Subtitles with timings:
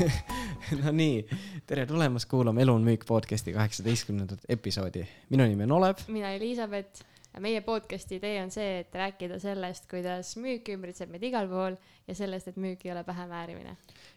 [0.82, 1.22] no nii,
[1.66, 5.06] tere tulemast kuulama Elu on müük podcasti kaheksateistkümnendat episoodi.
[5.30, 5.94] minu nimi on Olev.
[6.08, 7.04] mina Elizabeth.
[7.40, 11.78] Meie podcasti idee on see, et rääkida sellest, kuidas müük ümbritseb meid igal pool
[12.08, 13.76] ja sellest, et müük ei ole pähemäärimine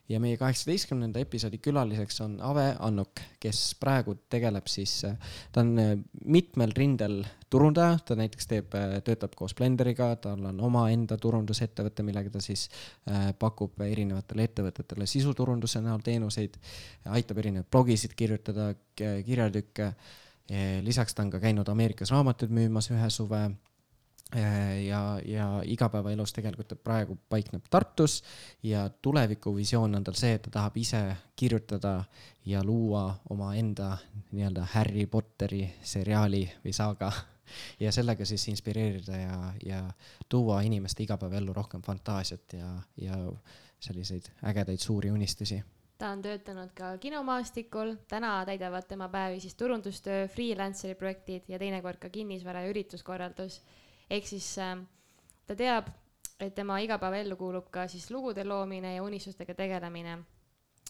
[0.10, 5.00] ja meie kaheksateistkümnenda episoodi külaliseks on Ave Annuk, kes praegu tegeleb siis,
[5.52, 5.93] ta on äh,
[6.25, 12.34] mitmel rindel turundaja, ta näiteks teeb, äh, töötab koos Blenderiga, tal on omaenda turundusettevõte, millega
[12.36, 12.68] ta siis
[13.10, 16.60] äh, pakub erinevatele ettevõtetele sisuturunduse näol teenuseid,
[17.18, 19.93] aitab erinevaid blogisid kirjutada, kirjatükke.
[20.82, 23.50] Lisaks ta on ka käinud Ameerikas raamatuid müümas ühe suve.
[24.36, 28.24] Äh, ja, ja igapäevaelus tegelikult ta praegu paikneb Tartus
[28.64, 31.02] ja tulevikuvisioon on tal see, et ta tahab ise
[31.38, 32.04] kirjutada
[32.45, 33.92] ja luua omaenda
[34.31, 37.12] nii-öelda Harry Potteri seriaali või saaga
[37.84, 39.84] ja sellega siis inspireerida ja, ja
[40.30, 43.22] tuua inimeste igapäevaellu rohkem fantaasiat ja, ja
[43.80, 45.62] selliseid ägedaid suuri unistusi
[45.98, 52.02] ta on töötanud ka kinomaastikul, täna täidavad tema päevi siis turundustöö, freelanceri projektid ja teinekord
[52.02, 53.62] ka kinnisvara ja ürituskorraldus
[54.10, 54.76] ehk siis äh,
[55.48, 55.90] ta teab,
[56.40, 60.20] et tema igapäevaellu kuulub ka siis lugude loomine ja unistustega tegelemine.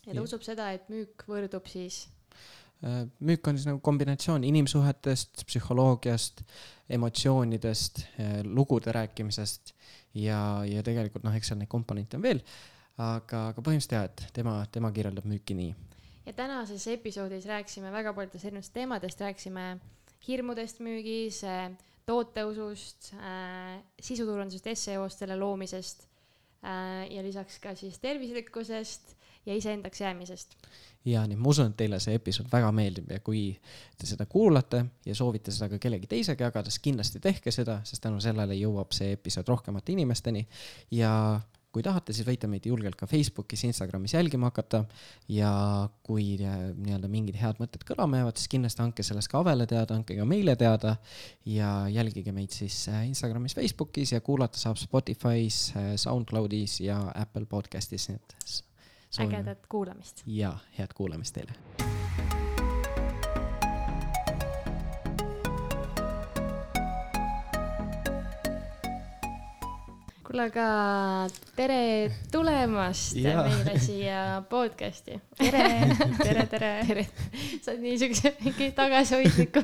[0.05, 0.21] ja ta ja.
[0.21, 2.07] usub seda, et müük võrdub siis
[2.83, 6.43] äh, müük on siis nagu kombinatsioon inimsuhetest, psühholoogiast,
[6.89, 9.75] emotsioonidest, äh, lugude rääkimisest
[10.13, 12.41] ja, ja tegelikult noh, eks seal neid komponente on veel,
[13.01, 15.73] aga, aga põhimõtteliselt jah, et tema, tema kirjeldab müüki nii.
[16.25, 19.65] ja tänases episoodis rääkisime väga paljudest erinevatest teemadest, rääkisime
[20.27, 21.69] hirmudest müügis äh,,
[22.05, 26.07] tooteusust äh,, sisuturundusest, SEO-st, selle loomisest
[26.63, 30.55] äh, ja lisaks ka siis tervislikkusest ja iseendaks jäämisest.
[31.05, 33.43] ja nii, ma usun, et teile see episood väga meeldib ja kui
[33.97, 38.01] te seda kuulate ja soovite seda ka kellegi teisega jagada, siis kindlasti tehke seda, sest
[38.01, 40.47] tänu sellele jõuab see episood rohkemate inimesteni
[40.95, 41.11] ja
[41.75, 44.85] kui tahate, siis võite meid julgelt ka Facebookis, Instagramis jälgima hakata.
[45.31, 45.51] Ja
[46.05, 49.97] kui äh, nii-öelda mingid head mõtted kõlama jäävad, siis kindlasti andke sellest ka Avele teada,
[49.97, 50.95] andke ka meile teada.
[51.49, 57.47] Ja jälgige meid siis äh, Instagramis, Facebookis ja kuulata saab Spotify's, äh, SoundCloudis ja Apple
[57.51, 58.61] podcastis, nii et
[59.25, 60.23] ägedat kuulamist.
[60.27, 61.74] ja head kuulamist teile
[70.35, 73.43] kuule, aga tere tulemast ja.
[73.45, 75.19] meile siia podcast'i.
[75.37, 75.63] tere,
[76.19, 77.05] tere, tere, tere.
[77.61, 79.63] sa oled niisuguse mingi tagasihoidliku.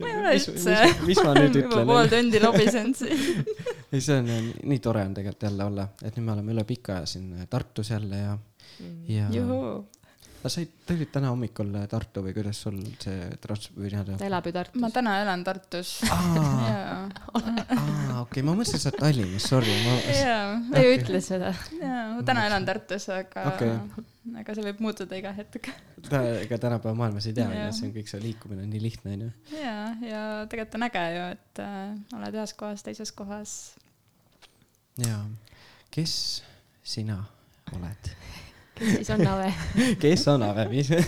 [0.00, 0.76] ma ei ole üldse.
[1.06, 1.86] mis ma nüüd ütlen?
[1.86, 3.46] pool tundi lobisenud siin.
[3.92, 6.98] ei, see on nii tore on tegelikult jälle olla, et nüüd me oleme üle pika
[6.98, 9.30] aja siin Tartus jälle ja mm., ja.
[9.38, 9.74] juhuu
[10.42, 14.16] aga sa tulid täna hommikul Tartu või kuidas sul see trans- või nii-öelda?
[14.18, 14.80] ta elab ju Tartus.
[14.82, 15.92] ma täna elan Tartus.
[16.10, 17.04] aa,
[18.24, 19.76] okei, ma mõtlesin, sa oled Tallinnas, sorry.
[20.18, 21.52] jaa, ta ju ütles seda.
[21.78, 23.70] jaa, ma täna elan Tartus, aga okay.,
[24.42, 25.70] aga see võib muutuda iga hetk.
[26.10, 29.32] ega tänapäeva maailmas ei tea, onju, see on kõik see liikumine on nii lihtne, onju.
[29.60, 33.58] jaa, ja tegelikult on äge ju, et äh, oled ühes kohas, teises kohas.
[35.06, 35.22] jaa,
[35.94, 36.16] kes
[36.82, 37.22] sina
[37.78, 38.16] oled?
[38.82, 39.52] Siis on Ave.
[40.02, 40.90] Kes on Ave, mis?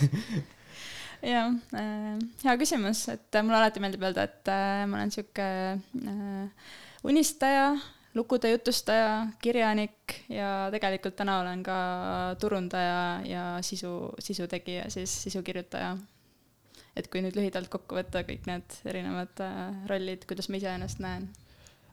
[1.25, 6.73] Jah äh,, hea küsimus, et mulle alati meeldib öelda, et äh, ma olen sihuke äh,
[7.09, 7.71] unistaja,
[8.15, 11.77] lugude jutustaja, kirjanik ja tegelikult täna olen ka
[12.41, 15.97] turundaja ja sisu, sisu tegija, siis sisukirjutaja.
[16.95, 21.01] et kui nüüd lühidalt kokku võtta kõik need erinevad äh, rollid, kuidas ma ise ennast
[21.03, 21.31] näen.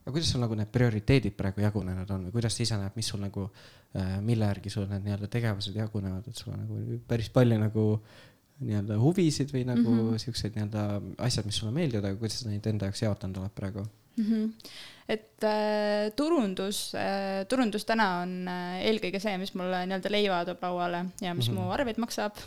[0.01, 3.09] Aga kuidas sul nagu need prioriteedid praegu jagunenud on või kuidas sa ise näed, mis
[3.09, 3.80] sul nagu, äh,
[4.24, 7.85] mille järgi sul need nii-öelda tegevused jagunevad, et sul on nagu päris palju nagu
[8.62, 10.22] nii-öelda huvisid või nagu mm -hmm.
[10.25, 10.85] siukseid nii-öelda
[11.28, 13.85] asjad, mis sulle meeldivad, aga kuidas sa neid enda jaoks jaotanud oled praegu
[14.17, 14.25] mm?
[14.25, 14.72] -hmm
[15.11, 20.63] et äh, turundus äh,, turundus täna on äh, eelkõige see, mis mulle nii-öelda leiva toob
[20.63, 21.67] lauale ja mis mm -hmm.
[21.67, 22.39] mu arveid maksab.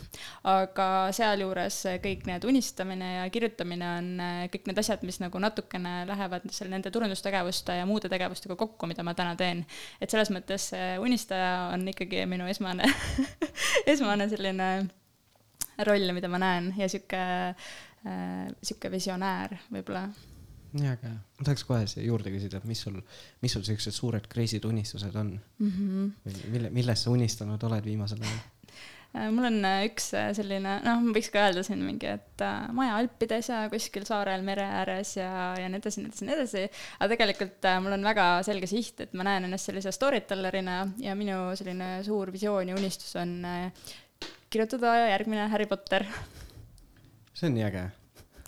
[0.43, 6.05] aga sealjuures kõik need unistamine ja kirjutamine on äh, kõik need asjad, mis nagu natukene
[6.09, 9.65] lähevad seal nende turundustegevuste ja muude tegevustega kokku, mida ma täna teen.
[10.01, 12.83] et selles mõttes see unistaja on ikkagi minu esmane
[13.93, 14.87] esmane selline
[15.85, 20.09] roll, mida ma näen ja sihuke äh,, sihuke visionäär võib-olla
[20.75, 22.97] nii äge, ma tahaks kohe siia juurde küsida, et mis sul,
[23.43, 25.71] mis sul siuksed suured crazy'd unistused on mm?
[25.71, 26.43] -hmm.
[26.51, 28.43] mille, millest sa unistanud oled viimasel ajal?
[29.15, 32.43] Äh, mul on äh, üks äh, selline, noh, ma võiks ka öelda siin mingi, et
[32.75, 36.63] maja Alpides ja kuskil saarel mere ääres ja, ja nii edasi, nii edasi, nii edasi.
[36.99, 41.15] aga tegelikult mul on väga selge siht, et ma näen ennast sellise story tellerina ja
[41.15, 43.37] minu selline suur visioon ja unistus on
[44.51, 46.03] kirjutada järgmine Harry Potter.
[47.33, 47.85] see on nii äge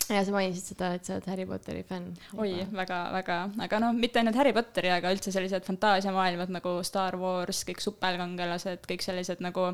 [0.16, 2.12] ja sa mainisid seda, et sa oled Harry Potteri fänn.
[2.38, 7.64] oi, väga-väga, aga noh, mitte ainult Harry Potteri, aga üldse sellised fantaasiamaailmad nagu Star Wars,
[7.68, 9.70] kõik superkangelased, kõik sellised nagu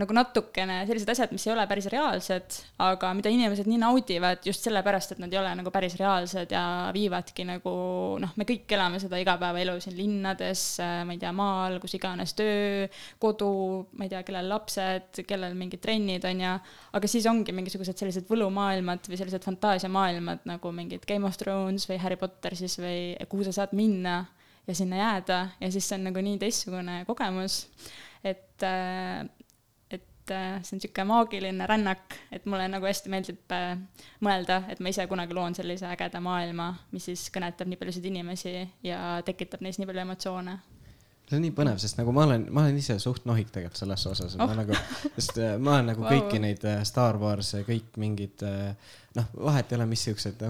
[0.00, 4.64] nagu natukene sellised asjad, mis ei ole päris reaalsed, aga mida inimesed nii naudivad just
[4.64, 6.64] sellepärast, et nad ei ole nagu päris reaalsed ja
[6.96, 7.74] viivadki nagu
[8.22, 12.86] noh, me kõik elame seda igapäevaelu siin linnades, ma ei tea, maal, kus iganes töö,
[13.22, 13.52] kodu,
[13.98, 16.54] ma ei tea, kellel lapsed, kellel mingid trennid on ju,
[16.98, 22.00] aga siis ongi mingisugused sellised võlumaailmad või sellised fantaasiamaailmad nagu mingid Game of Thrones või
[22.00, 24.22] Harry Potter siis või kuhu sa saad minna
[24.66, 25.38] ja sinna jääda.
[25.60, 27.66] Ja siis see on nagu nii teistsugune kogemus,
[28.24, 29.26] et äh,
[30.22, 33.72] et äh, see on niisugune maagiline rännak, et mulle nagu hästi meeldib äh,
[34.22, 38.54] mõelda, et ma ise kunagi loon sellise ägeda maailma, mis siis kõnetab nii paljusid inimesi
[38.86, 40.58] ja tekitab neis nii palju emotsioone.
[41.28, 44.06] see on nii põnev, sest nagu ma olen, ma olen ise suht nohik tegelikult selles
[44.06, 44.46] osas, et Oh.
[44.46, 44.78] ma nagu,
[45.16, 46.10] sest äh, ma olen nagu Vau.
[46.14, 48.74] kõiki neid Star Wars'e, kõik mingid äh,
[49.16, 50.40] noh, vahet ei ole, mis siuksed.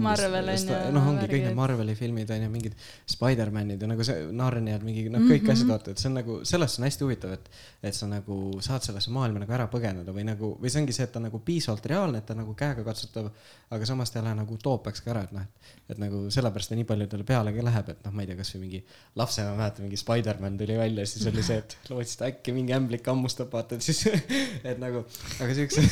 [0.95, 2.77] Noh, ongi kõik need Marveli filmid on ju, mingid
[3.11, 5.53] Spider-manid ja nagu see Narniad, mingi noh, kõik mm -hmm.
[5.55, 7.51] asjad, vaata, et see on nagu, sellest on hästi huvitav, et,
[7.83, 11.09] et sa nagu saad sellesse maailma nagu ära põgeneda või nagu, või see ongi see,
[11.09, 13.31] et ta nagu piisavalt reaalne, et ta nagu käegakatsutav,
[13.71, 15.47] aga samas ta ei ole nagu utoopiaks ka ära, et noh,
[15.89, 18.61] et nagu sellepärast ta nii paljudele peale ka läheb, et noh, ma ei tea, kasvõi
[18.63, 18.83] mingi
[19.17, 23.51] lapsena mäletan, mingi Spider-man tuli välja, siis oli see, et lootsid äkki mingi ämblik hammustab,
[23.53, 24.07] vaata, et siis,
[24.71, 25.05] et nagu,
[25.41, 25.83] aga siukse,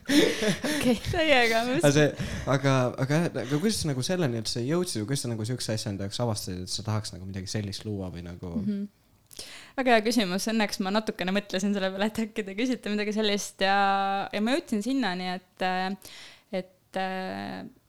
[0.74, 2.07] okei, täiega, aga see,
[2.50, 2.74] aga,
[3.04, 6.62] aga, aga kuidas nagu selleni üldse jõudsid kuidas sa nagu siukse asja enda jaoks avastasid,
[6.66, 8.68] et sa tahaks nagu midagi sellist luua või nagu mm.
[8.68, 9.44] -hmm.
[9.80, 13.64] väga hea küsimus, õnneks ma natukene mõtlesin selle peale, et äkki te küsite midagi sellist
[13.64, 13.78] ja,
[14.32, 15.68] ja ma jõudsin sinnani, et,
[16.62, 17.02] et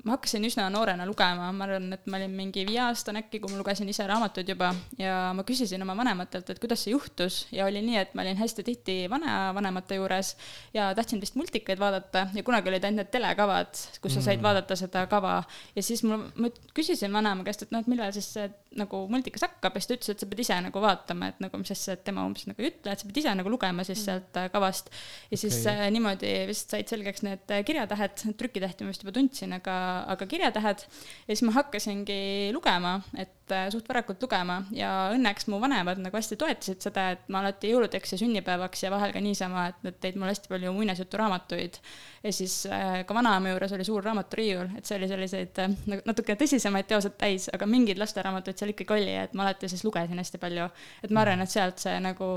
[0.05, 3.59] ma hakkasin üsna noorena lugema, ma arvan, et ma olin mingi viieaastane äkki, kui ma
[3.59, 7.81] lugesin ise raamatuid juba ja ma küsisin oma vanematelt, et kuidas see juhtus ja oli
[7.83, 10.35] nii, et ma olin hästi tihti vanavanemate juures
[10.73, 14.77] ja tahtsin vist multikaid vaadata ja kunagi olid ainult need telekavad, kus sa said vaadata
[14.79, 15.41] seda kava
[15.75, 18.47] ja siis mul, ma küsisin vanaema käest, et noh, et millal siis see
[18.77, 21.59] nagu multikas hakkab ja siis ta ütles, et sa pead ise nagu vaatama, et nagu
[21.59, 24.03] mis asja, et tema umbes nagu ei ütle, et sa pead ise nagu lugema siis
[24.05, 24.91] sealt äh, kavast.
[25.31, 25.73] ja siis Okei.
[25.73, 29.77] äh, niimoodi vist said selgeks need äh, kirjatähed, trükitähti ma vist juba tundsin, aga,
[30.13, 30.85] aga kirjatähed.
[31.27, 36.17] ja siis ma hakkasingi lugema, et äh, suht varakult lugema ja õnneks mu vanemad nagu
[36.17, 39.99] hästi toetasid seda, et ma alati jõuludeks ja sünnipäevaks ja vahel ka niisama, et nad
[40.01, 41.79] tõid mulle hästi palju muinasjuturaamatuid.
[42.23, 46.05] ja siis äh, ka vanaema juures oli suur raamaturiiul, et see oli selliseid äh, nagu
[46.09, 50.19] natuke tõsisemaid teoseid täis, aga mingeid lasteraamatuid seal ikkagi oli, et ma alati siis lugesin
[50.19, 50.69] hästi palju.
[51.03, 52.27] et ma arvan, et sealt see nagu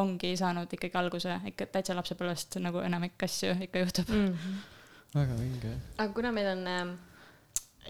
[0.00, 4.08] ongi saanud ikkagi alguse, ikka täitsa lapsepõlvest nagu enamik asju ikka juhtub.
[4.08, 4.28] mm.
[4.34, 4.78] -hmm.
[5.14, 5.74] Väga vinge.
[5.98, 6.94] aga kuna meil on ähm,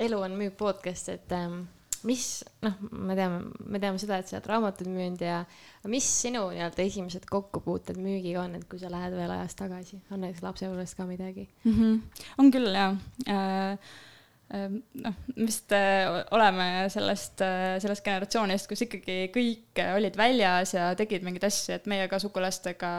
[0.01, 1.65] Elu on müük podcast, et ähm,
[2.09, 2.27] mis,
[2.65, 5.41] noh, me teame, me teame seda, et sa oled raamatuid müünud ja
[5.91, 10.23] mis sinu nii-öelda esimesed kokkupuuted müügiga on, et kui sa lähed veel ajas tagasi, on
[10.25, 11.49] näiteks lapsepõlvest ka midagi?
[11.65, 11.75] mm.
[11.75, 12.23] -hmm.
[12.39, 12.95] on küll jaa
[13.29, 13.91] äh,.
[15.05, 17.43] noh, vist äh, oleme sellest,
[17.83, 22.19] sellest generatsioonist, kus ikkagi kõik äh, olid väljas ja tegid mingeid asju, et meie ka
[22.19, 22.91] sugulastega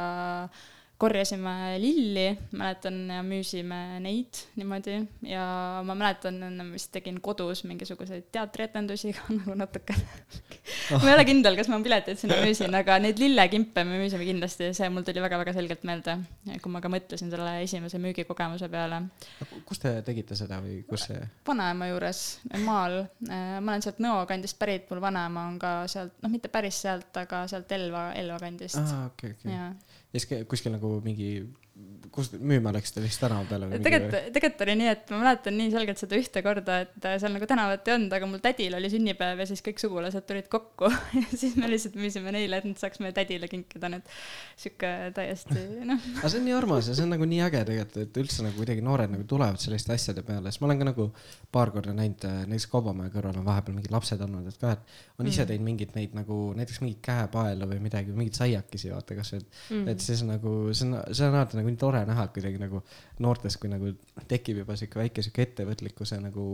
[1.02, 2.28] korjasime lilli,
[2.58, 5.44] mäletan, ja müüsime neid niimoodi ja
[5.86, 6.38] ma mäletan,
[6.72, 9.96] vist tegin kodus mingisuguseid teatrietendusi ka nagu natuke.
[10.94, 14.70] ma ei ole kindel, kas ma pileteid sinna müüsin, aga neid lillekimpe me müüsime kindlasti,
[14.78, 16.18] see mul tuli väga-väga selgelt meelde,
[16.62, 19.02] kui ma ka mõtlesin selle esimese müügikogemuse peale.
[19.66, 21.24] kus te tegite seda või kus see?
[21.48, 22.22] vanaema juures
[22.68, 26.78] maal, ma olen sealt Nõo kandist pärit, mul vanaema on ka sealt, noh, mitte päris
[26.86, 29.54] sealt, aga sealt Elva, Elva kandist aa, okei, okei.
[29.54, 29.74] jaa
[30.14, 31.48] ja siis kuskil nagu mingi,
[32.12, 33.80] kus müüma läksite lihtsalt tänava peale või?
[33.84, 37.32] tegelikult, tegelikult oli nii, et ma mäletan nii selgelt seda ühte korda, et äh, seal
[37.36, 40.90] nagu tänavat ei olnud, aga mul tädil oli sünnipäev ja siis kõik sugulased tulid kokku
[41.22, 44.12] ja siis me lihtsalt müüsime neile, et nad saaks meie tädile kinkida need
[44.60, 48.02] sihuke täiesti noh, aga see on nii armas ja see on nagu nii äge tegelikult,
[48.04, 51.08] et üldse nagu kuidagi noored nagu tulevad selliste asjade peale, sest ma olen ka nagu
[51.52, 55.32] paar korda näinud, näiteks Kaubamaja kõrval on vahepeal mingid lapsed olnud, et ka, et on
[55.32, 59.58] ise teinud mingeid neid nagu näiteks mingeid käepaela või midagi, mingeid saiakesi, vaata kasvõi, et
[59.72, 62.84] mm., et siis nagu see on, see on alati nagu nii tore näha, kuidagi nagu
[63.24, 63.94] noortes, kui nagu
[64.28, 66.46] tekib juba sihuke väike sihuke ettevõtlikkuse nagu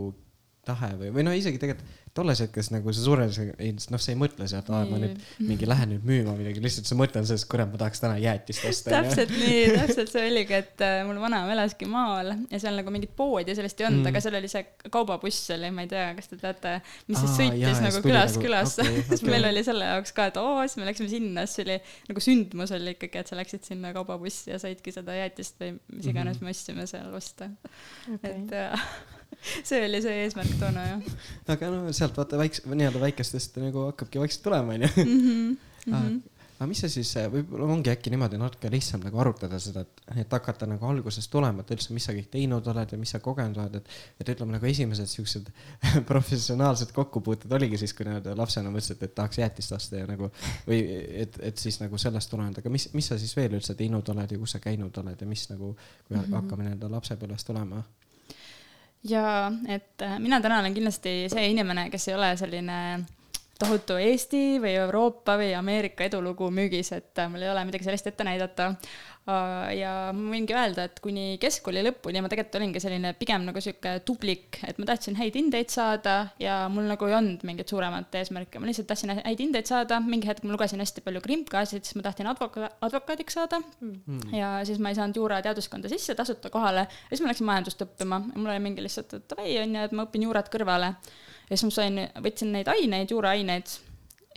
[0.68, 3.36] tahe või, või no isegi tegelikult tolles hetkes nagu sa suures,
[3.92, 6.96] noh, sa ei mõtle sealt, aa, ma nüüd mingi lähen nüüd müüma midagi, lihtsalt sa
[6.98, 8.90] mõtled sellest, kurat, ma tahaks täna jäätist osta.
[8.96, 13.12] täpselt nii, täpselt see oligi, et äh, mul vanaema elaski maal ja seal nagu mingit
[13.18, 14.04] poodi ja sellist ei olnud Mm.
[14.04, 16.74] mm., aga seal oli see kaubabuss oli, ma ei tea, kas te teate,
[17.08, 19.32] mis siis Aa, sõitis jaa, ja nagu siis külast nagu- külasse okei, siis okei.
[19.34, 21.78] meil oli selle jaoks ka, et oo, siis me läksime sinna, siis oli
[22.10, 26.10] nagu sündmus oli ikkagi, et sa läksid sinna kaubabussi ja saidki seda jäätist või mis
[26.12, 26.44] iganes Mhm.
[26.50, 27.50] me ostsime seal osta.
[28.14, 28.88] okei et äh,
[29.68, 34.20] see oli see eesmärk toona jah aga no sealt vaata väikse, nii-öelda väikestest nagu hakkabki
[34.22, 34.90] vaikselt tulema, onju.
[34.96, 35.22] mm.
[35.22, 35.56] -hmm.
[35.88, 36.04] Ah,
[36.58, 40.32] aga mis see siis, võib-olla ongi äkki niimoodi natuke lihtsam nagu arutada seda, et, et
[40.34, 43.60] hakata nagu algusest tulema, et üldse, mis sa kõik teinud oled ja mis sa kogenud
[43.62, 45.52] oled, et, et ütleme nagu esimesed siuksed
[46.10, 50.32] professionaalsed kokkupuuted oligi siis, kui nii-öelda lapsena mõtlesid, et tahaks jäätist osta ja nagu
[50.66, 50.82] või
[51.22, 54.34] et, et siis nagu sellest tulenevalt, aga mis, mis sa siis veel üldse teinud oled
[54.34, 55.76] ja kus sa käinud oled ja mis nagu,
[56.08, 56.40] kui mm -hmm.
[56.42, 57.84] hakkame nii-öelda lapsepõlvest tulema?
[59.04, 62.78] Ja et äh, mina täna olen kindlasti see inimene, kes ei ole selline
[63.58, 68.06] tohutu Eesti või Euroopa või Ameerika edulugu müügis, et äh, mul ei ole midagi sellist
[68.06, 68.72] ette näidata.
[69.28, 73.60] Äh, ja ma võingi öelda, et kuni keskkooli lõpuni ma tegelikult olingi selline pigem nagu
[73.60, 78.14] sihuke tublik, et ma tahtsin häid hindeid saada ja mul nagu ei olnud mingit suuremat
[78.22, 81.98] eesmärki, ma lihtsalt tahtsin häid hindeid saada, mingi hetk ma lugesin hästi palju krimkasid, siis
[81.98, 83.60] ma tahtsin advoka-, advokaadiks saada.
[83.84, 84.22] Mm.
[84.32, 86.86] ja siis ma ei saanud juurateaduskonda sisse tasuta kohale.
[86.88, 88.22] Ja siis ma läksin majandust õppima.
[88.32, 90.94] Ja mul oli mingi lihtsalt, et davai, on ju, et ma õpin juurat kõrvale.
[91.50, 93.76] ja siis ma sain, võtsin neid aineid, juuraaineid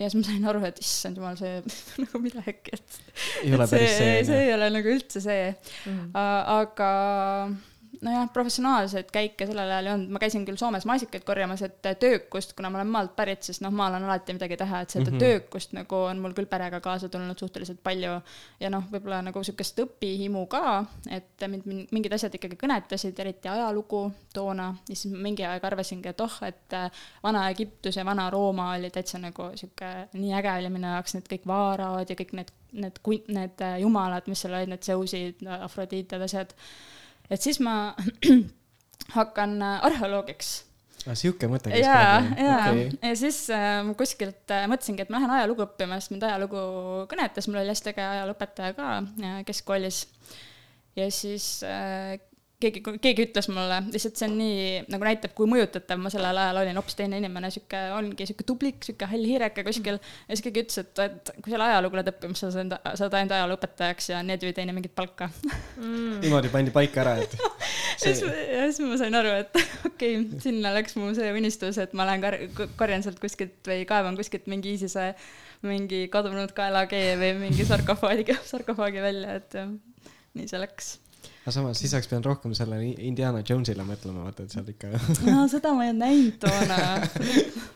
[0.02, 1.60] ja siis ma sain aru, et issand jumal, see
[2.04, 3.02] nagu midagi, et.
[3.42, 4.16] ei ole päris see.
[4.28, 5.92] see ei ole nagu üldse see mm.
[5.92, 6.10] -hmm.
[6.58, 6.90] aga
[8.02, 12.54] nojah, professionaalseid käike sellel ajal ei olnud, ma käisin küll Soomes maasikaid korjamas, et töökust,
[12.58, 15.16] kuna ma olen maalt pärit, siis noh, maal on alati midagi teha, et seda mm
[15.16, 15.22] -hmm.
[15.22, 18.20] töökust nagu on mul küll perega kaasa tulnud suhteliselt palju.
[18.60, 24.12] ja noh, võib-olla nagu sihukest õpihimu ka, et mind mingid asjad ikkagi kõnetasid, eriti ajalugu
[24.34, 26.90] toona, ja siis mingi aeg arvasingi, et oh, et äh,
[27.22, 32.10] Vana-Egiptus ja Vana-Rooma oli täitsa nagu sihuke, nii äge oli minu jaoks need kõik vaarad
[32.10, 36.54] ja kõik need, need, need äh, jumalad, mis seal olid, need Zeusid, Afrodiitad, asjad
[37.32, 37.94] et siis ma
[39.16, 40.52] hakkan äh, arheoloogiks
[41.06, 41.16] ah,.
[41.18, 45.20] sihuke mõte käis ja, ja okay., ja siis äh, ma kuskilt äh, mõtlesingi, et ma
[45.20, 46.64] lähen ajalugu õppima, sest mind ajalugu
[47.10, 50.04] kõnetas, mul oli hästi äge ajalooõpetaja ka äh, keskkoolis.
[50.98, 52.18] ja siis äh,
[52.62, 56.60] keegi, keegi ütles mulle, lihtsalt see on nii, nagu näitab, kui mõjutatav ma sellel ajal
[56.62, 59.98] olin, hoopis teine inimene, sihuke, ongi sihuke tublik, sihuke hall hiireke kuskil.
[59.98, 63.36] ja siis keegi ütles, et, et kui sa ajalugu lähed õppima, sa saad, saad ainult
[63.38, 65.30] ajalooõpetajaks ja need ju ei teeni mingit palka.
[65.80, 66.18] Mm..
[66.24, 67.36] niimoodi pandi paika ära, et
[68.02, 68.16] see....
[68.16, 72.08] ja siis ma sain aru, et okei okay,, sinna läks mu see unistus, et ma
[72.08, 72.40] lähen kar-,
[72.80, 75.12] korjan sealt kuskilt või kaevan kuskilt mingi ISISe
[75.66, 79.58] mingi kadunud kaelakee või mingi sarkofaagi, sarkofaagi välja, et
[80.38, 80.96] nii see läks
[81.42, 84.92] aga samas siis oleks pidanud rohkem sellele Indiana Jones'ile mõtlema, vaata, et seal ikka
[85.32, 86.78] no seda ma ei olnud näinud toona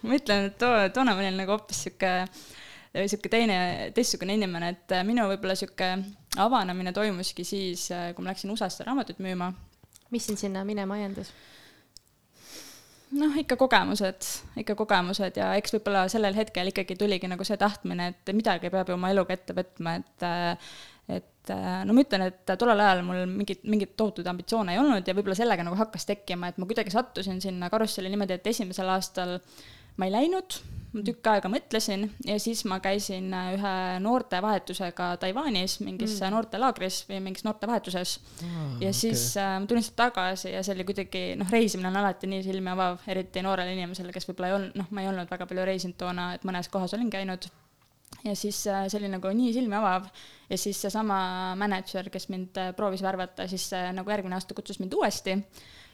[0.06, 2.12] ma ütlen, et toona, toona ma olin nagu hoopis sihuke,
[2.94, 3.58] sihuke teine,
[3.96, 5.90] teistsugune inimene, et minu võib-olla sihuke
[6.42, 9.52] avanemine toimuski siis, kui ma läksin USA-sse raamatuid müüma.
[10.14, 11.32] mis sind sinna minema ajendas?
[13.16, 14.26] noh, ikka kogemused,
[14.60, 18.90] ikka kogemused ja eks võib-olla sellel hetkel ikkagi tuligi nagu see tahtmine, et midagi peab
[18.90, 20.26] ju oma eluga ette võtma, et
[21.08, 25.06] et äh, no ma ütlen, et tollel ajal mul mingit, mingeid tohutuid ambitsioone ei olnud
[25.06, 28.90] ja võib-olla sellega nagu hakkas tekkima, et ma kuidagi sattusin sinna karusselli niimoodi, et esimesel
[28.90, 29.36] aastal
[29.96, 30.56] ma ei läinud,
[30.96, 36.34] ma tükk aega mõtlesin ja siis ma käisin äh, ühe noortevahetusega Taiwanis mingis mm.
[36.34, 38.64] noortelaagris või mingis noortevahetuses ah,.
[38.82, 39.44] ja siis okay.
[39.44, 42.72] äh, ma tulin sealt tagasi ja see oli kuidagi, noh, reisimine on alati nii silmi
[42.74, 46.00] avav, eriti noorele inimesele, kes võib-olla ei olnud, noh, ma ei olnud väga palju reisinud
[46.00, 47.46] toona, et mõnes kohas olin käinud
[48.24, 50.10] ja siis äh, see oli nagu nii silmi avav.
[50.50, 51.18] Ja siis seesama
[51.58, 55.38] mänedžer, kes mind äh, proovis värvata, siis äh, nagu järgmine aasta kutsus mind uuesti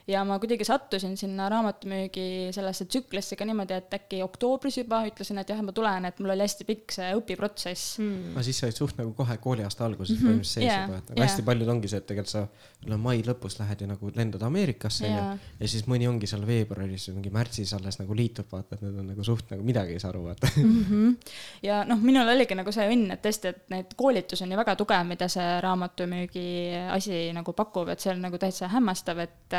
[0.09, 5.39] ja ma kuidagi sattusin sinna raamatumüügi sellesse tsüklisse ka niimoodi, et äkki oktoobris juba ütlesin,
[5.39, 8.33] et jah, ma tulen, et mul oli hästi pikk see õpiprotsess mm..
[8.35, 10.27] aga siis sa olid suht nagu kohe kooliaasta alguses mm -hmm.
[10.27, 11.29] põhimõtteliselt sees yeah, juba, et nagu yeah.
[11.29, 15.07] hästi paljud ongi see, et tegelikult sa no mai lõpus lähed ju nagu lendad Ameerikasse
[15.07, 15.39] yeah.
[15.61, 18.99] ja siis mõni ongi seal veebruaris või mingi märtsis alles nagu liitub, vaata, et need
[19.05, 20.85] on nagu suht nagu midagi ei saa aru, vaata mm.
[20.91, 21.17] -hmm.
[21.63, 24.77] ja noh, minul oligi nagu see õnn, et tõesti, et need koolitus on ju väga
[24.77, 26.49] tugev, mida see raamatumüügi
[26.91, 29.59] asi nagu pakub, et see on nagu täitsa hämmastav, et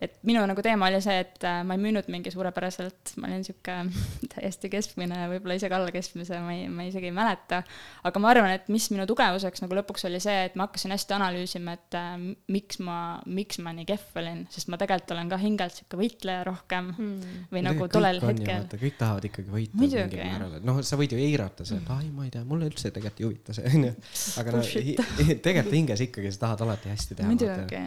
[0.00, 3.42] et minu nagu teema oli see, et äh, ma ei müünud mingi suurepäraselt, ma olin
[3.44, 3.74] sihuke
[4.32, 7.60] täiesti keskmine, võib-olla isegi alla keskmise, ma ei, ma isegi ei mäleta.
[8.08, 11.16] aga ma arvan, et mis minu tugevuseks nagu lõpuks oli see, et ma hakkasin hästi
[11.18, 12.14] analüüsima, et äh,
[12.52, 16.46] miks ma, miks ma nii kehv olin, sest ma tegelikult olen ka hingelt sihuke võitleja
[16.48, 17.36] rohkem mm.
[17.52, 18.66] või no, nagu tollel hetkel.
[18.80, 22.08] kõik tahavad ikkagi võita mingil määral, et noh, sa võid ju eirata seda, et ai,
[22.14, 23.92] ma ei tea, mulle üldse tegelikult ei huvita see, onju.
[24.40, 24.64] aga no
[25.44, 27.28] tegelikult hinges ikkagi sa tahad alati hästi teha.
[27.28, 27.84] muidugi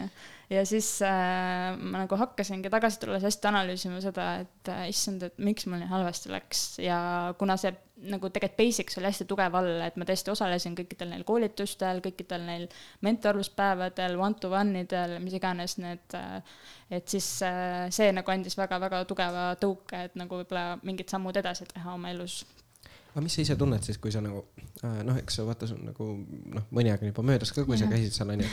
[0.53, 5.42] ja siis äh, ma nagu hakkasingi tagasi tulles hästi analüüsima seda, et äh, issand, et
[5.42, 6.64] miks mul nii halvasti läks.
[6.84, 6.98] Ja
[7.40, 11.24] kuna see nagu tegelikult basics oli hästi tugev all, et ma tõesti osalesin kõikidel neil
[11.28, 12.66] koolitustel, kõikidel neil
[13.06, 16.58] mentorluspäevadel, one-to-one idel, mis iganes need äh,,
[16.94, 21.70] et siis äh, see nagu andis väga-väga tugeva tõuke, et nagu võib-olla mingid sammud edasi
[21.72, 22.42] teha oma elus
[23.13, 24.41] aga mis sa ise tunned siis, kui sa nagu
[24.82, 26.08] noh, eks vaata nagu
[26.55, 28.48] noh, mõni aeg on juba möödas ka, kui sa käisid seal onju,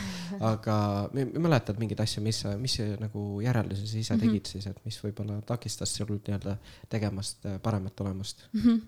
[0.46, 0.76] aga
[1.14, 4.22] mäletad mingeid asju, mis sa, mis nagu järeldusi sa ise mhm.
[4.26, 6.58] tegid siis, et mis võib-olla takistas sul nii-öelda
[6.92, 8.60] tegemast äh, paremat tulemust mm?
[8.60, 8.80] -hmm.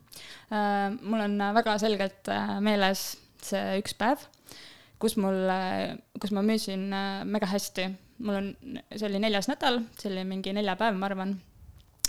[0.52, 4.20] Uh, mul on väga selgelt äh, meeles see üks päev,
[5.02, 5.48] kus mul,
[6.20, 6.92] kus ma müüsin
[7.24, 7.88] mega hästi.
[8.22, 8.52] mul on,
[8.94, 11.40] see oli neljas nädal, see oli mingi neljapäev, ma arvan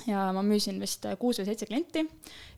[0.08, 2.04] ja ma müüsin vist kuus või seitse klienti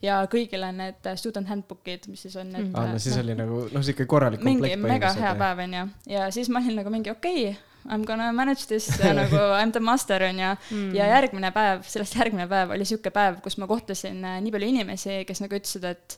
[0.06, 2.76] ja kõigile need student handbook'id, mis siis on need mm..
[2.80, 4.76] aa, no siis oli nagu noh, sihuke korralik komplekt.
[4.78, 5.86] mingi mega hea päev onju.
[6.12, 9.66] Ja siis ma olin nagu mingi okei okay,, I m gonna manage this nagu I
[9.66, 10.56] m the master onju.
[10.72, 10.96] Mm..
[10.98, 14.72] ja järgmine päev, sellest järgmine päev oli sihuke päev, kus ma kohtasin äh, nii palju
[14.74, 16.18] inimesi, kes nagu ütlesid, et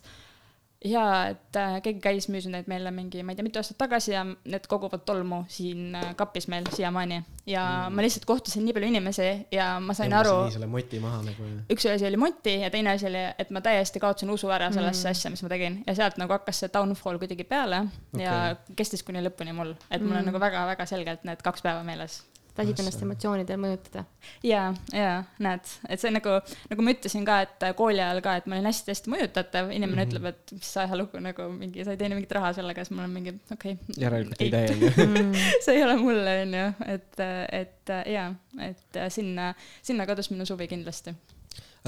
[0.84, 4.12] jaa, et äh, keegi käis, müüs neid meile mingi, ma ei tea, mitu aastat tagasi
[4.12, 7.18] ja need koguvad tolmu siin äh, kapis meil siiamaani.
[7.48, 7.96] ja mm.
[7.96, 10.36] ma lihtsalt kohtasin nii palju inimesi ja ma sain ja aru.
[10.54, 11.50] selle moti maha nagu.
[11.74, 15.08] üks asi oli moti ja teine asi oli, et ma täiesti kaotasin usu ära sellesse
[15.08, 15.18] mm.
[15.18, 18.22] asja, mis ma tegin ja sealt nagu hakkas see downfall kuidagi peale okay.
[18.22, 18.38] ja
[18.78, 20.30] kestis kuni lõpuni mul, et mul on mm.
[20.30, 22.22] nagu väga-väga selgelt need kaks päeva meeles
[22.58, 24.04] lasid ennast emotsioonidel mõjutada.
[24.46, 24.62] ja,
[24.94, 25.12] ja
[25.44, 26.38] näed, et see nagu,
[26.72, 30.10] nagu ma ütlesin ka, et kooli ajal ka, et ma olin hästi-hästi mõjutatav, inimene mm
[30.10, 30.18] -hmm.
[30.18, 33.16] ütleb, et mis ajalugu nagu mingi, sa ei teeni mingit raha sellega, siis mul on
[33.16, 33.96] mingi okei okay,.
[34.04, 35.24] järelikult ei tee, onju.
[35.64, 37.24] see ei ole mulle, onju, et,
[37.62, 38.28] et ja,
[38.70, 41.14] et sinna, sinna kadus minu suvi kindlasti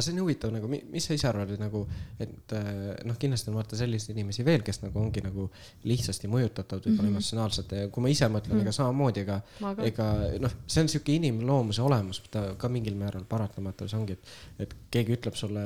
[0.01, 1.83] aga see on huvitav nagu, mis sa ise arvad, et nagu,
[2.21, 2.71] et äh,
[3.09, 5.47] noh, kindlasti on vaata selliseid inimesi veel, kes nagu ongi nagu
[5.89, 7.21] lihtsasti mõjutatavad võib-olla mm -hmm.
[7.21, 8.69] emotsionaalselt ja kui ma ise mõtlen mm, -hmm.
[8.69, 9.41] ega samamoodi, ega,
[9.85, 10.09] ega
[10.41, 14.35] noh, see on sihuke inimloomuse olemus, ta ka mingil määral paratamatu, see ongi, et,
[14.67, 15.65] et keegi ütleb sulle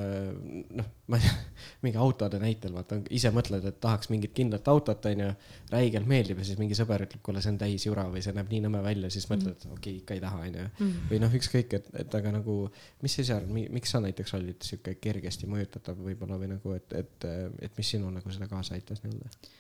[0.75, 1.35] noh, ma ei tea,
[1.85, 5.31] mingi autode näitel vaata, ise mõtled, et tahaks mingit kindlat autot, onju,
[5.73, 8.51] räigelt meeldib ja siis mingi sõber ütleb, kuule, see on täis jura või see näeb
[8.53, 10.67] nii nõme välja, siis mõtled, et okei okay,, ikka ei taha, onju.
[10.79, 11.09] Mhm.
[11.11, 12.57] või noh, ükskõik, et, et aga nagu,
[13.05, 16.73] mis sa ise arvad, miks sa näiteks näiteks olid sihuke kergesti mõjutatav võib-olla või nagu,
[16.77, 17.27] et, et,
[17.61, 19.53] et mis sinul nagu seda kaasa aitas nii-öelda?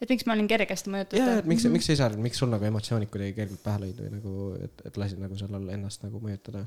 [0.00, 1.22] et miks ma olin kergesti mõjutatav?
[1.22, 1.72] jaa, et miks mm, -hmm.
[1.72, 4.86] miks sa ise arvad, miks sul nagu emotsioonid kuidagi kergelt pähe lõid või nagu, et,
[4.86, 6.66] et lasid nagu sellel ennast nagu mõjutada?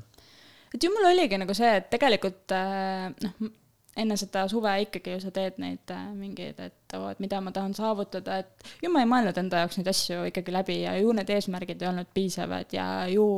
[0.74, 3.52] et ju mul oligi nagu see, et tegelikult äh, noh,
[4.00, 7.54] enne seda suve ikkagi ju sa teed neid äh, mingeid, et oo, et mida ma
[7.54, 11.14] tahan saavutada, et ju ma ei mõelnud enda jaoks neid asju ikkagi läbi ja ju
[11.14, 13.30] need eesmärgid ei olnud piisavad ja ju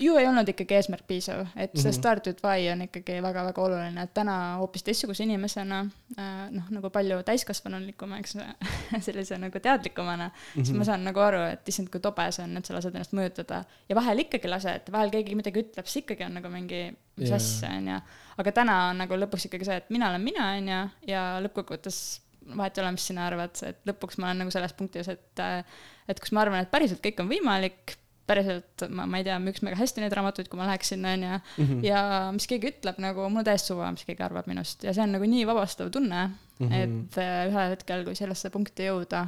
[0.00, 1.98] ju ei olnud ikkagi eesmärk piisav, et see mm -hmm.
[1.98, 5.80] start with why on ikkagi väga-väga oluline, et täna hoopis teistsuguse inimesena
[6.18, 8.36] äh, noh, nagu palju täiskasvanulikuma, eks
[9.06, 10.64] sellise nagu teadlikumana mm, -hmm.
[10.64, 10.86] siis ma mhm.
[10.86, 13.64] saan nagu aru, et issand, kui tobe see on, et sa lased ennast mõjutada.
[13.88, 16.82] ja vahel ikkagi lased, vahel keegi midagi ütleb, siis ikkagi on nagu mingi,
[17.16, 17.36] mis yeah.
[17.36, 18.00] asja, on ju.
[18.38, 22.20] aga täna on nagu lõpuks ikkagi see, et mina olen mina, on ju, ja lõppkokkuvõttes
[22.56, 25.64] vahet ei ole, mis sina arvad, et lõpuks ma olen nagu selles punktis, et äh,
[26.08, 27.96] et kus ma arvan, et päriselt kõik on võimalik,
[28.30, 31.40] päriselt ma, ma ei tea, müüks mega hästi neid raamatuid, kui ma läheks sinna, onju.
[31.64, 31.82] Mhm.
[31.86, 32.00] ja
[32.36, 35.14] mis keegi ütleb nagu, mul on täiesti suva, mis keegi arvab minust ja see on
[35.16, 36.74] nagu nii vabastav tunne mm, -hmm.
[36.80, 39.26] et äh, ühel hetkel, kui sellesse punkti jõuda,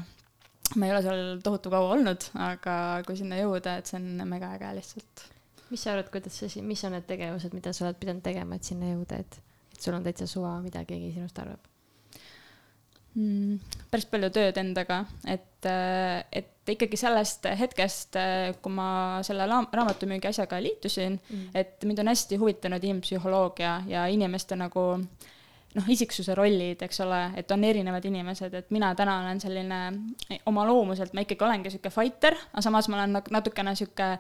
[0.77, 4.55] ma ei ole seal tohutu kaua olnud, aga kui sinna jõuda, et see on mega
[4.57, 5.27] äge lihtsalt.
[5.73, 8.69] mis sa arvad, kuidas see, mis on need tegevused, mida sa oled pidanud tegema, et
[8.69, 9.39] sinna jõuda, et,
[9.73, 11.72] et sul on täitsa suva, mida keegi sinust arvab?
[13.15, 13.59] Mm,?
[13.93, 20.31] päris palju tööd endaga, et, äh, et ikkagi sellest hetkest, äh, kui ma selle raamatumüügi
[20.31, 24.87] asjaga liitusin mm., et mind on hästi huvitanud inimpsühholoogia ja inimeste nagu
[25.73, 29.79] noh, isiksuse rollid, eks ole, et on erinevad inimesed, et mina täna olen selline
[30.51, 34.11] oma loomuselt, ma ikkagi olengi sihuke fighter, aga samas ma olen natukene sihuke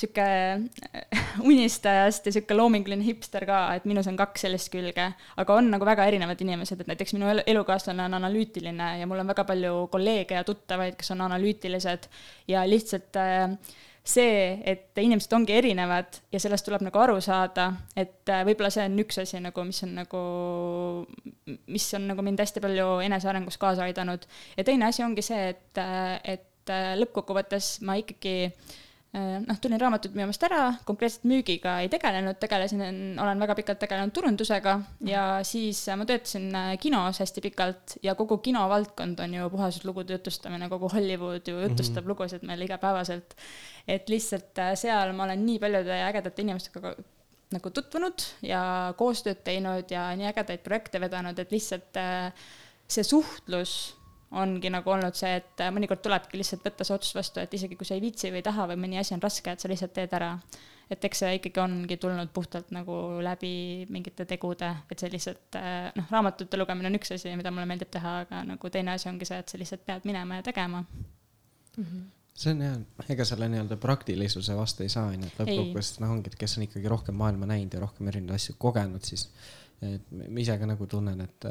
[0.00, 5.56] sihuke äh, unistajast ja sihuke loominguline hipster ka, et minus on kaks sellist külge, aga
[5.56, 9.46] on nagu väga erinevad inimesed, et näiteks minu elukaaslane on analüütiline ja mul on väga
[9.48, 12.08] palju kolleege ja tuttavaid, kes on analüütilised
[12.52, 13.56] ja lihtsalt äh,
[14.06, 18.86] see, et inimesed ongi erinevad ja sellest tuleb nagu aru saada, et äh, võib-olla see
[18.86, 20.24] on üks asi nagu, mis on nagu,
[21.66, 24.26] mis on nagu mind hästi palju enesearengus kaasa aidanud.
[24.56, 25.84] ja teine asi ongi see, et,
[26.24, 26.52] et
[26.98, 28.85] lõppkokkuvõttes ma ikkagi äh, Äh,
[29.16, 32.82] noh, tulin raamatut müümast ära, konkreetselt müügiga ei tegelenud, tegelesin,
[33.22, 34.74] olen väga pikalt tegelenud turundusega
[35.08, 40.68] ja siis ma töötasin äh, kinos hästi pikalt ja kogu kinovaldkond on ju puhaslugude jutustamine,
[40.72, 42.08] kogu Hollywood ju jutustab mm -hmm.
[42.08, 43.36] lugusid meil igapäevaselt.
[43.88, 46.94] et lihtsalt äh, seal ma olen nii paljude ägedate inimestega
[47.52, 51.98] nagu tutvunud ja koostööd teinud ja nii ägedaid projekte vedanud, et lihtsalt
[52.88, 53.95] see suhtlus
[54.30, 57.86] ongi nagu olnud see, et mõnikord tulebki lihtsalt võtta see otsus vastu, et isegi kui
[57.86, 60.16] sa ei viitsi või ei taha või mõni asi on raske, et sa lihtsalt teed
[60.18, 60.32] ära.
[60.90, 65.58] et eks see ikkagi ongi tulnud puhtalt nagu läbi mingite tegude, et see lihtsalt
[65.96, 69.26] noh, raamatute lugemine on üks asi, mida mulle meeldib teha, aga nagu teine asi ongi
[69.26, 71.84] see, et sa lihtsalt pead minema ja tegema mm.
[71.84, 72.04] -hmm
[72.36, 76.32] see on jah, ega selle nii-öelda praktilisuse vastu ei saa, onju, et lõppkokkuvõttes noh, ongi,
[76.32, 79.30] et kes on ikkagi rohkem maailma näinud ja rohkem erinevaid asju kogenud, siis
[79.84, 81.46] et ma ise ka nagu tunnen, et,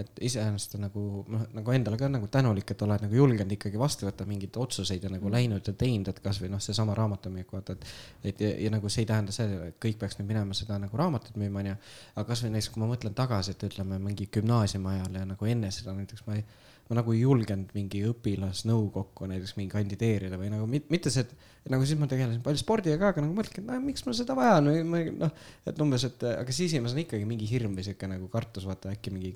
[0.00, 3.80] et iseenesest on nagu noh, nagu endale ka nagu tänulik, et oled nagu julgenud ikkagi
[3.80, 5.34] vastu võtta mingeid otsuseid ja nagu mm.
[5.36, 7.84] läinud ja teinud, et kasvõi noh, seesama raamatümüük, vaata, et.
[8.32, 10.96] et ja, ja nagu see ei tähenda seda, et kõik peaks nüüd minema seda nagu
[10.96, 11.76] raamatut müüma, onju.
[12.14, 15.72] aga kasvõi näiteks, kui ma mõtlen tagasi, et ütleme mingi gümnaasiumi ajal ja nagu enne
[15.74, 16.46] seda näiteks ma ei
[16.86, 21.86] ma nagu ei julgenud mingi õpilasnõukokku näiteks mingi kandideerida või nagu mitte see, et nagu
[21.88, 24.70] siis ma tegelesin palju spordiga ka, aga nagu mõtlengi, et no miks ma seda vajan
[24.70, 28.30] või ma noh, et umbes, et aga siis esimesena ikkagi mingi hirm või sihuke nagu
[28.30, 29.34] kartus, vaata äkki mingi,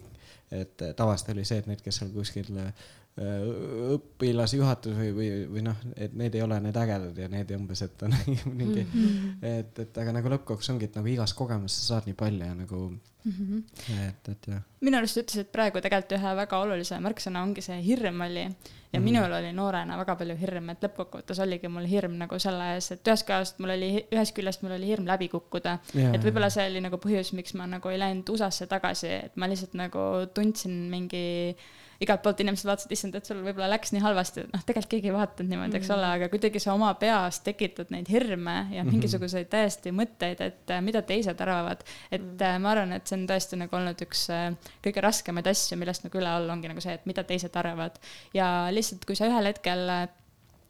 [0.55, 2.73] et tavaliselt oli see, et need, kes seal kuskil Äh,
[3.21, 8.03] õpilasjuhatus või, või, või noh, et need ei ole need ägedad ja need umbes, et
[8.07, 8.15] on
[8.61, 9.47] mingi mm, -hmm.
[9.59, 12.55] et, et aga nagu lõppkokkuvõttes ongi, et nagu igast kogemust sa saad nii palju ja
[12.57, 13.63] nagu mm, -hmm.
[14.09, 14.63] et, et jah.
[14.81, 18.57] minu arust ütlesid praegu tegelikult ühe väga olulise märksõna ongi see hirm oli ja mm
[18.93, 19.05] -hmm.
[19.05, 23.09] minul oli noorena väga palju hirm, et lõppkokkuvõttes oligi mul hirm nagu selle ees, et
[23.09, 25.79] ühest küljest mul oli, ühest küljest mul oli hirm läbi kukkuda.
[26.15, 29.47] et võib-olla see oli nagu põhjus, miks ma nagu ei läinud USA-sse tagasi, et ma
[29.47, 31.57] lihtsalt nagu tundsin mingi
[32.01, 35.11] igalt poolt inimesed vaatasid, issand, et sul võib-olla läks nii halvasti, et noh, tegelikult keegi
[35.11, 38.95] ei vaadanud niimoodi, eks ole, aga kuidagi sa oma peas tekitad neid hirme ja mhm.
[38.95, 41.85] mingisuguseid täiesti mõtteid, et äh, mida teised arvavad.
[42.11, 42.47] et mm.
[42.47, 44.49] äh, ma arvan, et see on tõesti nagu olnud üks äh,
[44.85, 48.01] kõige raskemaid asju, millest nagu üle olla ongi nagu see, et mida teised arvavad.
[48.37, 49.87] ja lihtsalt, kui sa ühel hetkel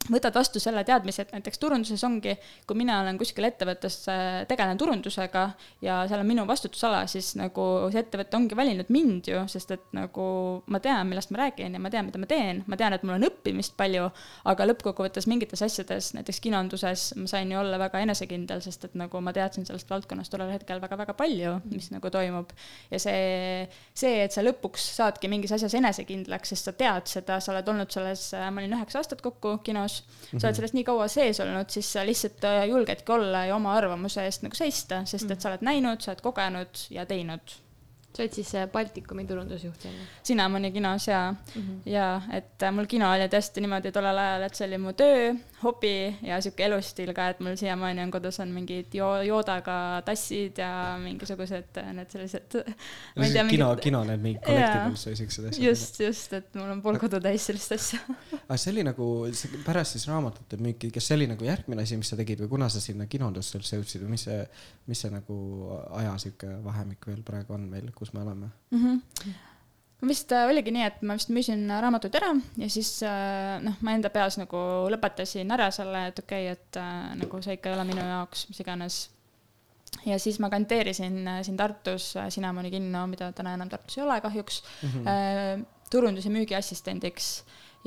[0.09, 2.33] võtad vastu selle teadmise, et näiteks turunduses ongi,
[2.67, 5.43] kui mina olen kuskil ettevõttes, äh, tegelen turundusega
[5.85, 9.85] ja seal on minu vastutusala, siis nagu see ettevõte ongi valinud mind ju, sest et
[9.95, 10.25] nagu
[10.71, 13.17] ma tean, millest ma räägin ja ma tean, mida ma teen, ma tean, et mul
[13.19, 14.07] on õppimist palju,
[14.51, 19.21] aga lõppkokkuvõttes mingites asjades, näiteks kinonduses ma sain ju olla väga enesekindel, sest et nagu
[19.21, 22.51] ma teadsin sellest valdkonnast tollel hetkel väga-väga palju, mis nagu toimub.
[22.91, 27.53] ja see, see, et sa lõpuks saadki mingis asjas enesekindlaks, sest sa tead seda, sa
[27.53, 30.37] oled olnud selles, ma olin üheksa aastat kokku kinos, arvamus mm.
[30.37, 30.41] -hmm.
[30.41, 33.75] sa oled sellest nii kaua sees olnud, siis sa lihtsalt äh, julgedki olla ja oma
[33.75, 35.41] arvamuse eest nagu seista, sest et mhm.
[35.41, 37.57] sa oled näinud, sa oled kogenud ja teinud
[38.11, 40.07] sa oled siis Baltikumi turundusjuht on ju?
[40.27, 41.79] Cinnamoni kinos ja mm, -hmm.
[41.85, 45.33] ja et äh, mul kino oli tõesti niimoodi tollel ajal, et see oli mu töö,
[45.63, 45.93] hobi
[46.25, 50.97] ja sihuke elustiil ka, et mul siiamaani on kodus on mingid jo-, joodaga tassid ja
[51.01, 52.57] mingisugused äh, need sellised.
[52.57, 55.65] kino mingid..., kino need mingid collectibles või siuksed asjad.
[55.65, 58.01] just, just, et mul on pool kodu täis sellist asja
[58.47, 59.07] aga see oli nagu,
[59.65, 62.69] pärast siis raamatute müüki, kas see oli nagu järgmine asi, mis sa tegid või kuna
[62.69, 64.41] sa sinna kinondusse üldse jõudsid või mis see,
[64.89, 65.37] mis see nagu
[66.01, 67.91] aja sihuke vahemik veel praegu on meil?
[68.01, 68.83] Kus me oleme mm.
[68.83, 69.39] -hmm
[70.07, 73.95] vist äh, oligi nii, et ma vist müüsin raamatud ära ja siis äh, noh, ma
[73.95, 74.59] enda peas nagu
[74.91, 78.47] lõpetasin ära selle, et okei okay,, et äh, nagu see ikka ei ole minu jaoks,
[78.49, 78.99] mis iganes.
[80.07, 84.63] ja siis ma kandideerisin siin Tartus Cinnamoni kinno, mida täna enam Tartus ei ole kahjuks
[84.63, 85.65] mm, -hmm.
[85.91, 87.31] turundus- ja müügiassistendiks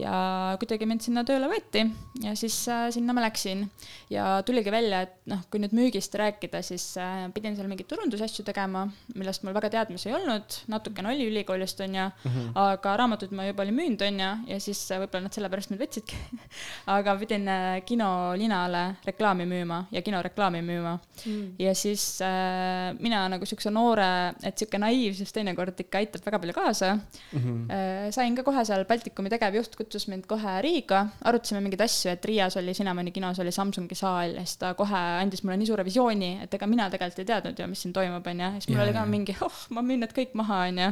[0.01, 1.85] ja kuidagi mind sinna tööle võeti
[2.25, 3.65] ja siis äh, sinna ma läksin.
[4.11, 8.45] ja tuligi välja, et noh, kui nüüd müügist rääkida, siis äh, pidin seal mingeid turundusasju
[8.47, 12.51] tegema, millest mul väga teadmisi ei olnud, natukene oli ülikoolist, on ju mm, -hmm.
[12.65, 15.85] aga raamatuid ma juba olin müünud, on ju, ja siis äh, võib-olla nad sellepärast mind
[15.85, 16.19] võtsidki
[16.97, 21.55] aga pidin äh, kinolinale reklaami müüma ja kinoreklaami müüma mm.
[21.59, 26.59] ja siis äh, mina nagu siukse noore, et sihuke naiivsus teinekord ikka aitab väga palju
[26.59, 27.39] kaasa mm.
[27.39, 27.63] -hmm.
[27.75, 32.25] Äh, sain ka kohe seal Baltikumi tegevjuht kutsus mind kohe Riiga, arutasime mingeid asju, et
[32.25, 35.85] Riias oli Cinnamoni kinos oli Samsungi saal ja siis ta kohe andis mulle nii suure
[35.85, 38.51] visiooni, et ega mina tegelikult ei teadnud ju, mis siin toimub, onju.
[38.57, 39.11] siis mul ja, oli ka ja.
[39.15, 40.89] mingi, oh, ma müün need kõik maha, onju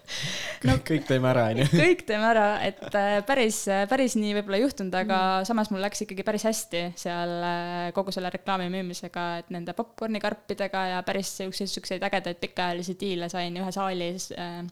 [0.68, 1.68] no, kõik teeme ära, onju.
[1.84, 5.48] kõik teeme ära, et äh, päris, päris nii võib-olla ei juhtunud, aga mm.
[5.50, 10.22] samas mul läks ikkagi päris hästi seal äh, kogu selle reklaami müümisega, et nende popkorni
[10.22, 14.62] karpidega ja päris siukseid, siukseid ägedaid pikaajalisi diile sain ühe saali äh,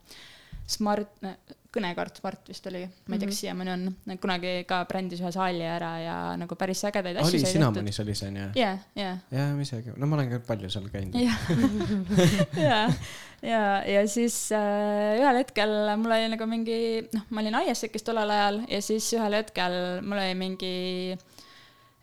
[0.64, 1.20] Smart,
[1.74, 3.40] kõnekaart Smart vist oli, ma ei tea, kas mhm.
[3.40, 8.00] siiamaani on, kunagi ka brändis ühe saali ära ja nagu päris ägedaid asju oli Cinnamonis
[8.04, 8.46] oli see onju?
[8.58, 9.10] ja, ja.
[9.34, 11.18] ja ma isegi, no ma olen ka palju seal käinud.
[11.18, 11.34] ja,
[12.68, 12.78] ja,
[13.42, 13.64] ja,
[13.96, 16.78] ja siis äh, ühel hetkel mul oli nagu mingi,
[17.14, 20.74] noh, ma olin ISEC-is tollel ajal ja siis ühel hetkel mul oli mingi,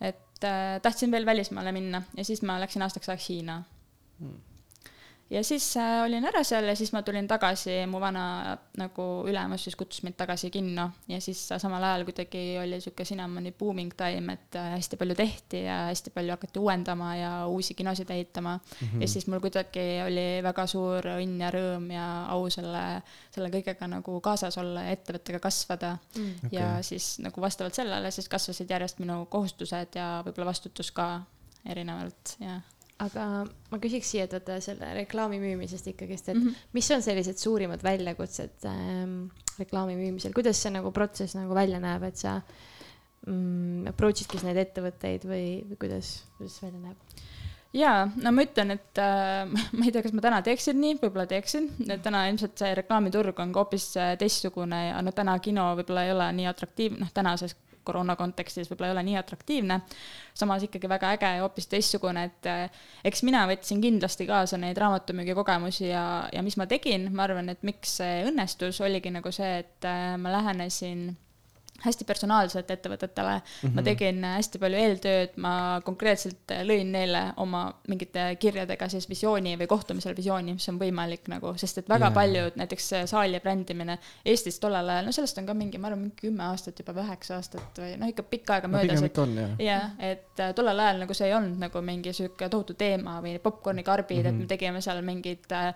[0.04, 3.62] et äh, tahtsin veel välismaale minna ja siis ma läksin aastaks ajaks Hiina
[4.22, 4.40] hmm
[5.32, 9.64] ja siis äh, olin ära seal ja siis ma tulin tagasi, mu vana nagu ülemus
[9.66, 13.94] siis kutsus mind tagasi kinno ja siis äh, samal ajal kuidagi oli sihuke Cinnamoni booming
[13.98, 18.58] time, et äh, hästi palju tehti ja hästi palju hakati uuendama ja uusi kinosid ehitama
[18.58, 18.88] mm.
[18.88, 19.02] -hmm.
[19.02, 22.84] ja siis mul kuidagi oli väga suur õnn ja rõõm ja au selle,
[23.32, 26.36] selle kõigega nagu kaasas olla ja ettevõttega kasvada mm..
[26.46, 26.60] Okay.
[26.60, 31.22] ja siis nagu vastavalt sellele siis kasvasid järjest minu kohustused ja võib-olla vastutus ka
[31.66, 32.60] erinevalt ja
[33.02, 33.26] aga
[33.72, 36.68] ma küsiks siia, et vaata selle reklaami müümisest ikkagist, et mm -hmm.
[36.78, 39.16] mis on sellised suurimad väljakutsed ähm,
[39.60, 42.42] reklaami müümisel, kuidas see nagu protsess nagu välja näeb, et sa
[43.28, 46.98] mm, approach idki neid ettevõtteid või, või kuidas, kuidas see välja näeb?
[47.74, 51.26] jaa, no ma ütlen, et äh, ma ei tea, kas ma täna teeksin nii, võib-olla
[51.26, 55.72] teeksin, et täna ilmselt see reklaamiturg on ka hoopis äh, teistsugune ja no täna kino
[55.80, 59.80] võib-olla ei ole nii atraktiivne, noh, tänases koroona kontekstis võib-olla ei ole nii atraktiivne.
[60.34, 64.78] samas ikkagi väga äge ja hoopis teistsugune, et äh, eks mina võtsin kindlasti kaasa neid
[64.78, 69.34] raamatumüügi kogemusi ja, ja mis ma tegin, ma arvan, et miks see õnnestus, oligi nagu
[69.36, 71.12] see, et äh, ma lähenesin
[71.86, 73.74] hästi personaalselt ettevõtetele mm, -hmm.
[73.76, 73.86] ma mhm.
[73.86, 75.54] tegin hästi palju eeltööd, ma
[75.86, 81.54] konkreetselt lõin neile oma mingite kirjadega siis visiooni või kohtumisel visiooni, mis on võimalik nagu,
[81.58, 82.16] sest et väga yeah.
[82.16, 86.28] paljud, näiteks saali brändimine Eestis tollel ajal, no sellest on ka mingi, ma arvan, mingi
[86.28, 89.92] kümme aastat juba või üheksa aastat või noh, ikka pikka aega no, möödas, et jah,
[90.00, 94.18] et äh, tollel ajal nagu see ei olnud nagu mingi sihuke tohutu teema või popkornikarbid
[94.18, 94.30] mm, -hmm.
[94.30, 94.52] et me mhm.
[94.56, 95.74] tegime seal mingid Äh,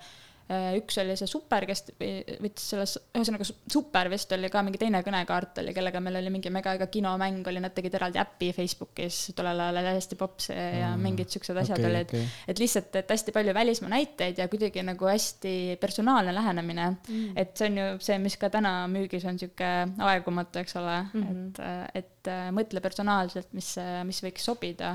[0.47, 5.61] üks oli see Super, kes võttis selles, ühesõnaga Super vist oli ka mingi teine kõnekaart
[5.63, 9.63] oli, kellega meil oli mingi mega äge kinomäng oli, nad tegid eraldi äpi Facebookis, tollel
[9.65, 11.01] ajal oli hästi popp see ja mm.
[11.07, 12.13] mingid siuksed asjad okay, olid.
[12.13, 12.29] okay..
[12.53, 16.87] et lihtsalt, et hästi palju välismaa näiteid ja kuidagi nagu hästi personaalne lähenemine.
[17.09, 17.33] Mm..
[17.41, 19.71] et see on ju see, mis ka täna müügis on sihuke
[20.11, 21.01] aegumatu, eks ole.
[21.13, 21.51] Mm, -hmm.
[21.95, 24.93] et, et äh, mõtle personaalselt, mis, mis võiks sobida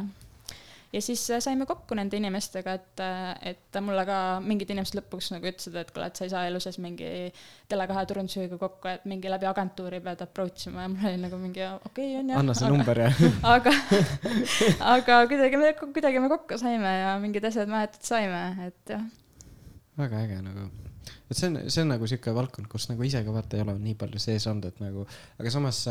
[0.92, 5.30] ja siis äh, saime kokku nende inimestega, et, äh, et mulle ka mingid inimesed lõpuks
[5.34, 7.30] nagu ütlesid, et kuule, et sa ei saa elu sees mingi
[7.70, 11.64] Tele2 turundusjuhiga kokku, et mingi läbi agentuuri pead approach ima ja mul oli nagu mingi
[11.68, 12.42] okei okay, on jah.
[12.42, 13.10] anna see aga, number ja
[13.54, 13.74] aga,
[14.96, 19.08] aga kuidagi me, kuidagi me kokku saime ja mingid asjad mäletad saime, et jah.
[20.00, 20.70] väga äge nagu
[21.30, 23.76] et see on, see on nagu sihuke valdkond, kus nagu ise ka vaata ei ole
[23.78, 25.06] nii palju sees olnud, et nagu,
[25.38, 25.84] aga samas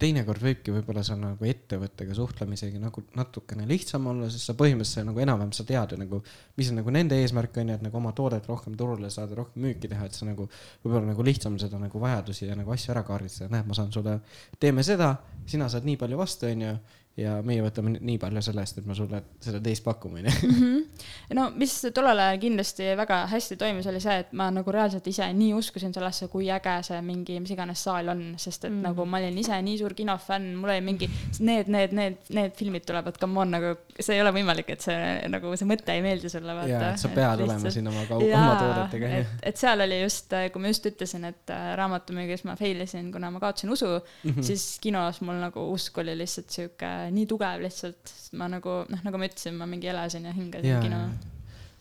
[0.00, 5.22] teinekord võibki võib-olla seal nagu ettevõttega suhtlemisega nagu natukene lihtsam olla, sest sa põhimõtteliselt nagu
[5.24, 6.22] enam-vähem sa tead ju nagu,
[6.58, 9.66] mis on nagu nende eesmärk on ju, et nagu oma toodet rohkem turule saada, rohkem
[9.66, 10.48] müüki teha, et sa nagu
[10.84, 14.18] võib-olla nagu lihtsam seda nagu vajadusi ja nagu asju ära kaardistada, näed, ma saan sulle,
[14.62, 15.14] teeme seda,
[15.50, 16.74] sina saad nii palju vastu, onju
[17.20, 20.34] ja meie võtame nii palju selle eest, et me sulle seda teist pakume, onju.
[20.48, 20.76] Mhm.
[21.36, 25.26] no mis tollel ajal kindlasti väga hästi toimis, oli see, et ma nagu reaalselt ise
[25.36, 28.82] nii uskusin sellesse, kui äge see mingi mis iganes saal on, sest et mm.
[28.88, 31.10] nagu ma olin ise nii suur kinofänn, mul oli mingi
[31.46, 34.98] need, need, need, need filmid tulevad, come on, nagu see ei ole võimalik, et see
[35.32, 36.92] nagu see mõte ei meeldi sulle, vaata.
[36.94, 39.38] et sa pead olema siin oma, oma toodetega, onju.
[39.50, 43.32] et seal oli just, kui ma just ütlesin, et äh, raamatumüügis ma fail isin, kuna
[43.34, 44.46] ma kaotasin usu mm, -hmm.
[44.46, 49.04] siis kinos mul nagu usk oli lihtsalt sihuke nii tugev lihtsalt, sest ma nagu noh,
[49.06, 51.02] nagu ma ütlesin, ma mingi elasin ja hingasin kino.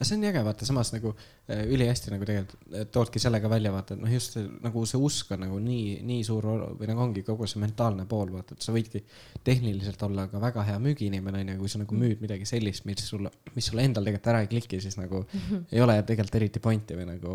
[0.07, 1.15] See on äge, vaata samas nagu
[1.49, 5.39] Äh, ülihästi nagu tegelikult toodki sellega välja, vaata, et noh, just nagu see usk on
[5.41, 6.45] nagu nii, nii suur
[6.77, 8.99] või nagu ongi kogu see mentaalne pool, vaata, et sa võidki
[9.47, 13.31] tehniliselt olla ka väga hea müügiinimene, onju, kui sa nagu müüd midagi sellist, mis sulle,
[13.55, 15.63] mis sulle endal tegelikult ära ei kliki, siis nagu mm -hmm.
[15.71, 17.33] ei ole tegelikult eriti pointi või nagu,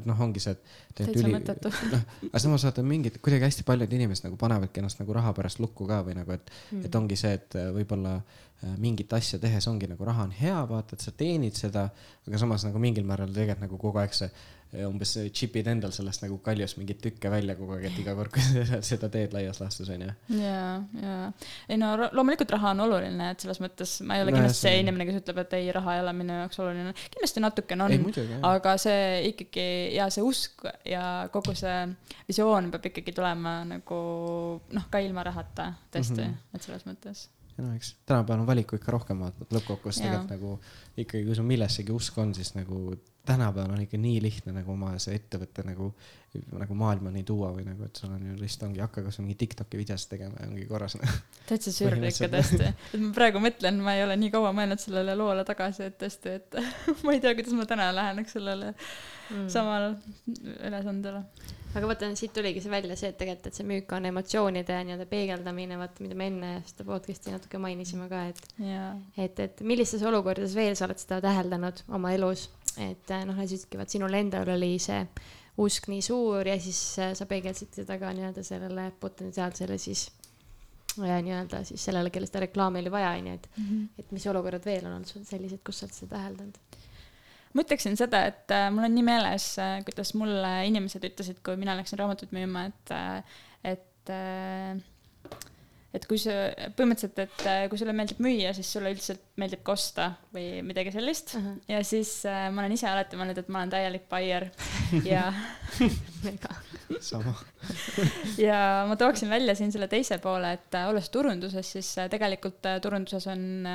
[0.00, 1.36] et noh, ongi see, et täitsa üli...
[1.36, 1.70] mõttetu.
[1.94, 5.62] noh, aga samas vaata mingid, kuidagi hästi paljud inimesed nagu panevadki ennast nagu raha pärast
[5.62, 6.90] lukku ka või nagu, et mm, -hmm.
[6.90, 8.43] et ongi see, et võib-olla äh,
[8.80, 11.88] mingit asja tehes ongi nagu raha on hea, vaata, et sa teenid seda,
[12.24, 16.24] aga samas nagu mingil määral tegelikult nagu kogu aeg see eh, umbes chip'id endal sellest
[16.24, 19.90] nagu kaljust mingeid tükke välja kogu aeg, et iga kord, kui seda teed laias laastus
[19.92, 20.14] onju.
[20.38, 20.62] ja,
[21.02, 21.18] ja
[21.68, 24.80] ei no loomulikult raha on oluline, et selles mõttes ma ei ole no, kindlasti see
[24.80, 26.96] inimene, kes ütleb, et ei, raha ei ole minu jaoks oluline.
[27.04, 28.08] kindlasti natukene on,
[28.54, 31.76] aga see ikkagi ja see usk ja kogu see
[32.30, 34.02] visioon peab ikkagi tulema nagu
[34.64, 36.56] noh, ka ilma rahata tõesti mm, -hmm.
[36.56, 40.54] et selles mõttes no eks tänapäeval on valiku ikka rohkem vaata, lõppkokkuvõttes tegelikult nagu
[40.96, 44.92] ikkagi, kui sul millessegi usk on, siis nagu tänapäeval on ikka nii lihtne nagu oma
[45.02, 45.88] see ettevõte nagu,
[46.52, 49.80] nagu maailmani tuua või nagu, et sul on ju lihtsalt ongi, hakka kasvõi mingi Tiktoki
[49.80, 50.98] videosid tegema ja ongi korras
[51.48, 55.16] täitsa sürr ikka tõesti, et ma praegu mõtlen, ma ei ole nii kaua mõelnud sellele
[55.16, 56.60] loole tagasi, et tõesti, et
[57.06, 59.46] ma ei tea, kuidas ma täna läheneks sellele mm.
[59.52, 59.94] samale
[60.68, 61.24] ülesandele.
[61.74, 65.08] Aga vaata, siit tuligi see välja see, et tegelikult, et see müük on emotsioonide nii-öelda
[65.10, 68.92] peegeldamine, vaata, mida me enne seda podcast'i natuke mainisime ka, et yeah.
[69.18, 72.46] et, et millistes olukordades veel sa oled seda täheldanud oma elus,
[72.78, 75.00] et noh, näiteks ütlesidki, vaat sinul endal oli see
[75.62, 80.08] usk nii suur ja siis äh, sa peegeldasid seda ka nii-öelda sellele potentsiaalsele siis
[80.98, 83.86] ja nii-öelda siis sellele, kellel seda reklaami oli vaja, onju, et mm, -hmm.
[83.98, 86.58] et mis olukorrad veel on olnud sul sellised, kus sa oled seda täheldanud?
[87.54, 91.56] ma ütleksin seda, et äh, mul on nii meeles, äh, kuidas mulle inimesed ütlesid, kui
[91.60, 93.38] mina läksin raamatut müüma, et, äh,
[93.74, 94.74] et äh,
[95.94, 96.34] et kui sa,
[96.76, 100.92] põhimõtteliselt, et äh, kui sulle meeldib müüa, siis sulle üldiselt meeldib ka osta või midagi
[100.94, 101.44] sellist uh.
[101.44, 101.60] -huh.
[101.70, 104.48] ja siis äh, ma olen ise alati mõelnud, et ma olen täielik buyer
[105.12, 105.28] ja
[107.00, 107.34] sama.
[108.48, 112.66] ja ma tooksin välja siin selle teise poole, et äh, olles turunduses, siis äh, tegelikult
[112.68, 113.66] äh, turunduses on,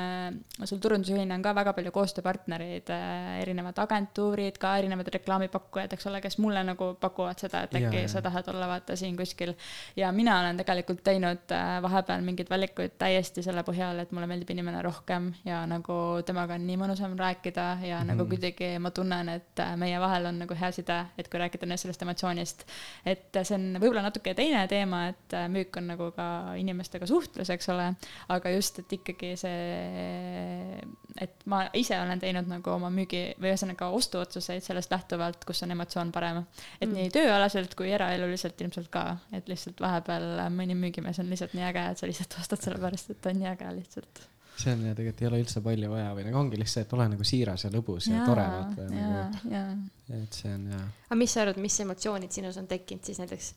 [0.64, 2.92] sul turundusjuhina on ka väga palju koostööpartnereid,
[3.40, 8.22] erinevad agentuurid, ka erinevad reklaamipakkujad, eks ole, kes mulle nagu pakuvad seda, et äkki sa
[8.24, 9.54] tahad olla vaata siin kuskil.
[9.96, 14.82] ja mina olen tegelikult teinud vahepeal mingeid valikuid täiesti selle põhjal, et mulle meeldib inimene
[14.82, 18.12] rohkem ja nagu temaga on nii mõnusam rääkida ja mm -hmm.
[18.12, 22.02] nagu kuidagi ma tunnen, et meie vahel on nagu hea side, et kui rääkida sellest
[22.02, 22.64] emotsioonist.
[23.10, 26.26] Et see on võib-olla natuke teine teema, et äh, müük on nagu ka
[26.60, 27.90] inimestega suhtlus, eks ole,
[28.34, 30.80] aga just, et ikkagi see,
[31.20, 35.76] et ma ise olen teinud nagu oma müügi või ühesõnaga ostuotsuseid sellest lähtuvalt, kus on
[35.76, 36.42] emotsioon parem.
[36.80, 36.96] et mm.
[36.96, 41.86] nii tööalaselt kui eraeluliselt ilmselt ka, et lihtsalt vahepeal mõni müügimees on lihtsalt nii äge,
[41.92, 44.29] et sa lihtsalt ostad sellepärast, et ta on nii äge lihtsalt
[44.60, 47.08] see on ja tegelikult ei ole üldse palju vaja või nagu ongi lihtsalt, et ole
[47.14, 49.90] nagu siiras ja lõbus ja, ja tore vaata nagu.
[50.20, 50.80] et see on ja.
[51.08, 53.52] aga mis sa arvad, mis emotsioonid sinus on tekkinud siis näiteks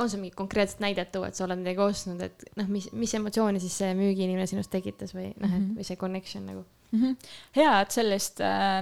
[0.00, 3.14] on sul mingit konkreetset näidet tuua, et sa oled midagi ostnud, et noh, mis, mis
[3.18, 5.74] emotsiooni siis see müügiinimene sinust tekitas või noh, et mhm.
[5.78, 7.02] või see connection nagu mm?
[7.02, 7.30] -hmm.
[7.56, 8.78] hea, et sellist äh,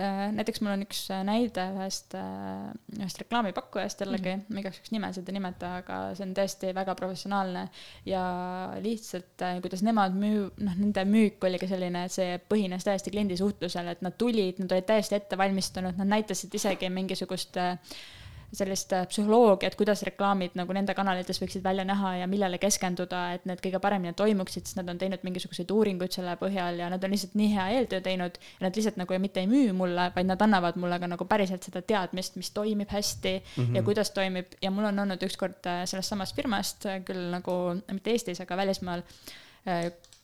[0.00, 4.54] äh, näiteks mul on üks näide ühest äh,, ühest reklaamipakkujast jällegi mm, -hmm.
[4.54, 7.68] ma igaks juhuks nimesid ei nimeta, aga see on tõesti väga professionaalne
[8.06, 8.24] ja
[8.82, 13.14] lihtsalt äh, kuidas nemad müü-, noh, nende müük oli ka selline, et see põhines täiesti
[13.14, 17.78] kliendi suhtlusel, et nad tulid, nad olid täiesti ette valmistunud, nad näitasid isegi mingisugust äh,
[18.54, 23.46] sellist äh, psühholoogiat, kuidas reklaamid nagu nende kanalites võiksid välja näha ja millele keskenduda, et
[23.48, 27.14] need kõige paremini toimuksid, sest nad on teinud mingisuguseid uuringuid selle põhjal ja nad on
[27.14, 30.42] lihtsalt nii hea eeltöö teinud ja nad lihtsalt nagu mitte ei müü mulle, vaid nad
[30.46, 33.76] annavad mulle ka nagu päriselt seda teadmist, mis toimib hästi mm -hmm.
[33.76, 37.80] ja kuidas toimib ja mul on olnud ükskord äh, sellest samast firmast, äh, küll nagu
[37.92, 39.02] mitte Eestis, aga välismaal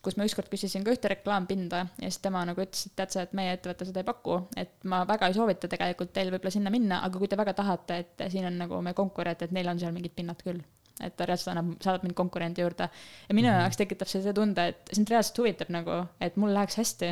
[0.03, 3.25] kus ma ükskord küsisin ka ühte reklaampinda ja siis tema nagu ütles, et tead sa,
[3.27, 6.73] et meie ettevõte seda ei paku, et ma väga ei soovita tegelikult teil võib-olla sinna
[6.75, 9.81] minna, aga kui te väga tahate, et siin on nagu meie konkurent, et neil on
[9.83, 10.63] seal mingid pinnad küll.
[11.03, 13.63] et ta reaalselt annab, saadab mind konkurendi juurde ja minu mm -hmm.
[13.63, 17.09] jaoks tekitab see see tunde, et sind reaalselt huvitab nagu, et mul läheks hästi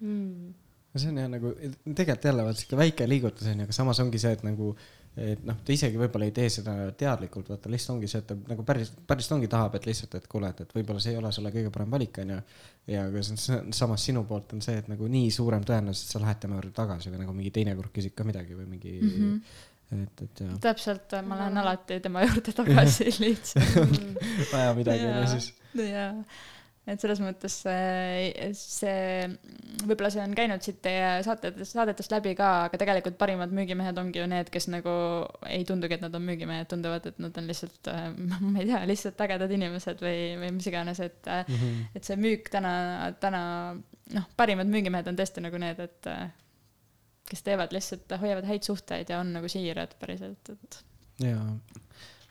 [0.00, 0.54] mm..
[0.94, 1.52] no see on jah nagu,
[1.84, 4.74] tegelikult jälle vaat sihuke väike liigutus on ju, aga samas ongi see, et nagu
[5.20, 8.36] et noh, ta isegi võib-olla ei tee seda teadlikult, vaata lihtsalt ongi see, et ta
[8.50, 11.32] nagu päris, päriselt ongi tahab, et lihtsalt, et kuule, et, et võib-olla see ei ole
[11.36, 12.38] sulle kõige parem valik, onju.
[12.94, 16.40] ja aga samas sinu poolt on see, et nagu nii suurem tõenäosus, et sa lähed
[16.44, 19.10] tema juurde tagasi või nagu mingi teine kord küsid ka midagi või mingi mm.
[19.18, 20.04] -hmm.
[20.04, 20.54] et, et jah.
[20.68, 24.16] täpselt, ma lähen alati tema juurde tagasi lihtsalt
[24.54, 25.52] vaja midagi on ju siis.
[25.76, 26.14] jaa
[26.90, 29.28] et selles mõttes see, see,
[29.86, 34.20] võib-olla see on käinud siit teie saatetes, saadetest läbi ka, aga tegelikult parimad müügimehed ongi
[34.22, 34.94] ju need, kes nagu
[35.48, 37.92] ei tundugi, et nad on müügimehed, tunduvad, et nad on lihtsalt,
[38.42, 41.88] ma ei tea, lihtsalt ägedad inimesed või, või mis iganes, et mm, -hmm.
[42.00, 42.74] et see müük täna,
[43.22, 43.42] täna
[44.16, 46.12] noh, parimad müügimehed on tõesti nagu need, et
[47.30, 50.82] kes teevad lihtsalt, hoiavad häid suhteid ja on nagu siirad päriselt, et.
[51.22, 51.46] jaa,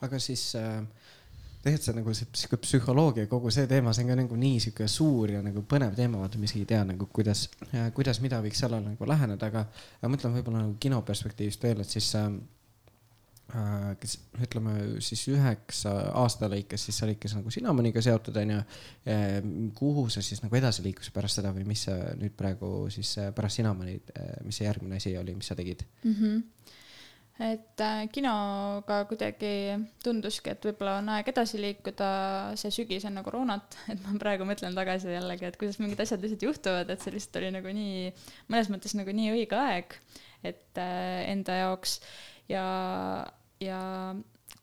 [0.03, 0.81] aga siis äh
[1.69, 4.87] tegelikult see nagu see sihuke psühholoogia, kogu see teema, see on ka nagu nii sihuke
[4.91, 7.47] suur ja nagu põnev teema, vaata, mis ei tea nagu kuidas,
[7.95, 9.65] kuidas, mida võiks sellele nagu läheneda, aga,
[9.99, 12.33] aga mõtlen võib-olla nagu kino perspektiivist veel, et siis äh,
[14.01, 18.59] kes ütleme siis üheksa aasta lõikes, siis sa olid kes nagu Cinnamoniga seotud, onju.
[19.77, 23.61] kuhu sa siis nagu edasi liikus pärast seda või mis sa nüüd praegu siis pärast
[23.61, 24.13] Cinnamonit,
[24.45, 26.13] mis see järgmine asi oli, mis sa tegid mm?
[26.13, 26.77] -hmm
[27.39, 29.51] et äh, kinoga kuidagi
[30.03, 32.09] tunduski, et võib-olla on aeg edasi liikuda,
[32.59, 36.47] see sügis enne koroonat, et ma praegu mõtlen tagasi jällegi, et kuidas mingid asjad lihtsalt
[36.49, 38.09] juhtuvad, et see lihtsalt oli nagu nii,
[38.51, 39.95] mõnes mõttes nagu nii õige aeg,
[40.51, 41.99] et äh, enda jaoks.
[42.49, 42.65] Ja,
[43.61, 43.79] ja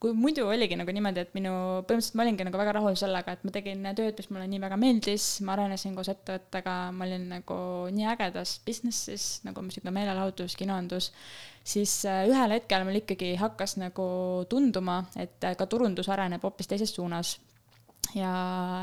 [0.02, 1.50] kui muidu oligi nagu niimoodi, et minu,
[1.88, 4.76] põhimõtteliselt ma olingi nagu väga rahul sellega, et ma tegin tööd, mis mulle nii väga
[4.80, 7.58] meeldis, ma arenesin koos ettevõttega, ma olin nagu
[7.96, 11.10] nii ägedas business'is nagu sihuke meelelahutus, kinoandus
[11.66, 14.06] siis äh, ühel hetkel mul ikkagi hakkas nagu
[14.50, 17.36] tunduma, et äh, ka turundus areneb hoopis teises suunas
[18.14, 18.30] ja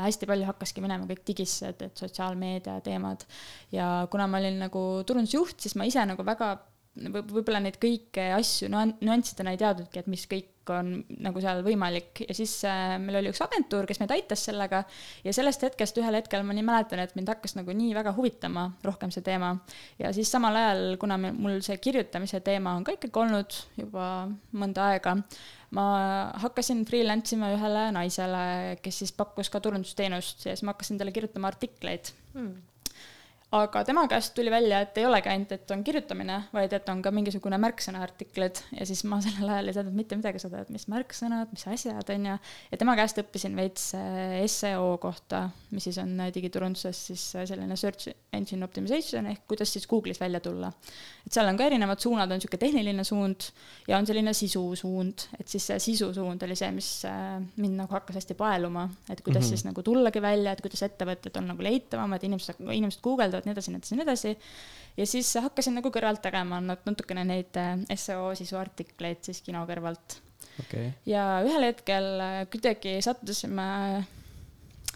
[0.04, 3.24] hästi palju hakkaski minema kõik digisse, et, et sotsiaalmeedia teemad.
[3.72, 6.54] ja kuna ma olin nagu turundusjuht, siis ma ise nagu väga
[6.94, 10.92] võib-olla neid kõiki asju nüanssidena ei teadnudki, et mis kõik on
[11.24, 12.22] nagu seal võimalik.
[12.28, 14.84] Ja siis äh, meil oli üks agentuur, kes meid aitas sellega
[15.26, 18.68] ja sellest hetkest ühel hetkel ma nii mäletan, et mind hakkas nagu nii väga huvitama
[18.86, 19.56] rohkem see teema.
[19.98, 24.08] ja siis samal ajal, kuna mul see kirjutamise teema on ka ikkagi olnud juba
[24.54, 25.16] mõnda aega,
[25.74, 25.86] ma
[26.44, 28.44] hakkasin freelance ima ühele naisele,
[28.84, 32.14] kes siis pakkus ka turundusteenust ja siis ma hakkasin talle kirjutama artikleid.
[32.32, 32.62] Hmm
[33.54, 37.00] aga tema käest tuli välja, et ei olegi ainult, et on kirjutamine, vaid et on
[37.04, 40.86] ka mingisugune märksõnaartiklid ja siis ma sellel ajal ei teadnud mitte midagi seda, et mis
[40.90, 42.36] märksõnad, mis asjad, on ju.
[42.72, 48.10] ja tema käest õppisin veits äh, seo kohta, mis siis on digiturunduses siis selline search
[48.34, 50.72] engine optimization ehk kuidas siis Google'is välja tulla.
[51.26, 53.48] et seal on ka erinevad suunad, on niisugune tehniline suund
[53.88, 56.90] ja on selline sisusuund, et siis see sisusuund oli see, mis
[57.60, 59.48] mind nagu hakkas hästi paeluma, et kuidas mm -hmm.
[59.48, 63.72] siis nagu tullagi välja, et kuidas ettevõtted on nagu leitavamad, inimesed, inimesed guugeldavad nii edasi,
[63.72, 64.34] nii edasi, nii edasi.
[64.96, 70.20] ja siis hakkasin nagu kõrvalt tegema natukene neid äh, seo sisuartikleid siis kino kõrvalt.
[70.64, 70.92] Okay..
[71.06, 73.70] ja ühel hetkel äh, kuidagi sattusime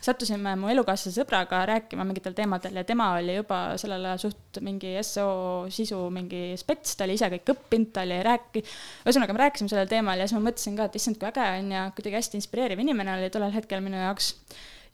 [0.04, 4.94] sattusime mu elukaaslase sõbraga rääkima mingitel teemadel ja tema oli juba sellel ajal suht mingi
[5.06, 8.64] seo sisu mingi spets, ta oli ise kõik õppinud, ta oli rääki-,
[9.04, 11.72] ühesõnaga me rääkisime sellel teemal ja siis ma mõtlesin ka, et issand, kui äge on
[11.74, 14.34] ja kuidagi hästi inspireeriv inimene oli tollel hetkel minu jaoks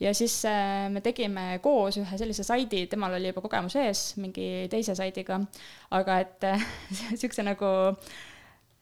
[0.01, 4.68] ja siis äh, me tegime koos ühe sellise saidi, temal oli juba kogemus ees mingi
[4.70, 5.40] teise saidiga,
[5.95, 6.49] aga et
[7.11, 8.14] niisuguse nagu äh,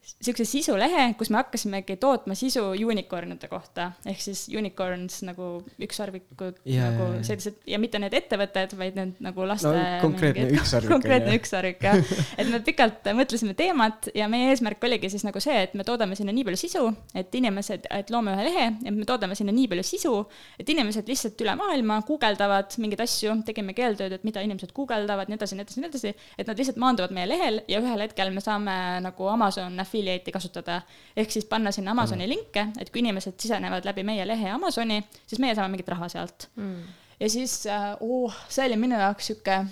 [0.02, 5.48] niisuguse sisulehe, kus me hakkasimegi tootma sisu unicorn'ide kohta, ehk siis unicorns nagu
[5.82, 10.90] ükssarvikud yeah, nagu sellised ja mitte need ettevõtted, vaid need nagu laste no, konkreetne ükssarvik.
[10.94, 11.98] konkreetne ükssarvik jah,
[12.34, 16.18] et me pikalt mõtlesime teemat ja meie eesmärk oligi siis nagu see, et me toodame
[16.18, 16.84] sinna nii palju sisu,
[17.18, 20.14] et inimesed, et loome ühe lehe ja me toodame sinna nii palju sisu,
[20.58, 25.38] et inimesed lihtsalt üle maailma guugeldavad mingeid asju, tegime keeltööd, et mida inimesed guugeldavad, nii
[25.38, 28.42] edasi, nii edasi, nii edasi, et nad lihtsalt maanduvad meie lehel ja ühel hetkel me
[28.42, 30.80] saame nagu Amazon affiliate'i kasutada.
[31.16, 32.30] ehk siis panna sinna Amazoni mm.
[32.32, 36.48] linke, et kui inimesed sisenevad läbi meie lehe Amazoni, siis meie saame mingit raha sealt
[36.56, 36.82] mm..
[37.20, 39.62] ja siis äh,, oh, see oli minu jaoks sihuke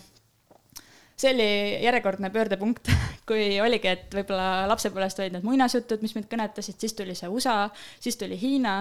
[1.21, 1.49] see oli
[1.85, 2.91] järjekordne pöördepunkt,
[3.29, 7.63] kui oligi, et võib-olla lapsepõlvest olid need muinasjutud, mis mind kõnetasid, siis tuli see USA,
[8.01, 8.81] siis tuli Hiina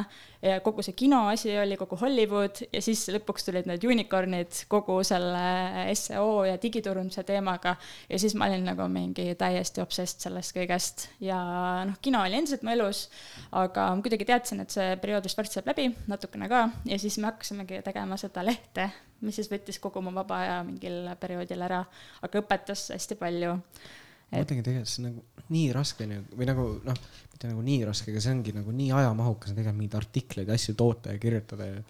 [0.63, 6.45] kogu see kinoasi oli, kogu Hollywood ja siis lõpuks tulid need unicorn'id kogu selle seo
[6.47, 7.75] ja digiturunduse teemaga.
[8.09, 11.39] ja siis ma olin nagu mingi täiesti obsessed sellest kõigest ja
[11.89, 13.09] noh, kino oli endiselt mu elus,
[13.51, 17.19] aga ma kuidagi teadsin, et see periood vist varsti saab läbi, natukene ka, ja siis
[17.19, 18.87] me hakkasimegi tegema seda lehte
[19.25, 21.83] mis siis võttis kogu mu vaba aja mingil perioodil ära,
[22.25, 23.55] aga õpetas hästi palju.
[24.29, 27.01] ma mõtlengi tegelikult see on nagu nii raske on või nagu noh,
[27.31, 31.15] mitte nagu nii raske, aga see ongi nagu nii ajamahukas tegelikult mingeid artikleid, asju toota
[31.15, 31.81] ja kirjutada ja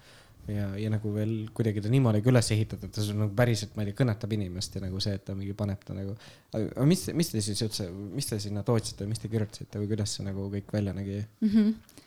[0.50, 3.76] ja, ja nagu veel kuidagi ta niimoodi ka üles ehitatud, et ta sul nagu päriselt,
[3.76, 6.16] ma ei tea, kõnetab inimest ja nagu see, et ta mingi paneb ta nagu.
[6.56, 10.16] aga mis, mis te siis üldse, mis te sinna tootsite, mis te kirjutasite või kuidas
[10.18, 11.50] see nagu kõik välja nägi mm?
[11.50, 12.06] -hmm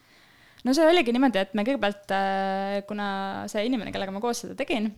[0.63, 3.07] no see oligi niimoodi, et me kõigepealt, äh, kuna
[3.51, 4.93] see inimene, kellega ma koos seda tegin,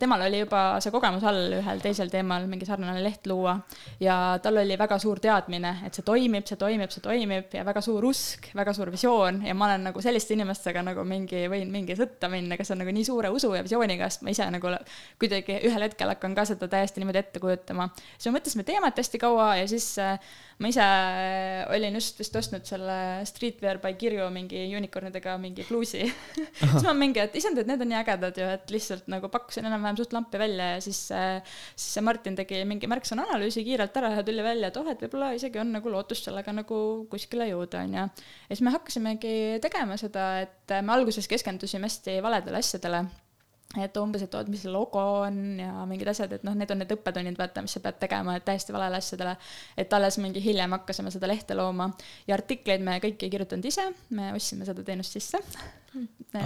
[0.00, 3.54] temal oli juba see kogemus all ühel teisel teemal mingi sarnane leht luua.
[4.02, 7.82] Ja tal oli väga suur teadmine, et see toimib, see toimib, see toimib ja väga
[7.84, 9.42] suur usk, väga suur visioon.
[9.46, 12.94] Ja ma olen nagu selliste inimestega nagu mingi, võin mingi sõtta minna, kes on nagu
[12.96, 14.74] nii suure usu ja visiooniga, sest ma ise nagu
[15.22, 17.88] kuidagi ühel hetkel hakkan ka seda täiesti niimoodi ette kujutama.
[18.16, 20.18] siis me mõtlesime teemat hästi kaua ja siis äh,
[20.56, 22.96] ma ise äh, olin just vist ostnud selle
[23.28, 26.06] Streetwear by Kirju mingi unicornidega mingi pluusi
[26.60, 29.68] siis ma mingi, et issand, et need on nii ägedad ju, et lihtsalt nagu pakkusin
[29.68, 31.42] enam-vähem suht lampi välja ja siis, äh,
[31.74, 35.04] siis see Martin tegi mingi märksõna analüüsi kiirelt ära ja tuli välja, et oh, et
[35.04, 36.80] võib-olla isegi on nagu lootust sellega nagu
[37.12, 38.08] kuskile jõuda, onju.
[38.48, 43.04] ja siis me hakkasimegi tegema seda, et me alguses keskendusime hästi valedele asjadele
[43.74, 46.80] et umbes, et oot, mis see logo on ja mingid asjad, et noh, need on
[46.80, 49.36] need õppetunnid, vaata, mis sa pead tegema, et täiesti valele asjadele.
[49.76, 51.90] et alles mingi hiljem hakkasime seda lehte looma
[52.28, 55.42] ja artikleid me kõiki ei kirjutanud ise, me ostsime seda teenust sisse.
[56.36, 56.42] Äh,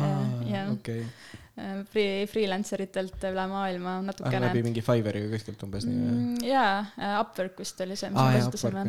[1.91, 4.47] free, freelancer itelt üle maailma natukene ah,.
[4.49, 6.37] läbi mingi Fiverr'i või kuskilt umbes nii mm,?
[6.47, 8.85] jaa, äh, Upwork vist oli see, mis ah, me kasutasime.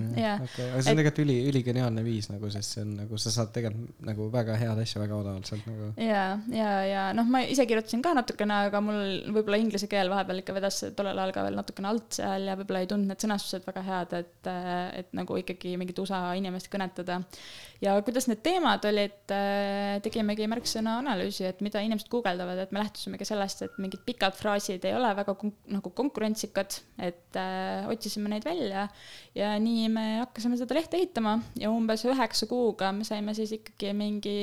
[0.45, 3.51] okei, aga see on tegelikult üli, üligeniaalne viis nagu, sest see on nagu, sa saad
[3.55, 5.91] tegelikult nagu väga head asja väga odavalt sealt nagu.
[6.01, 9.01] jaa, ja, ja noh, ma ise kirjutasin ka natukene, aga mul
[9.37, 12.83] võib-olla inglise keel vahepeal ikka vedas tollel ajal ka veel natukene alt seal ja võib-olla
[12.83, 14.51] ei tundnud need sõnastused väga head, et,
[15.01, 17.21] et nagu ikkagi mingit USA inimest kõnetada.
[17.83, 19.35] ja kuidas need teemad olid,
[20.05, 24.85] tegimegi märksõna analüüsi, et mida inimesed guugeldavad et me lähtusimegi sellest, et mingid pikad fraasid
[24.87, 28.87] ei ole väga kon nagu konkurentsikad, et äh, otsisime neid välja
[29.37, 33.93] ja nii me hakkasime seda lehte ehitama ja umbes üheksa kuuga me saime siis ikkagi
[33.97, 34.35] mingi,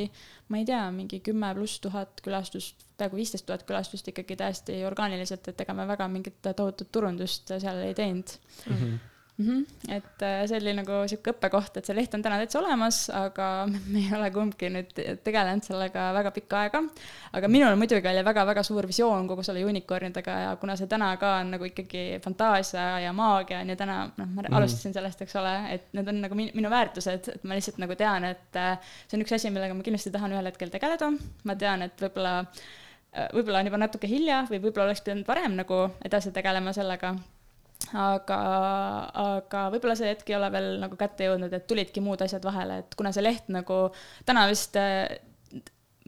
[0.48, 5.52] ma ei tea, mingi kümme pluss tuhat külastust, peaaegu viisteist tuhat külastust ikkagi täiesti orgaaniliselt,
[5.52, 8.74] et ega me väga mingit tohutut turundust seal ei teinud mm.
[8.74, 9.46] -hmm mm.
[9.46, 9.94] -hmm.
[9.96, 13.66] et äh, see oli nagu sihuke õppekoht, et see leht on täna täitsa olemas, aga
[13.92, 14.92] me ei ole kumbki nüüd
[15.24, 16.82] tegelenud sellega väga pikka aega.
[17.32, 21.36] aga minul muidugi oli väga-väga suur visioon kogu selle unicornidega ja kuna see täna ka
[21.42, 24.56] on nagu ikkagi fantaasia ja maagia on ju täna, noh, ma mm -hmm.
[24.56, 28.24] alustasin sellest, eks ole, et need on nagu minu, väärtused, et ma lihtsalt nagu tean,
[28.24, 31.12] et äh, see on üks asi, millega ma kindlasti tahan ühel hetkel tegeleda.
[31.44, 32.44] ma tean, et võib-olla
[33.32, 37.14] võib-olla on juba natuke hilja või võib-olla oleks pidanud varem nagu edasi tegelema sellega
[37.94, 38.38] aga,
[39.22, 42.82] aga võib-olla see hetk ei ole veel nagu kätte jõudnud, et tulidki muud asjad vahele,
[42.82, 43.88] et kuna see leht nagu
[44.28, 45.06] täna vist äh,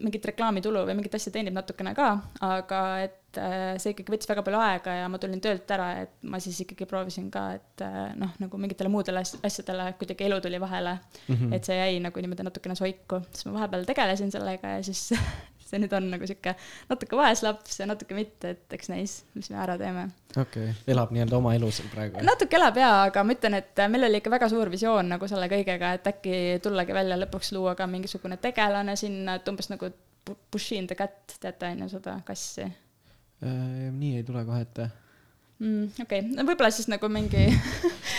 [0.00, 2.08] mingit reklaamitulu või mingit asja teenib natukene ka,
[2.46, 6.14] aga et äh, see ikkagi võttis väga palju aega ja ma tulin töölt ära, et
[6.22, 10.60] ma siis ikkagi proovisin ka, et äh, noh, nagu mingitele muudele asjadele kuidagi elu tuli
[10.62, 11.34] vahele mm.
[11.34, 11.54] -hmm.
[11.56, 15.10] et see jäi nagu niimoodi natukene soiku, siis ma vahepeal tegelesin sellega ja siis
[15.70, 16.54] see nüüd on nagu sihuke
[16.90, 20.08] natuke vaeslaps ja natuke mitte, et eks näis, mis me ära teeme.
[20.34, 22.22] okei okay., elab nii-öelda oma elu seal praegu?
[22.26, 25.48] natuke elab jaa, aga ma ütlen, et meil oli ikka väga suur visioon nagu selle
[25.52, 29.92] kõigega, et äkki tullagi välja lõpuks luua ka mingisugune tegelane sinna, et umbes nagu
[30.52, 32.66] Push in the cat, teate on ju seda kassi?
[33.40, 34.90] Äh, nii ei tule kohe ette
[35.60, 36.04] mm,.
[36.04, 37.46] okei okay., võib-olla siis nagu mingi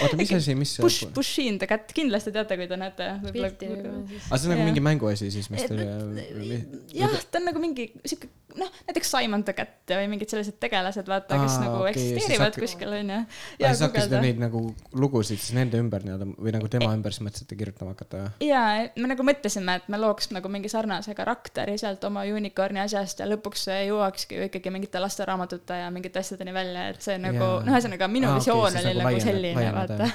[0.03, 3.09] oota, mis asi, mis Push, push in the cat, kindlasti teate, kui te näete.
[3.21, 6.55] aga see on nagu mingi mänguasi siis, mis teil.
[6.95, 11.07] jah, ta on nagu mingi sihuke noh, näiteks Simon the Cat või mingid sellised tegelased,
[11.09, 13.19] vaata, kes Aa, nagu okay, eksisteerivad kuskil, onju.
[13.61, 14.63] ja siis hakkasite neid nagu
[14.97, 18.23] lugusid siis nende ümber nii-öelda või nagu tema ümber siis mõtlesite kirjutama hakata?
[18.43, 18.63] ja,
[18.97, 23.29] me nagu mõtlesime, et me looks nagu mingi sarnase karakteri sealt oma unicorn'i asjast ja
[23.29, 28.09] lõpuks jõuakski ju ikkagi mingite lasteraamatute ja mingite asjadeni välja, et see nagu, noh, ühesõnaga
[28.11, 30.09] minu Aa, visioon okay, oli nagu, nagu selline, vaata.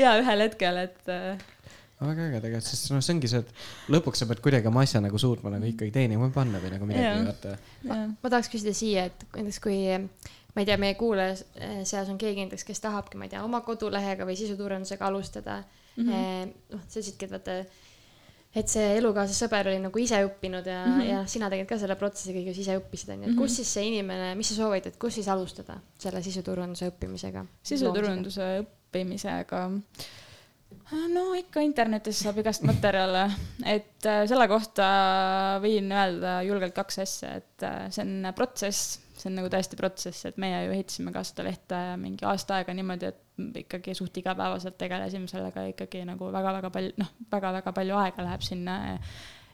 [0.00, 1.12] ja ühel hetkel, et
[1.98, 5.02] väga äge tegelikult, sest noh, see ongi see, et lõpuks sa pead kuidagi oma asja
[5.02, 7.54] nagu suutma nagu ikkagi teenima panna või nagu midagi vaata.
[7.90, 9.80] ma, ma tahaks küsida siia, et näiteks kui
[10.54, 11.36] ma ei tea, meie kuulaja
[11.86, 15.60] seas on keegi näiteks, kes tahabki, ma ei tea, oma kodulehega või sisuturundusega alustada
[15.96, 16.56] mm -hmm..
[16.74, 17.58] noh, sa ütlesidki, et vaata,
[18.56, 21.08] et see elukaaslase sõber oli nagu ise õppinud ja mm, -hmm.
[21.10, 24.30] ja sina tegelikult ka selle protsessi kõiges ise õppisid, onju, et kus siis see inimene,
[24.38, 27.44] mis sa soovitad, kus siis alustada selle sisuturunduse õppimisega?
[27.72, 29.66] sisuturunduse õppimisega?
[31.12, 33.26] No ikka internetis saab igast materjale,
[33.68, 34.86] et äh, selle kohta
[35.60, 40.26] võin öelda julgelt kaks asja, et äh, see on protsess, see on nagu täiesti protsess,
[40.28, 44.78] et meie ju ehitasime ka seda lehte mingi aasta aega niimoodi, et ikkagi suht igapäevaselt
[44.80, 48.78] tegelesime sellega ikkagi nagu väga-väga palju, noh, väga-väga palju aega läheb sinna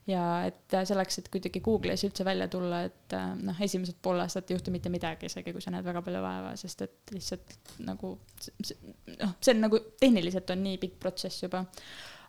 [0.09, 4.59] ja et selleks, et kuidagi Google'is üldse välja tulla, et noh, esimesed pool aastat ei
[4.59, 9.37] juhtu mitte midagi, isegi kui sa näed väga palju vaeva, sest et lihtsalt nagu noh,
[9.41, 11.65] see on nagu tehniliselt on nii pikk protsess juba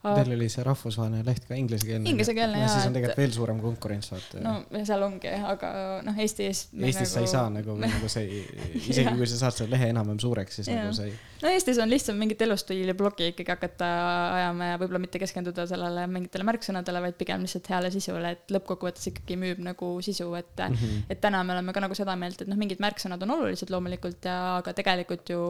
[0.06, 2.10] Teil oli see rahvusvaheline leht ka inglisekeelne.
[2.10, 2.72] Inglisekeelne jaa.
[2.74, 4.41] siis on tegelikult veel suurem konkurents, vaata.
[4.43, 5.72] no seal ongi, aga
[6.06, 6.68] noh, Eestis.
[6.76, 7.14] Eestis nagu...
[7.14, 8.43] sa ei saa nagu, nagu sa ei,
[8.82, 10.84] isegi kui sa saad selle lehe enam-vähem suureks, siis ja.
[10.84, 11.16] nagu sa ei.
[11.46, 13.89] No Eestis on lihtsam mingit elustiili blogi ikkagi hakata
[14.36, 19.12] ajama ja võib-olla mitte keskenduda sellele mingitele märksõnadele, vaid pigem lihtsalt heale sisule, et lõppkokkuvõttes
[19.12, 21.06] ikkagi müüb nagu sisu, et mm, -hmm.
[21.14, 24.26] et täna me oleme ka nagu seda meelt, et noh, mingid märksõnad on olulised loomulikult
[24.26, 25.41] ja, aga tegelikult ju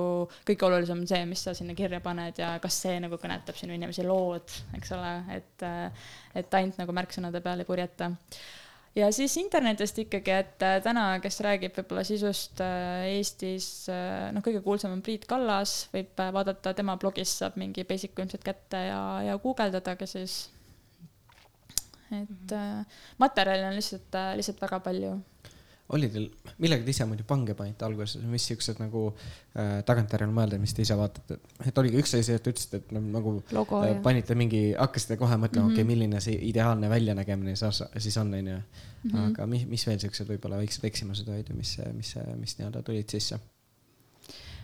[0.48, 3.78] kõige olulisem on see, mis sa sinna kirja paned ja kas see nagu kõnetab sinu
[3.78, 5.66] inimesi lood eks ole, et,
[6.36, 8.12] et ainult nagu märksõnade peale ei purjeta
[8.96, 14.43] ja siis internetist ikkagi, et äh, täna, kes räägib võib-olla sisust äh, Eestis, äh, noh,
[14.46, 19.02] kõige kuulsam on Priit Kallas, võib vaadata tema blogist, saab mingi basic ilmselt kätte ja,
[19.28, 20.38] ja guugeldadagi siis.
[22.12, 22.86] et mm -hmm.
[23.18, 25.16] materjali on lihtsalt, lihtsalt väga palju
[25.94, 26.30] oli teil,
[26.64, 30.82] millega te ise muidu pange panite alguses, mis siuksed nagu äh, tagantjärele mõelda, mis te
[30.82, 34.38] ise vaatate, et oligi üks asi, et te ütlesite, et no, nagu Logo, äh, panite
[34.38, 35.76] mingi, hakkasite kohe mõtlema mm, -hmm.
[35.76, 38.62] okei okay,, milline see ideaalne väljanägemine siis on, onju.
[39.06, 39.28] Mhm.
[39.30, 43.10] aga mis, mis veel siuksed võib-olla väiksed eksimused olid või mis, mis, mis nii-öelda tulid
[43.10, 43.38] sisse?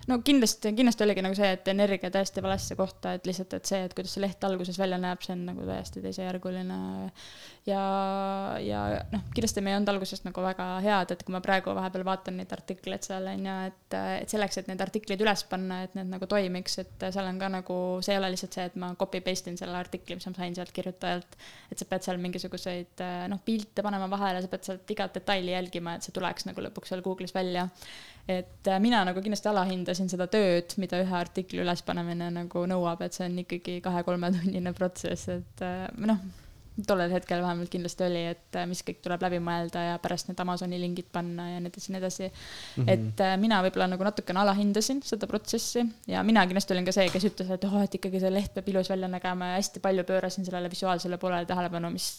[0.10, 3.82] No kindlasti, kindlasti oligi nagu see, et energia täiesti valesse kohta, et lihtsalt, et see,
[3.86, 6.80] et kuidas see leht alguses välja näeb, see on nagu täiesti teisejärguline.
[7.70, 7.84] ja,
[8.66, 8.82] ja
[9.12, 12.40] noh, kindlasti me ei olnud alguses nagu väga head, et kui ma praegu vahepeal vaatan
[12.42, 16.10] neid artikleid seal on ju, et, et selleks, et need artiklid üles panna, et need
[16.16, 19.22] nagu toimiks, et seal on ka nagu, see ei ole lihtsalt see, et ma copy
[19.26, 21.38] paste in selle artikli, mis ma sain sealt kirjutajalt.
[21.72, 25.96] et sa pead seal mingisuguseid noh, pilte panema vahele, sa pead sealt igat detaili jälgima,
[25.96, 27.70] et see tuleks nagu lõpuks seal Google'is välja
[28.30, 33.18] et äh, mina nagu kindlasti alahindasin seda tööd, mida ühe artikli ülespanemine nagu nõuab, et
[33.18, 36.22] see on ikkagi kahe-kolmetunnine protsess, et äh, noh,
[36.88, 40.40] tollel hetkel vähemalt kindlasti oli, et äh, mis kõik tuleb läbi mõelda ja pärast need
[40.42, 42.86] Amazoni lingid panna ja nii edasi, nii edasi mm.
[42.86, 42.94] -hmm.
[42.94, 47.28] et mina võib-olla nagu natukene alahindasin seda protsessi ja mina kindlasti olin ka see, kes
[47.32, 50.48] ütles, et oh, et ikkagi see leht peab ilus välja nägema ja hästi palju pöörasin
[50.48, 52.10] sellele visuaalsele poolele tähelepanu, mis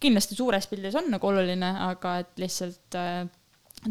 [0.00, 3.02] kindlasti suures pildis on nagu oluline, aga et lihtsalt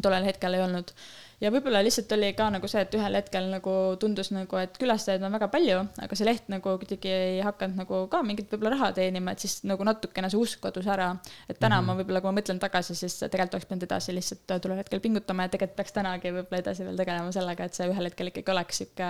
[0.01, 0.93] tollel hetkel ei olnud
[1.41, 5.23] ja võib-olla lihtsalt oli ka nagu see, et ühel hetkel nagu tundus nagu, et külastajaid
[5.25, 8.91] on väga palju, aga see leht nagu kuidagi ei hakanud nagu ka mingit võib-olla raha
[8.99, 11.09] teenima, et siis nagu natukene see usk kadus ära.
[11.49, 11.87] et täna mm -hmm.
[11.87, 15.43] ma võib-olla, kui ma mõtlen tagasi, siis tegelikult oleks pidanud edasi lihtsalt tollel hetkel pingutama
[15.43, 18.77] ja tegelikult peaks tänagi võib-olla edasi veel tegelema sellega, et see ühel hetkel ikkagi oleks
[18.77, 19.09] sihuke,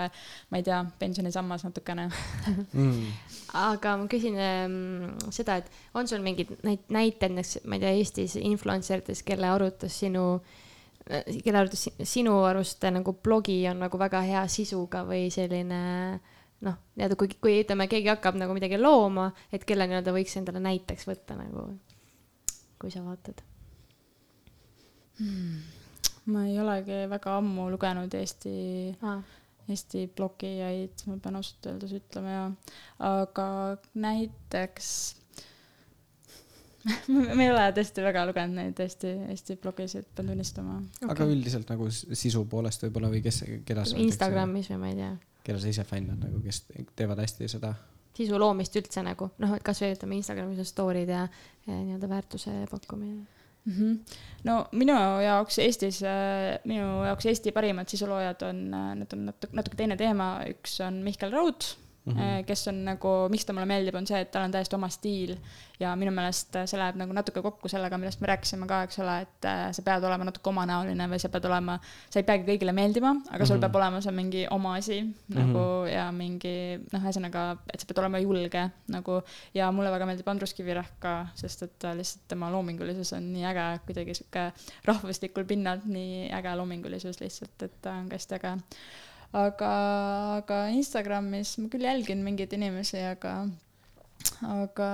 [0.50, 2.10] ma ei tea, pensionisammas natukene
[2.74, 3.06] mm.
[3.70, 8.36] aga ma küsin ähm, seda, et on sul mingid näited näiteks, ma ei tea, Eestis
[8.36, 10.63] influencer itest, kelle arutas sinu Äh,
[11.04, 15.82] kelle arvates sinu arust nagu blogi on nagu väga hea sisuga või selline
[16.64, 20.62] noh, nii-öelda kui, kui ütleme, keegi hakkab nagu midagi looma, et kelle nii-öelda võiks endale
[20.64, 21.68] näiteks võtta nagu,
[22.80, 23.44] kui sa vaatad
[25.20, 25.64] hmm.?
[26.32, 28.54] ma ei olegi väga ammu lugenud Eesti
[29.04, 29.24] ah.,
[29.64, 32.48] Eesti blogijaid, ma pean ausalt öeldes ütlema ja,
[33.08, 33.46] aga
[33.96, 34.90] näiteks
[37.38, 41.12] me ei ole tõesti väga lugenud neid Eesti, Eesti blogisid, pean tunnistama okay..
[41.14, 44.00] aga üldiselt nagu sisu poolest võib-olla või kes, keda sa.
[44.04, 45.12] Instagramis või ma ei tea.
[45.48, 46.66] keda sa ise fännad nagu, kes
[46.96, 47.74] teevad hästi seda?
[48.14, 51.24] sisu loomist üldse nagu noh, et kasvõi ütleme Instagramis on story'd ja,
[51.68, 53.24] ja nii-öelda väärtuse pakkumine
[53.66, 53.74] mm.
[53.78, 54.18] -hmm.
[54.44, 59.56] no minu jaoks Eestis, äh, minu jaoks Eesti parimad sisuloojad on, äh, need on natuke,
[59.56, 61.74] natuke teine teema, üks on Mihkel Raud
[62.06, 62.44] Mm -hmm.
[62.46, 65.38] kes on nagu, miks ta mulle meeldib, on see, et tal on täiesti oma stiil
[65.80, 69.14] ja minu meelest see läheb nagu natuke kokku sellega, millest me rääkisime ka, eks ole,
[69.24, 71.78] et äh, sa pead olema natuke omanäoline või sa pead olema,
[72.10, 73.62] sa ei peagi kõigile meeldima, aga sul mm -hmm.
[73.62, 75.00] peab olema see mingi oma asi
[75.30, 75.94] nagu mm -hmm.
[75.94, 76.56] ja mingi
[76.94, 79.22] noh, ühesõnaga, et sa pead olema julge nagu
[79.54, 83.80] ja mulle väga meeldib Andrus Kivirähk ka, sest et lihtsalt tema loomingulisus on nii äge,
[83.86, 84.52] kuidagi sihuke
[84.86, 88.58] rahvuslikul pinnalt nii äge loomingulisus lihtsalt, et ta on ka hästi äge
[89.34, 89.72] aga,
[90.40, 93.34] aga Instagramis ma küll jälgin mingeid inimesi, aga,
[94.60, 94.92] aga.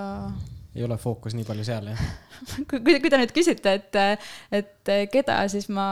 [0.79, 2.03] Ei ole fookus nii palju seal, jah
[2.69, 3.97] kui, kui, te nüüd küsite, et,
[4.55, 5.85] et keda, siis ma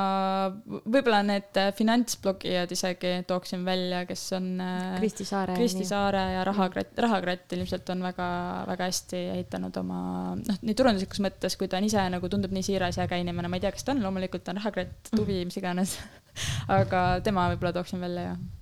[0.66, 4.50] võib-olla need finantsblogijad isegi tooksin välja, kes on.
[4.98, 5.58] Kristi Saare.
[5.60, 8.28] Kristi Saare ja Rahakratt, Rahakratt ilmselt on väga,
[8.72, 10.02] väga hästi ehitanud oma,
[10.40, 13.52] noh, nii turunduslikus mõttes, kui ta on ise nagu tundub nii siiras ja äge inimene,
[13.52, 15.98] ma ei tea, kas ta on, loomulikult on Rahakratt, Tuvi, mis iganes
[16.80, 18.57] aga tema võib-olla tooksin välja, jah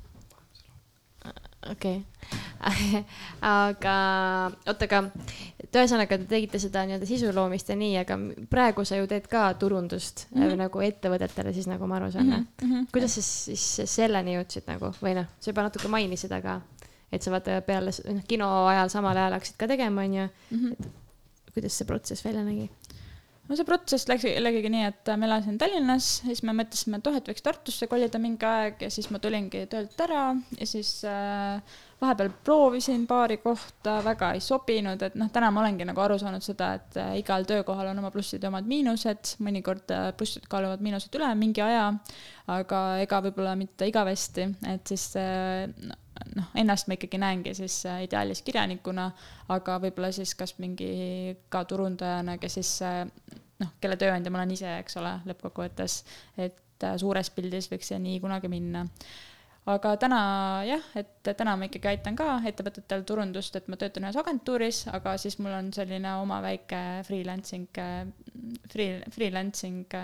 [1.72, 3.02] okei okay.
[3.66, 3.96] aga
[4.66, 5.02] oota, aga
[5.62, 8.18] et ühesõnaga te tegite seda nii-öelda sisu loomist ja nii, aga
[8.52, 10.62] praegu sa ju teed ka turundust mm -hmm.
[10.64, 12.46] nagu ettevõtetele siis nagu ma aru saan mm.
[12.62, 12.88] -hmm.
[12.92, 16.62] kuidas sa siis selleni jõudsid nagu või noh, sa juba natuke mainisid, aga
[17.12, 20.28] et sa vaata peale noh, kino ajal samal ajal hakkasid ka tegema, onju.
[20.52, 20.92] Mhm.
[21.54, 22.70] kuidas see protsess välja nägi?
[23.46, 27.18] No see protsess läks, läkigi nii, et ma elasin Tallinnas, siis me mõtlesime, et oh,
[27.20, 30.28] et võiks Tartusse kolida mingi aeg ja siis ma tulingi töölt ära
[30.58, 35.88] ja siis äh, vahepeal proovisin paari kohta, väga ei sobinud, et noh, täna ma olengi
[35.88, 39.94] nagu aru saanud seda, et äh, igal töökohal on oma plussid ja omad miinused, mõnikord
[39.94, 41.92] äh, plussid kaaluvad miinused üle mingi aja,
[42.52, 45.70] aga ega võib-olla mitte igavesti, et siis äh,
[46.36, 49.10] noh, ennast ma ikkagi näengi siis äh, ideaalis kirjanikuna,
[49.54, 53.04] aga võib-olla siis kas mingi ka turundajana, kes siis äh,
[53.62, 56.02] noh, kelle tööandja ma olen ise, eks ole, lõppkokkuvõttes,
[56.38, 58.86] et äh, suures pildis võiks see nii kunagi minna.
[59.66, 60.20] Aga täna
[60.68, 65.16] jah, et täna ma ikkagi aitan ka ettevõtetel turundust, et ma töötan ühes agentuuris, aga
[65.18, 67.80] siis mul on selline oma väike freelancing,
[68.70, 69.96] free, freelancing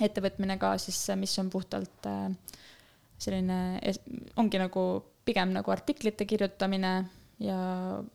[0.00, 2.08] ettevõtmine ka siis, mis on puhtalt
[3.22, 3.58] selline,
[4.40, 4.84] ongi nagu
[5.24, 6.92] pigem nagu artiklite kirjutamine
[7.42, 7.56] ja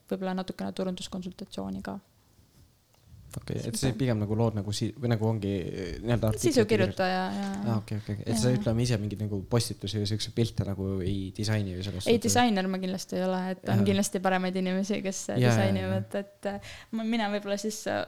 [0.09, 1.97] võib-olla natukene turunduskonsultatsiooni ka
[3.37, 6.31] okei okay,, et sa pigem nagu lood nagu si- või nagu ongi eh, nii-öelda.
[6.41, 7.47] sisukirjutaja ja.
[7.57, 11.31] aa okei okei et sa ütleme ise mingeid nagu postitusi või siukseid pilte nagu ei
[11.37, 13.87] disaini või selles ei, disainer ma kindlasti ei ole, et on ja.
[13.91, 18.05] kindlasti paremaid inimesi, kes ja, disainivad, et äh, mina võib-olla siis äh,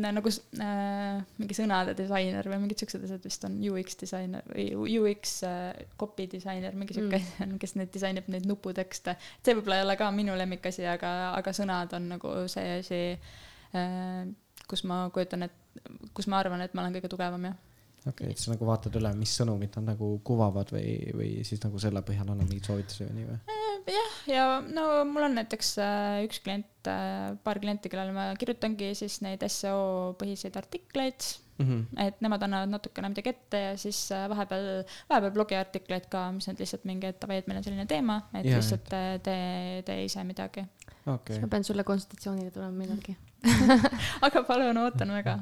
[0.00, 5.34] nagu äh, mingi sõnade disainer või mingid siuksed asjad vist on UX disainer või UX
[5.44, 7.42] äh, copy disainer, mingi siuke mm.
[7.44, 9.18] asi, kes neid disainib neid nuputekste.
[9.44, 14.24] see võib-olla ei ole ka minu lemmikasi, aga, aga sõnad on nagu see asi äh,
[14.72, 15.84] kus ma kujutan, et,
[16.16, 17.58] kus ma arvan, et ma olen kõige tugevam, jah.
[18.02, 21.62] Okei okay,, et sa nagu vaatad üle, mis sõnumid nad nagu kuvavad või, või siis
[21.62, 23.38] nagu selle põhjal annad mingeid soovitusi või nii või?
[23.54, 28.26] Äh, jah, ja no mul on näiteks äh, üks klient, äh, paar klienti, kellele ma
[28.38, 31.28] kirjutangi siis neid seo põhiseid artikleid
[31.58, 31.64] mm.
[31.66, 32.06] -hmm.
[32.06, 34.70] et nemad annavad natukene midagi ette ja siis vahepeal,
[35.10, 38.50] vahepeal blogiartikleid ka, mis on lihtsalt mingi, et davai, et meil on selline teema, et
[38.50, 38.90] ja, lihtsalt
[39.22, 40.66] tee, tee ise midagi
[41.06, 41.36] okay..
[41.36, 43.16] siis ma pean sulle konsultatsioonile tulema millalgi
[44.26, 45.38] aga palun, ootan väga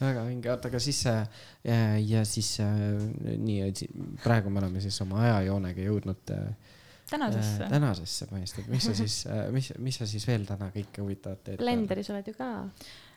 [0.00, 1.16] väga vinge, oota, aga siis ja,
[2.00, 3.88] ja siis nii,
[4.24, 6.76] praegu me oleme siis oma ajajoonega jõudnud äh,
[7.10, 7.72] tänasesse äh,.
[7.74, 11.60] tänasesse põhimõtteliselt, mis sa siis äh,, mis, mis sa siis veel täna kõike huvitavat teed?
[11.62, 12.50] Blenderis oled ju ka.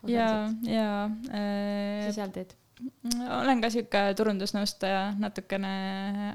[0.09, 0.29] ja,
[0.67, 2.03] ja äh,.
[2.03, 2.55] mis sa seal teed?
[3.23, 5.75] olen ka sihuke turundusnõustaja, natukene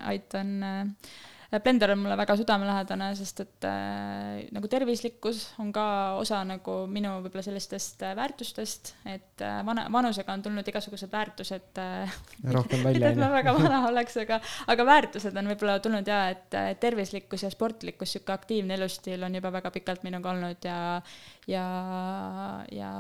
[0.08, 1.10] aitan äh,
[1.48, 5.84] Blender on mulle väga südamelähedane, sest et äh, nagu tervislikkus on ka
[6.20, 11.80] osa nagu minu võib-olla sellistest äh, väärtustest, et äh, vana, vanusega on tulnud igasugused väärtused
[11.80, 12.18] äh,.
[12.52, 13.14] rohkem välja.
[13.14, 17.46] et ma väga vana oleks, aga, aga väärtused on võib-olla tulnud ja et äh, tervislikkus
[17.46, 20.78] ja sportlikkus, sihuke aktiivne elustiil on juba väga pikalt minuga olnud ja,
[21.48, 21.68] ja,
[22.76, 22.90] ja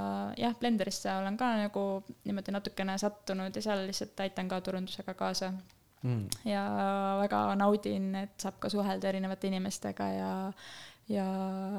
[0.40, 1.88] jah, Blenderisse olen ka nagu
[2.24, 5.52] niimoodi natukene sattunud ja seal lihtsalt aitan ka turundusega kaasa
[6.02, 6.44] mm.
[6.48, 6.64] ja
[7.22, 10.30] väga naudin, et saab ka suhelda erinevate inimestega ja,
[11.08, 11.26] ja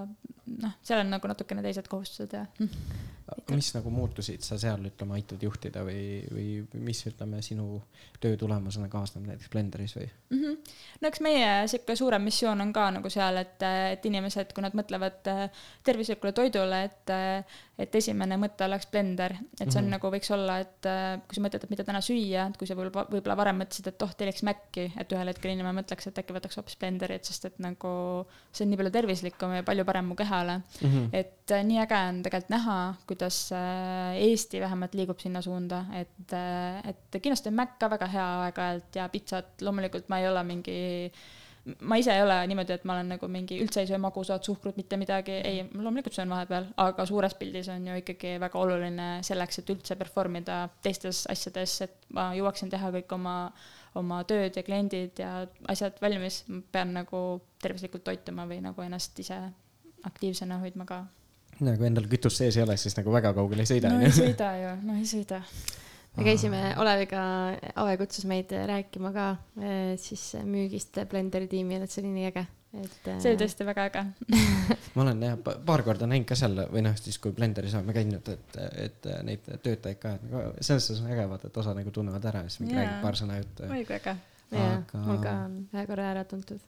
[0.06, 2.46] noh, seal on nagu natukene teised kohustused ja
[3.54, 7.80] mis nagu muutusid sa seal, ütleme, aitad juhtida või, või mis, ütleme, sinu
[8.22, 10.40] töö tulemusena kaasneb näiteks Blenderis või mm?
[10.40, 10.76] -hmm.
[11.02, 13.58] no eks meie sihuke suurem missioon on ka nagu seal, et,
[13.94, 19.36] et inimesed, kui nad mõtlevad äh, tervislikule toidule, et, äh, et esimene mõte oleks blender,
[19.60, 19.98] et see on mm -hmm.
[19.98, 22.78] nagu võiks olla, et äh, kui sa mõtled, et mida täna süüa, et kui sa
[22.78, 26.34] võib-olla, võib-olla varem mõtlesid, et oh, telliks Maci, et ühel hetkel inimene mõtleks, et äkki
[26.34, 30.16] võtaks hoopis blenderit, sest et nagu see on nii palju tervislikum ja palju parem mu
[30.16, 30.90] kehale mm.
[30.90, 31.10] -hmm.
[31.14, 33.50] et nii äge on tegelikult näha, kuidas
[34.16, 36.34] Eesti vähemalt liigub sinna suunda, et,
[36.86, 40.80] et kindlasti on Mac ka väga hea aeg-ajalt ja pitsat loomulikult ma ei ole mingi
[41.82, 44.78] ma ise ei ole niimoodi, et ma olen nagu mingi üldse ei söö magusat suhkrut,
[44.80, 49.60] mitte midagi, ei, loomulikult söön vahepeal, aga suures pildis on ju ikkagi väga oluline selleks,
[49.60, 53.36] et üldse perform ida teistes asjades, et ma jõuaksin teha kõik oma,
[53.96, 55.32] oma tööd ja kliendid ja
[55.72, 57.24] asjad valmis, ma pean nagu
[57.62, 59.40] tervislikult toituma või nagu ennast ise
[60.06, 61.04] aktiivsena hoidma ka
[61.66, 63.92] nagu endal kütust sees ei ole, siis nagu väga kaugele ei sõida.
[63.92, 65.42] no ei sõida ju, no ei sõida.
[66.16, 67.24] me käisime Oleviga,
[67.76, 69.28] Ave kutsus meid rääkima ka
[69.60, 72.46] eh, siis müügist Blenderi tiimil, et see oli nii äge,
[72.78, 73.10] et.
[73.20, 74.04] see oli tõesti väga äge
[74.96, 78.32] ma olen jah paar korda näinud ka seal või noh, siis kui Blenderis oleme käinud,
[78.34, 81.94] et, et neid töötajaid ka, et nagu selles suhtes on äge vaata, et osa nagu
[81.96, 83.70] tunnevad ära ja siis mingi räägib paar sõna juttu.
[83.70, 84.16] oi kui äge.
[84.54, 86.62] jaa aga..., mul ka on ühe korra ära tuntud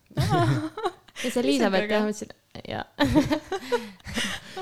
[1.24, 2.36] ja see Liisabeth jah, ma ütlesin,
[2.68, 2.86] jaa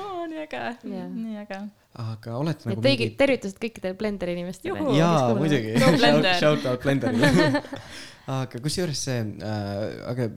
[0.01, 1.63] oo, nii äge, nii äge.
[1.99, 3.09] Aga olete nagu mingi...
[3.19, 4.85] tervitused kõikidele Blenderi inimestele.
[4.95, 5.75] jaa, muidugi.
[6.39, 7.51] Shout out Blenderile
[8.31, 9.81] aga kusjuures see äh,,
[10.11, 10.27] aga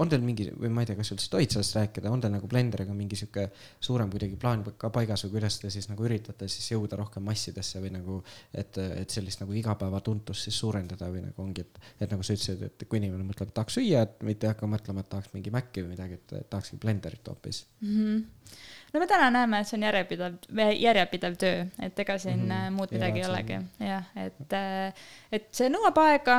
[0.00, 2.48] on teil mingi või ma ei tea, kas üldse tohid sellest rääkida, on teil nagu
[2.50, 3.46] Blenderiga mingi sihuke
[3.80, 7.80] suurem kuidagi plaan ka paigas või kuidas te siis nagu üritate siis jõuda rohkem massidesse
[7.82, 8.18] või nagu,
[8.52, 12.66] et, et sellist nagu igapäevatuntust siis suurendada või nagu ongi, et, et nagu sa ütlesid,
[12.68, 15.54] et kui inimene mõtleb, et tahaks süüa, et mitte ei hakka mõtlema, et tahaks mingi
[15.54, 17.96] Maci või midagi, et tahakski Blenderit hoopis mm.
[17.96, 20.36] -hmm no me täna näeme, et see on järjepidev,
[20.78, 22.76] järjepidev töö, et ega siin mm -hmm.
[22.76, 26.38] muud midagi ja, ei olegi, jah, et, äh, et see nõuab aega.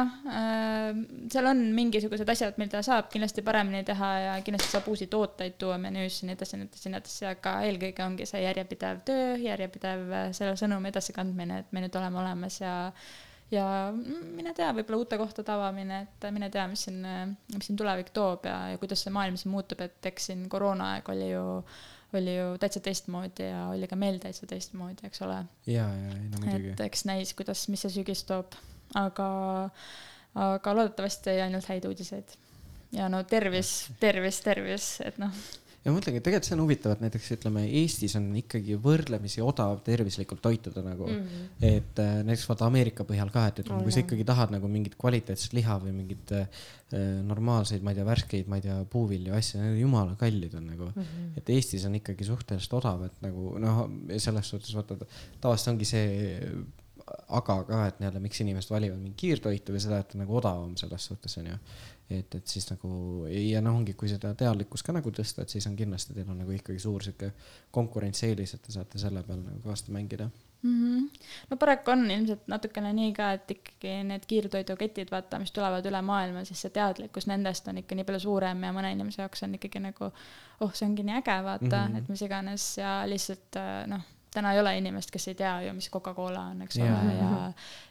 [1.31, 5.77] Seal on mingisugused asjad, mida saab kindlasti paremini teha ja kindlasti saab uusi tooteid tuua
[5.77, 10.55] menüüsse, nii edasi, nii edasi, nii edasi, aga eelkõige ongi see järjepidev töö, järjepidev selle
[10.55, 12.93] sõnumi edasikandmine, et me nüüd oleme olemas ja
[13.51, 13.65] ja
[14.35, 17.01] mine tea, võib-olla uute kohtade avamine, et mine tea, mis siin,
[17.53, 21.09] mis siin tulevik toob ja, ja kuidas see maailm siin muutub, et eks siin koroonaaeg
[21.11, 21.43] oli ju
[22.17, 25.41] oli ju täitsa teistmoodi ja oli ka meil täitsa teistmoodi, eks ole.
[25.67, 26.73] ja, ja, ei no muidugi.
[26.75, 28.55] et eks näis, kuidas, mis see sügis toob,
[28.99, 29.27] aga,
[30.35, 32.35] aga loodetavasti ainult häid uudiseid.
[32.95, 35.43] ja no tervis, tervis, tervis, et noh
[35.81, 39.79] ja mõtlengi, et tegelikult see on huvitav, et näiteks ütleme, Eestis on ikkagi võrdlemisi odav
[39.85, 41.21] tervislikult toituda nagu mm.
[41.21, 41.69] -hmm.
[41.71, 44.69] et äh, näiteks vaata Ameerika põhjal ka, et ütleme oh,, kui sa ikkagi tahad nagu
[44.71, 46.67] mingit kvaliteetset liha või mingit äh,
[47.25, 50.91] normaalseid, ma ei tea, värskeid, ma ei tea, puuvilju, asju, need jumala kallid on nagu
[50.91, 51.01] mm.
[51.01, 51.31] -hmm.
[51.41, 54.99] et Eestis on ikkagi suhteliselt odav, et nagu noh, selles suhtes vaata,
[55.41, 56.05] tavaliselt ongi see
[57.11, 61.09] aga ka, et nii-öelda miks inimesed valivad mingit kiirtoitu või seda, et nagu odavam selles
[61.09, 61.57] suhtes onju
[62.19, 65.67] et, et siis nagu ja noh, ongi, kui seda teadlikkust ka nagu tõsta, et siis
[65.69, 67.31] on kindlasti teil on nagu ikkagi suur sihuke
[67.71, 70.77] konkurentsieelis, et te saate selle peal nagu kõvasti mängida mm.
[70.77, 71.25] -hmm.
[71.49, 76.01] no paraku on ilmselt natukene nii ka, et ikkagi need kiirtoiduketid, vaata, mis tulevad üle
[76.01, 79.59] maailma, siis see teadlikkus nendest on ikka nii palju suurem ja mõne inimese jaoks on
[79.59, 80.09] ikkagi nagu
[80.59, 81.97] oh, see ongi nii äge, vaata mm, -hmm.
[81.97, 85.89] et mis iganes ja lihtsalt noh täna ei ole inimest, kes ei tea ju, mis
[85.91, 86.91] Coca-Cola on, eks yeah.
[86.95, 87.39] ole, ja,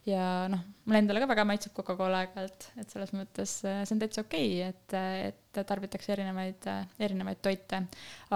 [0.09, 4.03] ja noh, mulle endale ka väga maitseb Coca-Cola aeg-ajalt, et selles mõttes äh, see on
[4.03, 6.69] täitsa okei okay,, et, et tarbitakse erinevaid,
[7.03, 7.83] erinevaid toite.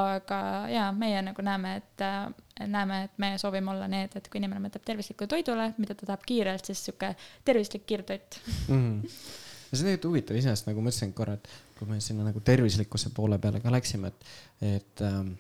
[0.00, 0.40] aga
[0.72, 2.05] jaa, meie nagu näeme, et
[2.68, 6.26] näeme, et me soovime olla need, et kui inimene mõtleb tervislikule toidule, mida ta tahab
[6.26, 8.74] kiirelt, siis sihuke tervislik kiirtoit mm.
[8.74, 9.09] -hmm.
[9.09, 11.48] see on tegelikult huvitav iseenesest, nagu ma ütlesin korra, et
[11.78, 14.26] kui me sinna nagu tervislikkuse poole peale ka läksime, et,
[14.76, 15.34] et ähm,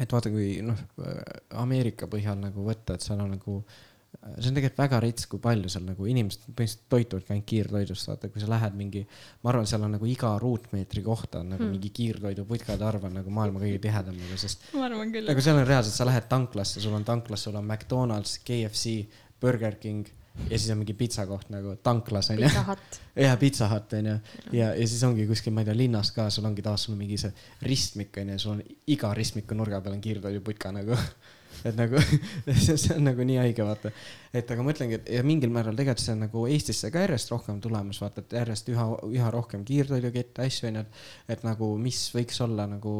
[0.00, 0.78] et vaata, kui noh,
[1.60, 3.58] Ameerika põhjal nagu võtta, et seal on nagu,
[4.38, 8.30] see on tegelikult väga rets, kui palju seal nagu inimesed põhimõtteliselt toituvadki ainult kiirtoidust, vaata,
[8.32, 9.04] kui sa lähed mingi,
[9.42, 11.76] ma arvan, seal on nagu iga ruutmeetri kohta on nagu hmm.
[11.76, 14.70] mingi kiirtoiduputkade arv on nagu maailma kõige tihedam nagu, sest.
[14.78, 15.28] ma küll.
[15.28, 18.96] nagu seal on reaalselt, sa lähed tanklasse, sul on tanklas, sul on McDonalds, KFC,
[19.42, 20.08] Burger King
[20.48, 22.48] ja siis on mingi pitsakoht nagu tanklas onju.
[23.16, 24.14] Ja Pizza Hut onju
[24.56, 27.18] ja, ja siis ongi kuskil, ma ei tea, linnas ka, sul ongi taas sul mingi
[27.20, 27.32] see
[27.68, 28.64] ristmik onju, sul on
[28.94, 30.96] iga ristmiku nurga peal on kiirtoiduputka nagu.
[31.68, 32.00] et nagu
[32.64, 33.92] see see on nagu nii haige, vaata.
[34.34, 37.32] et aga ma ütlengi, et ja mingil määral tegelikult see on nagu Eestisse ka järjest
[37.34, 40.84] rohkem tulemas, vaata, et järjest üha, üha rohkem kiirtoidukette, asju onju,
[41.28, 41.44] et.
[41.46, 42.92] nagu, mis võiks olla nagu,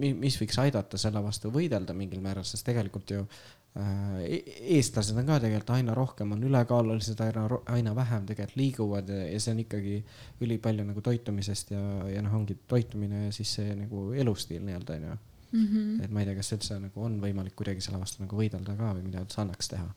[0.00, 3.26] mis võiks aidata selle vastu võidelda mingil määral, sest tegelikult ju
[3.74, 9.40] eestlased on ka tegelikult aina rohkem on ülekaalulised, aina, aina vähem tegelikult liiguvad ja, ja
[9.42, 9.96] see on ikkagi
[10.46, 15.16] ülipalju nagu toitumisest ja, ja noh, ongi toitumine ja siis see nagu elustiil nii-öelda onju.
[15.64, 16.04] -hmm.
[16.04, 18.94] et ma ei tea, kas üldse nagu on võimalik kuidagi selle vastu nagu võidelda ka
[18.94, 19.90] või mida üldse annaks teha.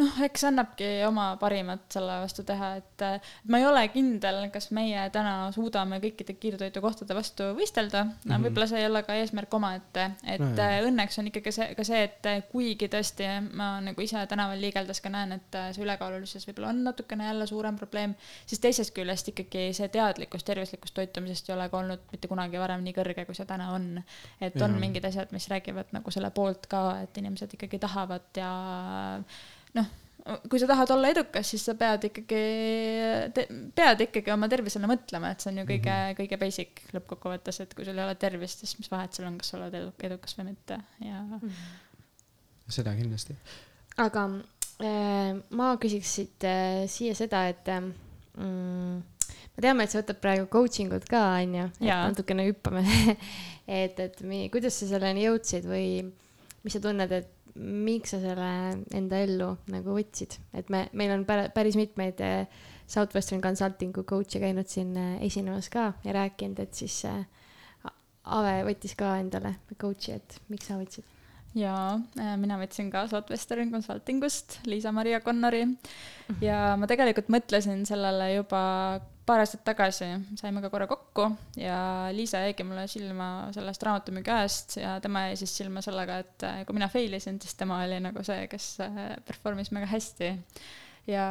[0.00, 4.70] noh, eks annabki oma parimat selle vastu teha, et äh, ma ei ole kindel, kas
[4.72, 8.14] meie täna suudame kõikide kiirtoidukohtade vastu võistelda no,.
[8.30, 8.46] Mhm.
[8.46, 10.80] võib-olla see ei ole ka eesmärk omaette, et No no, jaa.
[10.88, 13.28] õnneks on ikkagi see, ka see, et äh, kuigi tõesti
[13.58, 17.46] ma nagu ise tänaval liigeldes ka näen, et äh, see ülekaalulisus võib-olla on natukene jälle
[17.50, 18.16] suurem probleem,
[18.46, 22.84] siis teisest küljest ikkagi see teadlikkus tervislikust toitumisest ei ole ka olnud mitte kunagi varem
[22.86, 24.02] nii kõrge, kui see täna on.
[24.40, 24.80] et on Jaa.
[24.80, 28.52] mingid asjad, mis räägivad nagu selle poolt ka, et inimesed ikkagi tahavad ja
[29.78, 29.90] noh,
[30.48, 32.42] kui sa tahad olla edukas, siis sa pead ikkagi,
[33.74, 36.18] pead ikkagi oma tervisele mõtlema, et see on ju kõige mm, -hmm.
[36.20, 39.52] kõige basic lõppkokkuvõttes, et kui sul ei ole tervist, siis mis vahet seal on, kas
[39.52, 41.24] sa oled edu- edukas või mitte ja
[42.70, 43.36] seda kindlasti.
[43.98, 44.26] aga
[44.80, 49.02] äh, ma küsiks siit äh, siia seda, et äh, mm,
[49.56, 52.86] me teame, et sa võtad praegu coaching ut ka, onju, natukene hüppame
[53.82, 55.86] et, et mi, kuidas sa selleni jõudsid või
[56.62, 58.50] mis sa tunned, et miks sa selle
[58.96, 62.46] enda ellu nagu võtsid, et me, meil on pär- päris mitmeid äh,
[62.88, 67.24] Southwestern Consultingu coach'e käinud siin äh, esinemas ka ja rääkinud, et siis äh,
[68.22, 71.08] Ave võttis ka endale coach'i, et miks sa võtsid?
[71.58, 71.74] ja
[72.16, 75.66] äh, mina võtsin ka Southwestern Consultingust Liisa-Maria Connori
[76.40, 78.62] ja ma tegelikult mõtlesin sellele juba
[79.26, 80.08] paar aastat tagasi,
[80.38, 81.28] saime ka korra kokku
[81.60, 81.76] ja
[82.14, 86.62] Liisa jäigi mulle silma sellest raamatumüügi ajast ja tema jäi siis silma sellega, et äh,
[86.66, 90.32] kui mina fail isin, siis tema oli nagu see, kes äh, perform'is mega hästi.
[91.10, 91.26] ja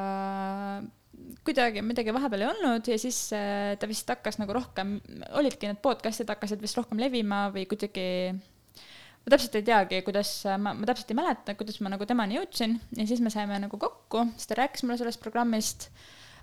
[1.45, 4.97] kuidagi midagi vahepeal ei olnud ja siis äh, ta vist hakkas nagu rohkem,
[5.39, 8.07] olidki need podcast'id hakkasid vist rohkem levima või kuidagi
[9.21, 12.79] ma täpselt ei teagi, kuidas, ma, ma täpselt ei mäleta, kuidas ma nagu temani jõudsin
[12.97, 15.91] ja siis me saime nagu kokku, siis ta rääkis mulle sellest programmist.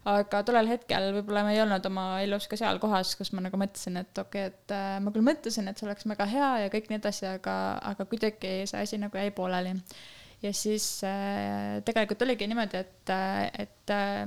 [0.07, 3.59] Aga tollel hetkel võib-olla ma ei olnud oma elus ka seal kohas, kus ma nagu
[3.61, 6.70] mõtlesin, et okei okay,, et äh, ma küll mõtlesin, et see oleks väga hea ja
[6.72, 7.57] kõik nii edasi, aga,
[7.92, 9.74] aga kuidagi see asi nagu jäi pooleli.
[10.38, 13.11] Ja siis äh, tegelikult oligi niimoodi, et,
[13.59, 14.20] et äh,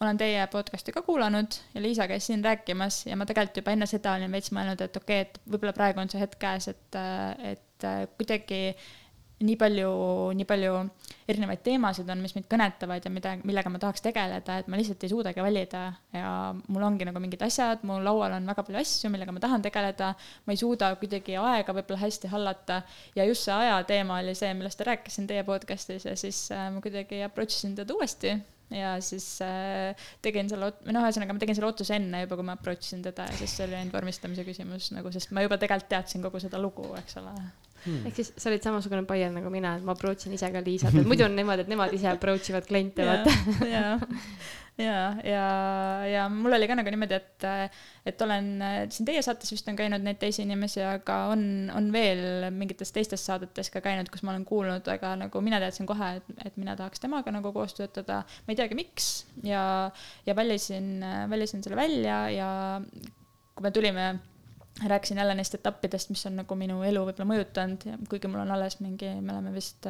[0.00, 3.90] olen teie podcast'i ka kuulanud ja Liisa käis siin rääkimas ja ma tegelikult juba enne
[3.90, 6.98] seda olin veits mõelnud, et okei okay,, et võib-olla praegu on see hetk käes, et,
[7.52, 8.62] et kuidagi
[9.38, 9.90] nii palju,
[10.34, 10.72] nii palju
[11.30, 15.04] erinevaid teemasid on, mis mind kõnetavad ja mida, millega ma tahaks tegeleda, et ma lihtsalt
[15.06, 15.84] ei suudagi valida.
[16.14, 19.64] Ja mul ongi nagu mingid asjad, mu laual on väga palju asju, millega ma tahan
[19.64, 20.12] tegeleda,
[20.46, 22.82] ma ei suuda kuidagi aega võib-olla hästi hallata.
[23.18, 26.82] Ja just see aja teema oli see, millest rääkisin teie podcast'is ja siis äh, ma
[26.82, 28.34] kuidagi approach isin teda uuesti
[28.74, 32.50] ja siis äh, tegin selle, või noh, ühesõnaga ma tegin selle otsuse enne juba, kui
[32.50, 35.60] ma approach isin teda ja siis see oli ainult vormistamise küsimus nagu, sest ma juba
[35.60, 37.38] tegelikult teadsin kogu seda lugu, eks ole
[37.84, 38.06] hmm..
[38.08, 40.94] ehk siis sa olid samasugune buyer nagu mina, et ma approach in ise ka Liisat,
[40.94, 43.34] et muidu on niimoodi, et nemad ise approach ivad kliente, vaata.
[43.74, 43.84] ja,
[44.78, 45.44] ja, ja,
[46.06, 47.48] ja mul oli ka nagu niimoodi, et,
[48.12, 48.50] et olen
[48.94, 51.42] siin teie saates vist on käinud neid teisi inimesi, aga on,
[51.74, 55.88] on veel mingites teistes saadetes ka käinud, kus ma olen kuulnud, aga nagu mina teadsin
[55.88, 58.22] kohe, et, et mina tahaks temaga nagu koos töötada.
[58.46, 59.12] ma ei teagi, miks
[59.46, 59.62] ja,
[60.26, 60.98] ja valisin,
[61.30, 62.50] valisin selle välja ja
[63.58, 64.10] kui me tulime
[64.86, 68.78] rääkisin jälle neist etappidest, mis on nagu minu elu võib-olla mõjutanud, kuigi mul on alles
[68.80, 69.88] mingi, me oleme vist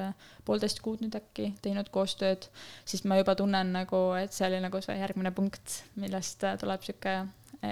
[0.48, 2.48] poolteist kuud nüüd äkki teinud koostööd,
[2.88, 7.18] siis ma juba tunnen nagu, et see oli nagu see järgmine punkt, millest tuleb sihuke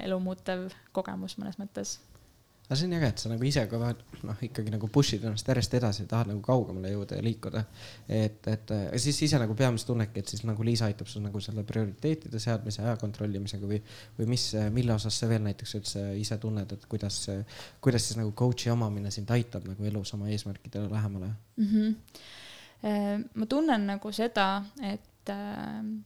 [0.03, 1.97] elu muutev kogemus mõnes mõttes
[2.67, 5.77] aga see on äge, et sa nagu ise ka noh, ikkagi nagu push'id ennast järjest
[5.79, 7.63] edasi, tahad nagu kaugemale jõuda ja liikuda.
[8.11, 11.63] et, et siis ise nagu peamiselt tunnedki, et siis nagu Liisa aitab sul nagu selle
[11.69, 13.79] prioriteetide seadmise, aja kontrollimisega või,
[14.19, 17.21] või mis, mille osas sa veel näiteks üldse ise tunned, et kuidas,
[17.85, 21.69] kuidas siis nagu coach'i omamine sind aitab nagu elus oma eesmärkidele lähemale mm?
[21.73, 23.29] -hmm.
[23.35, 25.07] ma tunnen nagu seda, et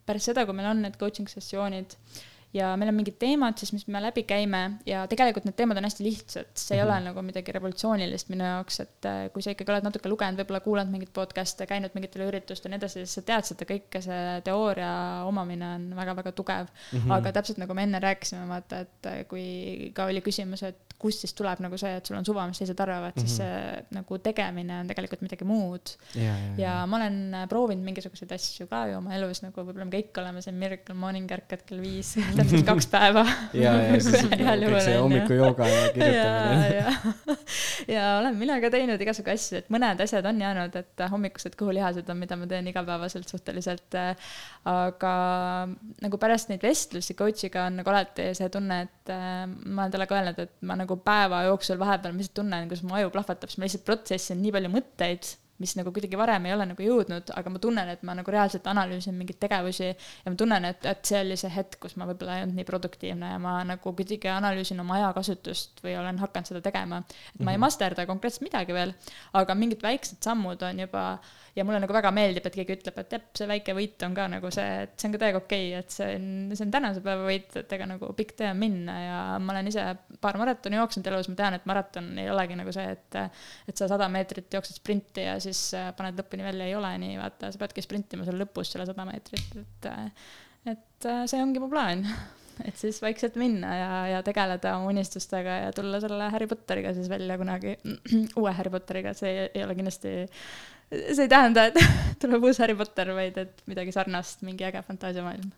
[0.06, 1.96] pärast seda, kui meil on need coaching sessioonid
[2.54, 5.86] ja meil on mingid teemad siis, mis me läbi käime ja tegelikult need teemad on
[5.86, 6.92] hästi lihtsad, see ei mm -hmm.
[6.92, 10.60] ole nagu midagi revolutsioonilist minu jaoks, et äh, kui sa ikkagi oled natuke lugenud, võib-olla
[10.64, 14.40] kuulanud mingeid podcast'e, käinud mingitel üritustel ja nii edasi, siis sa tead seda kõike, see
[14.44, 14.92] teooria
[15.30, 16.98] omamine on väga-väga tugev mm.
[16.98, 17.12] -hmm.
[17.18, 21.24] aga täpselt nagu me enne rääkisime, vaata, et äh, kui ka oli küsimus, et kust
[21.24, 23.26] siis tuleb nagu see, et sul on suva, mis teised arvavad mm, -hmm.
[23.26, 23.40] siis Mhm.
[23.40, 28.32] see nagu tegemine on tegelikult midagi muud ja, ja, ja ma olen äh, proovinud mingisuguseid
[28.36, 31.82] asju ka ju oma elus, nagu võib-olla me kõik oleme siin Miracle Morning ärkad kell
[31.82, 33.24] viis, täpselt kaks päeva
[33.56, 36.70] ja, ja siis kõik see hommikujooga ja ja, kirjutamine.
[36.76, 37.36] ja,
[37.94, 42.08] ja olen mina ka teinud igasugu asju, et mõned asjad on jäänud, et hommikused kõhulihased
[42.12, 43.98] on, mida ma teen igapäevaselt suhteliselt.
[44.70, 45.14] aga
[46.04, 50.08] nagu pärast neid vestlusi coach'iga on nagu alati see tunne, et äh, ma olen talle
[50.10, 53.50] ka öelnud, et ma nagu päeva jooksul vahepeal ma lihtsalt tunnen, kuidas mu aju plahvatab,
[53.50, 55.30] sest ma lihtsalt protsessin nii palju mõtteid
[55.60, 58.66] mis nagu kuidagi varem ei ole nagu jõudnud, aga ma tunnen, et ma nagu reaalselt
[58.70, 62.38] analüüsin mingeid tegevusi ja ma tunnen, et, et see oli see hetk, kus ma võib-olla
[62.38, 66.64] ei olnud nii produktiivne ja ma nagu kuidagi analüüsin oma ajakasutust või olen hakanud seda
[66.64, 67.02] tegema.
[67.34, 68.94] et ma ei masterda konkreetselt midagi veel,
[69.36, 71.04] aga mingid väiksed sammud on juba
[71.56, 74.26] ja mulle nagu väga meeldib, et keegi ütleb, et jah, see väike võit on ka
[74.32, 77.04] nagu see, et see on ka täiega okei okay,, et see on, see on tänase
[77.04, 79.86] päeva võit, et ega nagu pikk tee on minna ja ma olen ise
[80.22, 83.88] paar maratoni jooksnud elus, ma tean, et maraton ei olegi nagu see, et et sa
[83.90, 87.62] sada meetrit jooksed sprinti ja siis äh, paned lõpuni välja, ei ole nii, vaata, sa
[87.62, 89.90] peadki sprintima seal lõpus selle sada meetrit, et
[90.70, 92.04] et äh, see ongi mu plaan
[92.68, 97.08] et siis vaikselt minna ja, ja tegeleda oma unistustega ja tulla selle Harry Potteriga siis
[97.12, 97.76] välja kunagi,
[98.40, 100.14] uue Harry Potteriga, see ei ole kindlasti,
[100.90, 101.78] see ei tähenda, et
[102.22, 105.50] tuleb uus Harry Potter, vaid et midagi sarnast, mingi äge fantaasiamaailm.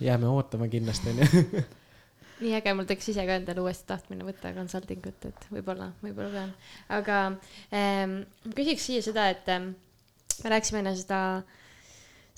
[0.00, 1.64] jääme ootama kindlasti onju.
[2.42, 6.30] nii äge, mul tekkis ise ka endale uuesti tahtmine võtta consulting ut, et võib-olla, võib-olla
[6.34, 6.52] pean.
[6.94, 7.20] aga
[7.74, 8.20] ähm,
[8.54, 9.72] küsiks siia seda, et ähm,
[10.44, 11.20] me rääkisime enne seda,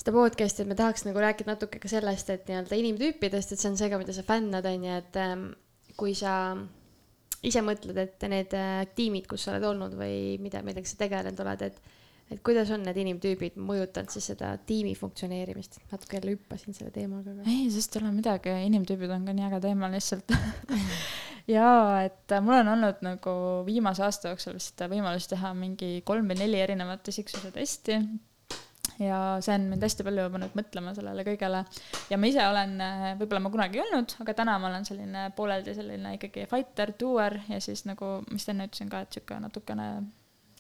[0.01, 3.73] seda podcast'i, et me tahaks nagu rääkida natuke ka sellest, et nii-öelda inimtüüpidest, et see
[3.73, 5.49] on see ka, mida sa fännad, on ju, et ähm,
[6.01, 6.35] kui sa
[7.45, 11.45] ise mõtled, et need äh, tiimid, kus sa oled olnud või mida, millega sa tegelenud
[11.45, 11.99] oled, et
[12.31, 17.35] et kuidas on need inimtüübid mõjutanud siis seda tiimi funktsioneerimist, natuke jälle hüppasin selle teemaga,
[17.35, 20.35] aga ei, sest ei ole midagi, inimtüübid on ka nii äge teema lihtsalt.
[21.51, 23.33] Jaa, et äh, mul on olnud nagu
[23.67, 27.99] viimase aasta jooksul vist võimalus teha mingi kolm või neli erinevat isiksuse testi.
[29.01, 31.63] Ja see on mind hästi palju pannud mõtlema sellele kõigele.
[32.13, 32.75] Ja ma ise olen,
[33.17, 37.39] võib-olla ma kunagi ei olnud, aga täna ma olen selline pooleldi selline ikkagi fighter, doer
[37.49, 39.89] ja siis nagu, mis enne ütlesin ka, et sihuke natukene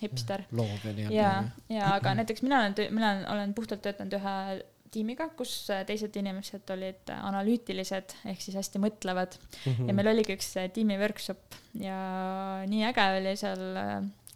[0.00, 0.44] hipster.
[0.50, 1.30] Ja ja,
[1.68, 4.36] ja aga näiteks mina olen, mina olen, puhtalt töötanud ühe
[4.90, 5.52] tiimiga, kus
[5.86, 9.36] teised inimesed olid analüütilised ehk siis hästi mõtlevad.
[9.64, 9.90] Mhm.
[9.90, 11.98] ja meil oligi üks tiimi workshop ja
[12.70, 13.62] nii äge oli seal,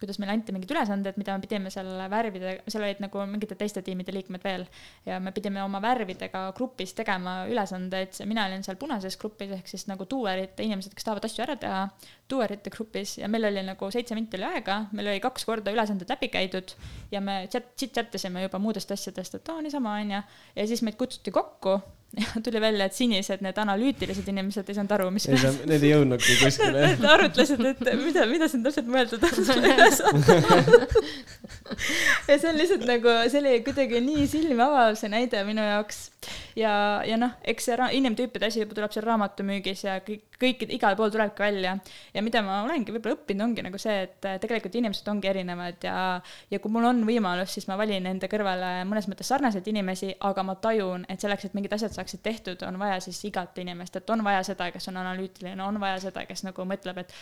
[0.04, 3.82] kuidas meile anti mingid ülesanded, mida me pidime seal värvide, seal olid nagu mingite teiste
[3.84, 4.66] tiimide liikmed veel.
[5.08, 9.88] Ja me pidime oma värvidega grupis tegema ülesandeid, mina olin seal punases grupis ehk siis
[9.90, 11.82] nagu duerite inimesed, kes tahavad asju ära teha,
[12.30, 13.16] duerite grupis.
[13.22, 16.76] Ja meil oli nagu seitse minti oli aega, meil oli kaks korda ülesanded läbi käidud.
[17.14, 20.24] Ja me chat, chat isime juba muudest asjadest, et aa, niisama onju.
[20.56, 21.78] ja siis meid kutsuti kokku
[22.44, 26.86] tuli välja, et sinised, need analüütilised inimesed ei saanud aru, mis need ei jõudnudki kuskile.
[26.94, 29.32] Nad arutlesid, et mida, mida siin täpselt mõeldud on
[32.28, 36.10] ja see on lihtsalt nagu, see oli kuidagi nii silmi avav see näide minu jaoks.
[36.56, 40.96] ja, ja noh, eks see inimtüüpide asi juba tuleb seal raamatumüügis ja kõik, kõik, igal
[40.98, 41.76] pool tulebki välja.
[42.14, 45.96] ja mida ma olengi võib-olla õppinud, ongi nagu see, et tegelikult inimesed ongi erinevad ja,
[46.52, 50.46] ja kui mul on võimalus, siis ma valin enda kõrvale mõnes mõttes sarnaseid inimesi, aga
[50.46, 54.10] ma tajun, et selleks, et mingid asjad saaksid tehtud, on vaja siis igat inimest, et
[54.10, 57.16] on vaja seda, kes on analüütiline, on vaja seda, kes nagu mõtleb, et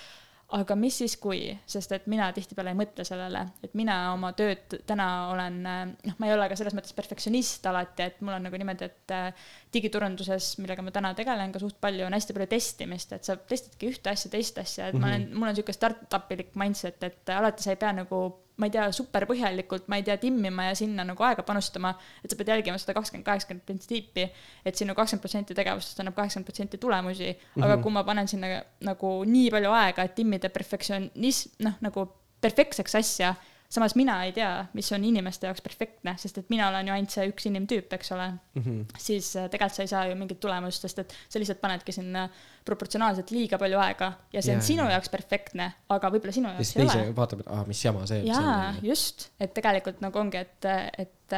[0.52, 4.76] aga mis siis kui, sest et mina tihtipeale ei mõtle sellele, et mina oma tööd
[4.88, 8.60] täna olen, noh, ma ei ole ka selles mõttes perfektsionist alati, et mul on nagu
[8.60, 13.16] niimoodi, et äh, digiturunduses, millega ma täna tegelen ka suht palju, on hästi palju testimist,
[13.16, 17.00] et sa testidki ühte asja, teist asja, et ma olen, mul on niisugune startup'ilik mindset,
[17.08, 18.24] et alati sa ei pea nagu
[18.62, 21.92] ma ei tea, super põhjalikult, ma ei tea, timmima ja sinna nagu aega panustama,
[22.22, 24.26] et sa pead jälgima seda kakskümmend, kaheksakümmend printsiipi,
[24.64, 27.64] et sinu kakskümmend protsenti tegevustest annab kaheksakümmend protsenti tulemusi mm, -hmm.
[27.66, 32.06] aga kui ma panen sinna nagu nii palju aega, et timmida perfektsionism, noh, nagu
[32.42, 33.34] perfektseks asja,
[33.72, 37.14] samas mina ei tea, mis on inimeste jaoks perfektne, sest et mina olen ju ainult
[37.14, 38.98] see üks inimtüüp, eks ole mm, -hmm.
[39.00, 42.26] siis äh, tegelikult sa ei saa ju mingit tulemust, sest et sa lihtsalt panedki sinna
[42.64, 44.92] proportsionaalselt liiga palju aega ja see on Jaa, sinu jaa.
[44.96, 47.84] jaoks perfektne, aga võib-olla sinu ja jaoks siis ei ole teise vaatab, et aa, mis
[47.84, 50.70] jama see jaa, just, et tegelikult nagu ongi, et,
[51.06, 51.36] et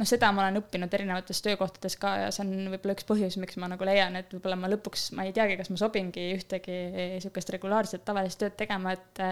[0.00, 3.60] noh, seda ma olen õppinud erinevates töökohtades ka ja see on võib-olla üks põhjus, miks
[3.62, 7.54] ma nagu leian, et võib-olla ma lõpuks, ma ei teagi, kas ma sobingi ühtegi niisugust
[7.54, 9.26] regulaarset tavalist tööd tegema, et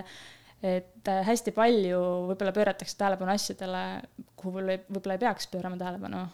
[0.63, 2.01] et hästi palju
[2.31, 3.85] võib-olla pööratakse tähelepanu asjadele,
[4.37, 6.25] kuhu võib-olla võib-olla ei peaks pöörama tähelepanu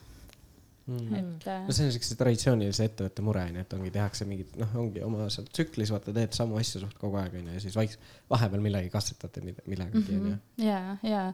[0.87, 1.14] mm..
[1.18, 4.74] et äh, no see on siukse traditsioonilise ettevõtte mure onju, et ongi, tehakse mingit, noh,
[4.83, 7.99] ongi oma seal tsüklis, vaata, teed samu asju suht kogu aeg onju ja siis vaiks-,
[8.30, 10.37] vahepeal millegagi katsetate mille- millegagi onju.
[10.66, 11.24] ja, ja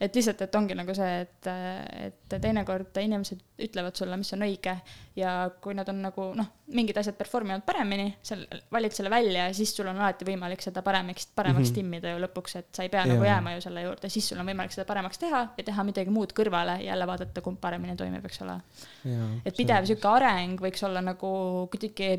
[0.00, 1.50] et lihtsalt, et ongi nagu see, et,
[2.08, 4.74] et teinekord inimesed ütlevad sulle, mis on õige
[5.16, 8.42] ja kui nad on nagu noh, mingid asjad perform ivad paremini, seal
[8.74, 11.74] valid selle välja ja siis sul on alati võimalik seda paremaks, paremaks Mhm.
[11.78, 13.14] timmida ju lõpuks, et sa ei pea Jaa.
[13.14, 16.10] nagu jääma ju selle juurde, siis sul on võimalik seda paremaks teha ja teha midagi
[16.12, 18.58] muud kõrvale, jälle vaadata, kumb paremini toimib, eks ole.
[19.44, 21.30] Et pidev sihuke areng võiks olla nagu
[21.72, 22.10] kuidagi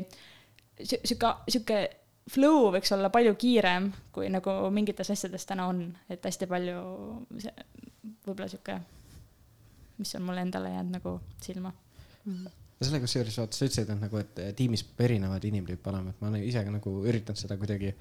[0.82, 1.80] sihuke, sihuke
[2.28, 6.78] flow võiks olla palju kiirem, kui nagu mingites asjades täna on, et hästi palju
[7.40, 7.52] see
[8.26, 8.78] võib-olla sihuke,
[9.98, 11.72] mis on mulle endale jäänud nagu silma.
[12.26, 16.20] ja selle kusjuures vaata, sa ütlesid, et nagu, et tiimis peab erinevaid inimtüüpe olema, et
[16.22, 17.94] ma olen ise ka nagu üritanud seda kuidagi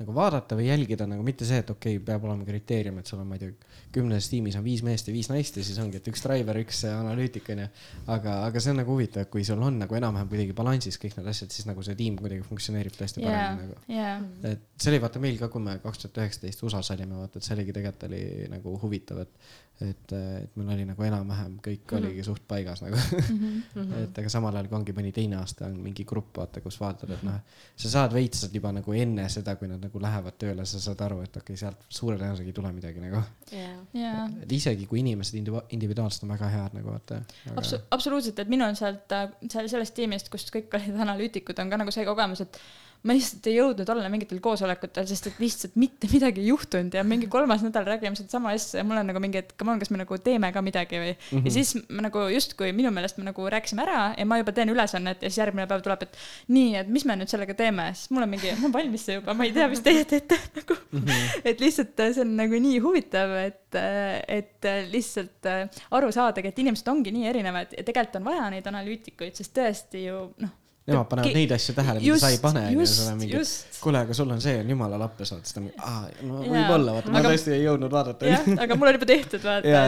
[0.00, 3.20] nagu vaadata või jälgida nagu mitte see, et okei okay,, peab olema kriteerium, et sul
[3.20, 6.00] on, ma ei tea, kümnes tiimis on viis meest ja viis naist ja siis ongi,
[6.00, 7.68] et üks driver, üks analüütik onju.
[8.16, 11.30] aga, aga see on nagu huvitav, kui sul on nagu enam-vähem kuidagi balansis kõik need
[11.34, 14.18] asjad, siis nagu see tiim kuidagi funktsioneerib tõesti jaa paremini nagu., jaa,
[14.54, 17.48] et see oli vaata meil ka, kui me kaks tuhat üheksateist USA-s olime, vaata, et
[17.48, 18.22] see oligi tegelikult oli
[18.56, 19.50] nagu huvitav, et,
[19.84, 21.98] et, et meil oli nagu enam-vähem kõik Mhm.
[21.98, 22.96] oligi suht paigas nagu.
[24.02, 27.10] et aga samal ajal, kui ongi mõni teine aasta on mingi grupp, vaata, kus vaatad,
[27.16, 27.38] et noh,
[27.76, 31.20] sa saad veits juba nagu enne seda, kui nad nagu lähevad tööle, sa saad aru,
[31.26, 33.22] et okei okay,, sealt suure tõenäosusega ei tule midagi nagu.
[33.50, 33.72] jaa.
[33.98, 34.26] jaa.
[34.44, 37.20] et isegi kui inimesed indivi- individuaalselt on väga head nagu vaata.
[37.56, 39.10] Absu-, absoluutselt, et minul on sealt,
[39.50, 42.62] seal sellest tiimist, kus kõik olid analüütikud, on ka nagu see kogemus, et
[43.00, 47.04] ma lihtsalt ei jõudnud olla mingitel koosolekutel, sest et lihtsalt mitte midagi ei juhtunud ja
[47.06, 49.88] mingi kolmas nädal räägime sedasama asja ja mul on nagu mingi, et come on, kas
[49.92, 51.22] me nagu teeme ka midagi või mm.
[51.30, 51.46] -hmm.
[51.48, 54.72] ja siis me nagu justkui minu meelest me nagu rääkisime ära ja ma juba teen
[54.74, 56.20] ülesannet ja siis järgmine päev tuleb, et
[56.52, 59.34] nii, et mis me nüüd sellega teeme, siis mul on mingi, ma olen valmis juba,
[59.34, 61.00] ma ei tea, mis teie teete nagu mm.
[61.00, 61.42] -hmm.
[61.44, 63.80] et lihtsalt äh, see on nagu nii huvitav, et,
[64.28, 68.50] et äh, lihtsalt äh, aru saadagi, et inimesed ongi nii erinevad ja tegelikult on vaja
[68.52, 70.56] neid analüütikuid, sest tõesti ju noh.
[70.88, 73.40] Nemad panevad neid asju tähele, mida sa ei pane, onju, sul on, mingi,
[73.82, 76.40] kuule, aga sul on see on jumala lappes, vaata, siis ta on mingi, aa, no
[76.40, 78.30] võib-olla, vaata, ma tõesti ei jõudnud vaadata.
[78.30, 79.82] jah, aga mul on juba tehtud, vaata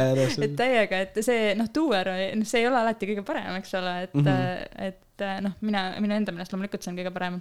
[0.47, 3.97] et täiega, et see noh, doer, noh, see ei ole alati kõige parem, eks ole,
[4.05, 4.29] et mm.
[4.29, 4.85] -hmm.
[4.91, 5.01] et
[5.45, 7.39] noh, mina, minu enda meelest loomulikult see on kõige parem,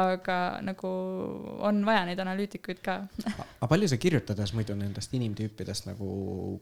[0.00, 0.90] aga nagu
[1.66, 2.96] on vaja neid analüütikuid ka.
[3.26, 6.10] aga palju sa kirjutades muidu nendest inimtüüpidest nagu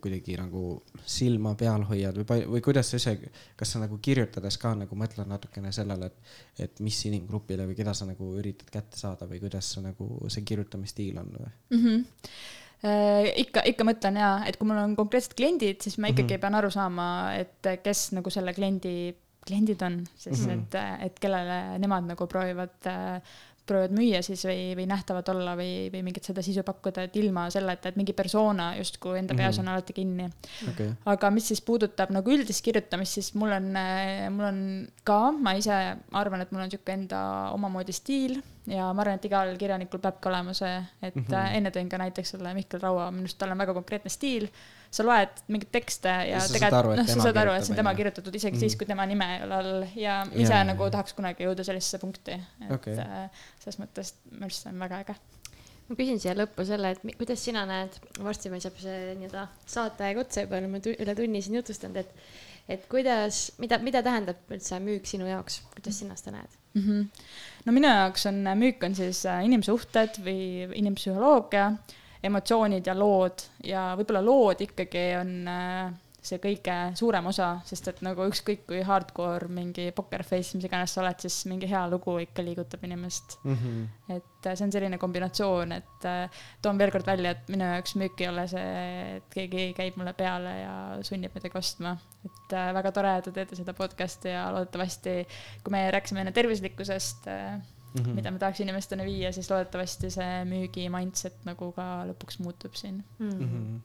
[0.03, 0.64] kuidagi nagu
[1.05, 3.16] silma peal hoiad või või kuidas sa ise,
[3.59, 6.35] kas sa nagu kirjutades ka nagu mõtled natukene sellele, et,
[6.66, 10.47] et mis inimgrupile või keda sa nagu üritad kätte saada või kuidas sa nagu see
[10.49, 11.53] kirjutamisstiil on või?
[11.71, 11.85] mm.
[11.85, 13.31] -hmm.
[13.45, 16.37] ikka, ikka mõtlen jaa, et kui mul on konkreetsed kliendid, siis ma ikkagi mm.
[16.37, 16.41] -hmm.
[16.41, 17.09] pean aru saama,
[17.39, 19.14] et kes nagu selle kliendi,
[19.49, 20.51] kliendid on, sest mm.
[20.51, 20.81] -hmm.
[21.01, 22.91] et, et kellele nemad nagu proovivad
[23.69, 27.47] proovivad müüa siis või, või nähtavad olla või, või mingit seda sisu pakkuda, et ilma
[27.53, 29.67] selleta, et mingi persona justkui enda peas Mhm.
[29.67, 30.29] on alati kinni.
[30.71, 33.69] okay., aga mis siis puudutab nagu üldist kirjutamist, siis mul on,
[34.37, 34.63] mul on
[35.05, 35.75] ka, ma ise
[36.13, 37.21] arvan, et mul on sihuke enda
[37.53, 41.29] omamoodi stiil ja ma arvan, et igal kirjanikul peabki olema see, et mm.
[41.29, 41.57] -hmm.
[41.61, 44.49] enne tõin ka näiteks selle Mihkel Raua, minu arust tal on väga konkreetne stiil.
[44.91, 47.95] Sa loed mingeid tekste ja, Ja tegelikult noh, sa saad aru, et see on tema
[47.99, 48.61] kirjutatud isegi Mhm.
[48.64, 50.95] siis, kui tema nime ei ole all ja ise ja, nagu ja.
[50.97, 52.97] tahaks kunagi jõuda sellisesse punkti, et okay.
[53.61, 55.16] selles mõttes minu arust see on väga äge.
[55.89, 60.20] ma küsin siia lõppu selle, et kuidas sina näed, varsti meil saab see nii-öelda saateaeg
[60.24, 62.14] otsa juba, oleme üle tunni siin jutustanud, et
[62.68, 66.59] et kuidas, mida, mida tähendab üldse müük sinu jaoks, kuidas sina seda näed?
[66.74, 66.82] mm.
[66.82, 67.07] -hmm.
[67.64, 71.72] no minu jaoks on müük on siis äh, inimsuhted või inimpsühholoogia,
[72.25, 75.97] emotsioonid ja lood ja võib-olla lood ikkagi on äh,
[76.29, 80.95] see kõige suurem osa, sest et nagu ükskõik kui hardcore mingi poker face, mis iganes
[80.95, 83.39] sa oled, siis mingi hea lugu ikka liigutab inimest.
[83.45, 83.55] mm.
[83.55, 84.16] -hmm.
[84.16, 87.95] et äh, see on selline kombinatsioon, et äh, toon veel kord välja, et minu jaoks
[88.03, 91.97] müük ei ole see, et keegi käib mulle peale ja sunnib midagi ostma.
[92.25, 95.27] et väga tore, et te teete seda podcast'i ja loodetavasti,
[95.64, 97.29] kui me rääkisime enne tervislikkusest
[97.95, 102.43] Mm mm., mida me tahaks inimesteni viia, siis loodetavasti see müügi mindset nagu ka lõpuks
[102.45, 103.03] muutub siin.
[103.18, 103.30] Mm.
[103.30, 103.49] mm.
[103.49, 103.80] -hmm.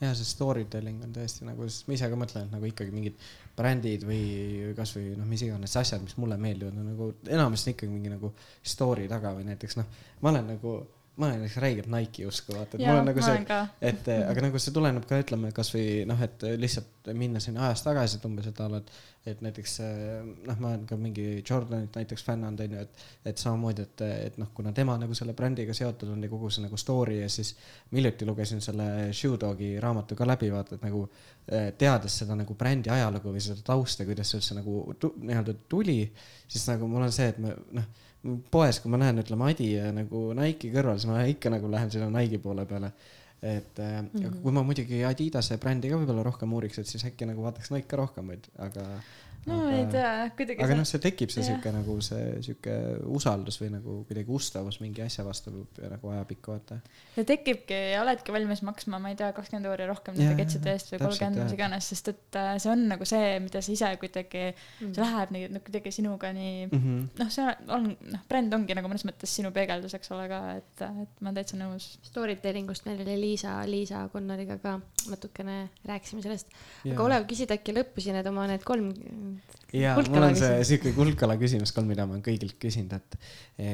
[0.00, 2.92] ja see story telling on tõesti nagu, sest ma ise ka mõtlen, et nagu ikkagi
[2.94, 3.18] mingid
[3.56, 8.12] brändid või kasvõi noh, mis iganes asjad, mis mulle meeldivad, on nagu enamasti ikkagi mingi
[8.12, 8.32] nagu
[8.62, 10.74] story taga või näiteks noh, ma olen nagu,
[11.16, 13.60] ma olen näiteks räigelt Nike'i usku, vaata, et mul on nagu see
[13.90, 18.20] et aga nagu see tuleneb ka ütleme kasvõi noh, et lihtsalt minna sinna ajas tagasi,
[18.20, 18.80] et umbes, et la,
[19.26, 23.42] et, näiteks eh, noh, ma olen ka mingi Jordanit näiteks fänn olnud onju, et, et
[23.42, 26.78] samamoodi, et, et noh, kuna tema nagu selle brändiga seotud on ja kogu see nagu
[26.80, 27.52] story ja siis
[27.92, 31.04] hiljuti lugesin selle Shoe Dogi raamatu ka läbi, vaata, et nagu
[31.48, 36.00] eh, teades seda nagu brändi ajalugu või seda tausta, kuidas see üldse nagu nii-öelda tuli,
[36.48, 37.92] siis nagu mul on see, et ma noh,
[38.52, 41.92] poes, kui ma näen, ütleme Adi ja nagu Nike'i kõrval, siis ma ikka nagu lähen
[41.92, 42.92] sinna Nike'i poole peale
[43.42, 44.42] et mm -hmm.
[44.42, 47.88] kui ma muidugi Adidase brändi ka võib-olla rohkem uuriks, et siis äkki nagu vaataks Nike
[47.88, 48.86] ka rohkem, aga,
[49.48, 49.76] no aga...
[49.76, 52.74] ei tea, kuidagi aga noh, see tekib see sihuke nagu see sihuke
[53.16, 56.80] usaldus või nagu kuidagi ustavus mingi asja vastu nagu ajapikku, vaata.
[57.16, 60.92] ja tekibki ja oledki valmis maksma, ma ei tea, kakskümmend euri rohkem nende ketside eest
[60.92, 64.44] või kolmkümmend, mis iganes, sest et äh, see on nagu see, mida sa ise kuidagi
[64.50, 68.58] mm., see läheb nii, no kuidagi sinuga nii mm -hmm., noh, see on, noh, bränd
[68.60, 71.88] ongi nagu mõnes mõttes sinu peegeldus, eks ole ka, et, et ma olen täitsa nõus.
[72.10, 74.76] Storytelling ust meil oli Liisa, Liisa Konnariga ka
[75.08, 76.52] natukene rääkisime sellest.
[76.84, 78.90] aga Olev, küsid äkki lõppu siin need oma need kolm
[79.72, 83.16] ja mul on see sihuke kuldkala küsimus ka, mida ma kõigilt küsinud, et,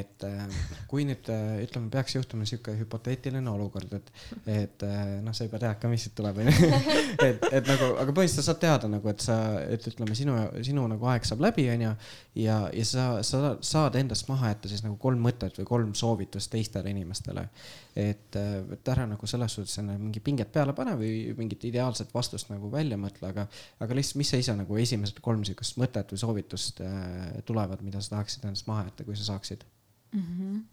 [0.01, 0.59] et äh,
[0.91, 4.11] kui nüüd äh, ütleme, peaks juhtuma sihuke hüpoteetiline olukord, et,
[4.51, 6.71] et äh, noh, sa juba tead ka, mis siit tuleb, onju.
[7.29, 10.37] et, et nagu, aga põhimõtteliselt sa saad teada nagu, et sa, et ütleme, sinu,
[10.67, 11.95] sinu nagu aeg saab läbi, onju.
[12.43, 16.53] ja, ja sa, sa saad endast maha jätta siis nagu kolm mõtet või kolm soovitust
[16.53, 17.49] teistele inimestele.
[17.97, 22.69] et, et ära nagu selles suhtes mingi pinget peale pane või mingit ideaalset vastust nagu
[22.73, 23.47] välja mõtle, aga,
[23.81, 28.01] aga lihtsalt, mis sa ise nagu esimesed kolm sihukest mõtet või soovitust äh, tulevad, mida
[28.01, 29.67] sa tahaksid endast maha jätta, kui sa saaksid
[30.13, 30.25] mm?
[30.25, 30.65] -hmm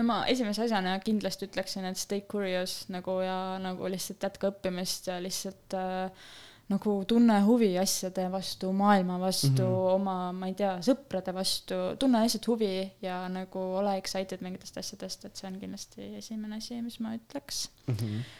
[0.00, 5.10] no ma esimese asjana kindlasti ütleksin, et stay curious nagu ja nagu lihtsalt jätka õppimist
[5.10, 6.28] ja lihtsalt äh,
[6.70, 9.94] nagu tunne huvi asjade vastu, maailma vastu mm, -hmm.
[9.94, 15.24] oma, ma ei tea, sõprade vastu, tunne lihtsalt huvi ja nagu ole excited mingitest asjadest,
[15.24, 17.94] et see on kindlasti esimene asi, mis ma ütleks mm.
[17.94, 18.39] -hmm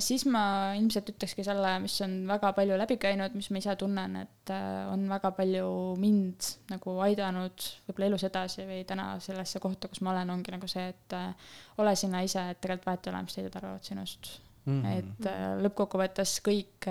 [0.00, 0.42] siis ma
[0.78, 4.86] ilmselt ütlekski selle, mis on väga palju läbi käinud, mis ma ise tunnen, et äh,
[4.88, 5.66] on väga palju
[6.00, 10.70] mind nagu aidanud võib-olla elus edasi või täna sellesse kohta, kus ma olen, ongi nagu
[10.70, 11.52] see, et äh,
[11.84, 14.32] ole sina ise, et tegelikult vahet ei ole, mis teised arvavad sinust
[14.64, 14.80] mm.
[14.80, 14.98] -hmm.
[14.98, 15.30] et
[15.66, 16.90] lõppkokkuvõttes kõik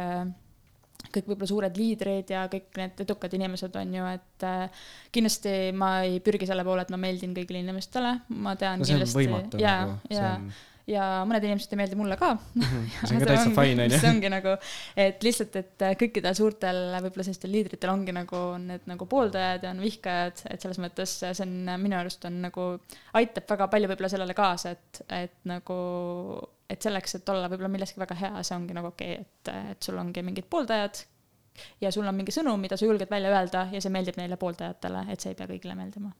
[1.11, 6.03] kõik võib-olla suured liidrid ja kõik need edukad inimesed on ju, et äh, kindlasti ma
[6.05, 9.25] ei pürgi selle poole, et ma meeldin kõigile inimestele, ma tean no, kindlasti.
[9.57, 9.79] ja,
[10.13, 10.51] ja on
[10.91, 12.31] ja mõned inimesed ei meeldi mulle ka.
[12.35, 12.87] -hmm.
[13.07, 13.99] see on ka täitsa fine onju.
[13.99, 14.55] see ongi nagu,
[15.05, 19.83] et lihtsalt, et kõikidel suurtel võib-olla sellistel liidritel ongi nagu need nagu pooldajad ja on
[19.85, 22.67] vihkajad, et selles mõttes see on minu arust on nagu,
[23.19, 25.79] aitab väga palju võib-olla sellele kaasa, et, et nagu,
[26.69, 29.89] et selleks, et olla võib-olla milleski väga hea, see ongi nagu okei okay,, et, et
[29.89, 31.03] sul ongi mingid pooldajad
[31.81, 35.05] ja sul on mingi sõnum, mida sa julged välja öelda ja see meeldib neile pooldajatele,
[35.11, 36.13] et see ei pea kõigile meeldima.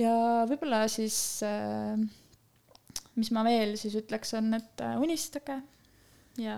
[0.00, 0.12] ja
[0.48, 1.16] võib-olla siis
[1.46, 1.96] äh,
[3.18, 5.58] mis ma veel siis ütleks, on, et äh, unistage
[6.40, 6.56] ja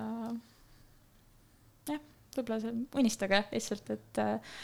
[1.89, 2.02] jah,
[2.36, 4.61] võib-olla see unistage lihtsalt, et äh,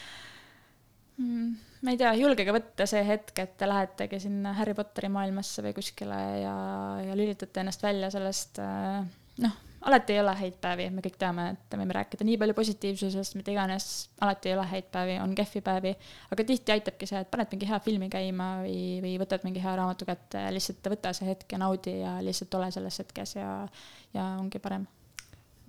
[1.19, 1.49] mm,
[1.83, 5.75] ma ei tea, julgege võtta see hetk, et te lähetegi sinna Harry Potteri maailmasse või
[5.77, 6.55] kuskile ja,
[7.09, 9.03] ja lülitate ennast välja sellest äh,
[9.43, 12.55] noh alati ei ole häid päevi, me kõik teame, et me võime rääkida nii palju
[12.57, 13.87] positiivsusest, mida iganes,
[14.21, 15.93] alati ei ole häid päevi, on kehvi päevi,
[16.33, 19.75] aga tihti aitabki see, et paned mingi hea filmi käima või, või võtad mingi hea
[19.79, 23.53] raamatu kätte, lihtsalt võta see hetk ja naudi ja lihtsalt ole selles hetkes ja,
[24.13, 24.85] ja ongi parem.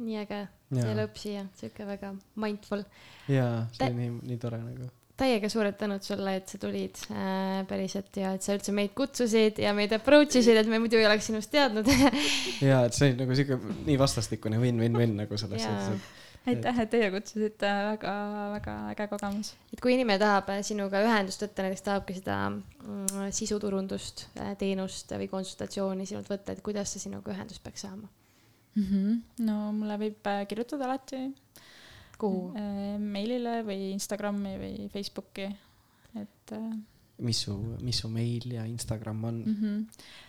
[0.03, 0.41] Nii äge,
[0.73, 2.85] see lõpp siia, sihuke väga mindful.
[3.31, 4.91] jaa, see oli nii, nii tore nagu
[5.23, 9.61] täiega suured tänud sulle, et sa tulid äh, päriselt ja et sa üldse meid kutsusid
[9.63, 11.89] ja meid approach isid, et me muidu ei oleks sinust teadnud
[12.71, 16.21] ja, et see oli nagu sihuke nii vastastikune win-win-win nagu selles suhtes, et
[16.53, 19.53] aitäh, et teie kutsusite, väga-väga äge kogemus.
[19.73, 25.31] et kui inimene tahab sinuga ühendust võtta, näiteks tahabki seda mm, sisuturundust, äh, teenust või
[25.31, 28.83] konsultatsiooni sinult võtta, et kuidas ta sinuga ühendust peaks saama mm?
[28.89, 29.23] -hmm.
[29.47, 31.29] no mulle võib äh, kirjutada alati
[32.23, 32.43] kuhu?
[32.59, 35.49] Äh, meilile või Instagrami või Facebooki,
[36.19, 36.53] et.
[36.57, 36.69] Äh,
[37.23, 37.55] mis su,
[37.85, 39.57] mis su meil ja Instagram on mm?
[39.57, 40.21] -hmm.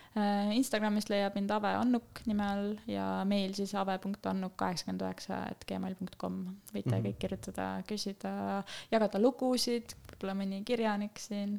[0.54, 5.96] Instagramist leiab mind Ave Annuk nime all ja meil siis ave.annuk kaheksakümmend üheksa et gmail
[5.98, 6.36] punkt kom.
[6.70, 7.08] võite mm -hmm.
[7.08, 8.62] kõik kirjutada, küsida,
[8.92, 11.58] jagada lugusid, võib-olla mõni kirjanik siin.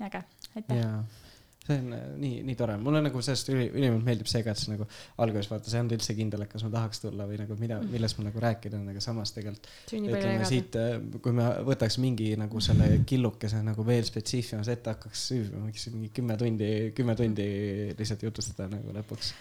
[0.00, 0.24] äge,
[0.54, 1.25] aitäh
[1.66, 4.62] see on äh, nii, nii tore, mulle nagu sellest üli, ülimalt meeldib see ka, et
[4.62, 4.86] sa nagu
[5.24, 7.80] alguses vaata, sa ei olnud üldse kindel, et kas ma tahaks tulla või nagu mida,
[7.80, 7.92] mm.
[7.96, 9.68] millest mul nagu rääkida on, aga samas tegelikult.
[9.96, 15.28] ütleme siit, äh, kui me võtaks mingi nagu selle killukese nagu veel spetsiifilisemas ette, hakkaks
[15.92, 17.50] mingi kümme tundi, kümme tundi
[17.98, 19.34] lihtsalt jutustada nagu lõpuks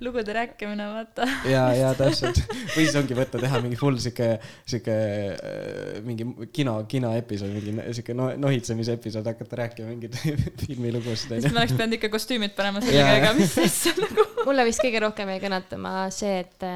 [0.00, 1.26] lugude rääkimine, vaata.
[1.48, 2.38] ja, ja täpselt.
[2.74, 4.28] või siis ongi võtta, teha mingi full sihuke,
[4.68, 4.96] sihuke
[5.34, 10.18] äh, mingi kino, kinoepisood, mingi sihuke no, nohitsemise episood, hakata rääkima mingeid
[10.64, 11.34] filmilugusid.
[11.38, 14.28] siis ma oleks pidanud ikka kostüümid panema sellega, ega mis asja nagu.
[14.46, 16.70] mulle vist kõige rohkem jäi kõnetama see, et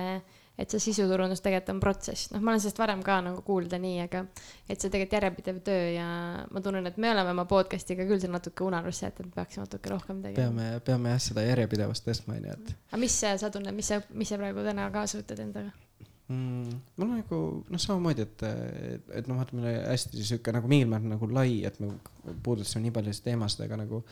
[0.57, 3.99] et see sisuturundus tegelikult on protsess, noh, ma olen sellest varem ka nagu kuulda nii,
[4.07, 4.23] aga
[4.67, 6.09] et see tegelikult järjepidev töö ja
[6.51, 10.23] ma tunnen, et me oleme oma podcast'iga küll seal natuke unarusse jätnud, peaksime natuke rohkem
[10.25, 10.49] tegema.
[10.49, 12.77] peame, peame jah seda järjepidevust tõstma, onju, et.
[12.93, 15.75] aga mis sa tunned, mis sa, mis sa praegu täna kaasa võtad endaga?
[16.29, 16.81] mm,?
[16.97, 18.45] mul on nagu noh, samamoodi, et,
[18.97, 21.93] et, et noh, vaata, meil oli hästi sihuke nagu mingil määral nagu lai, et me
[22.43, 24.03] puudutasime nii paljusid teemasid, aga nagu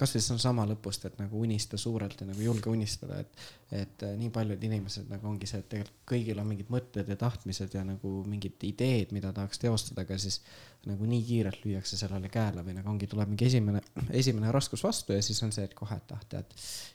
[0.00, 3.46] kasvõi seesama lõpust, et nagu unista suurelt ja nagu julge unistada, et,
[3.82, 7.74] et nii paljud inimesed nagu ongi see, et tegelikult kõigil on mingid mõtted ja tahtmised
[7.74, 10.40] ja nagu mingid ideed, mida tahaks teostada, aga siis
[10.88, 13.80] nagu nii kiirelt lüüakse sellele käele või nagu ongi, tuleb mingi esimene,
[14.12, 16.52] esimene raskus vastu ja siis on see, et kohe, et ah, tead,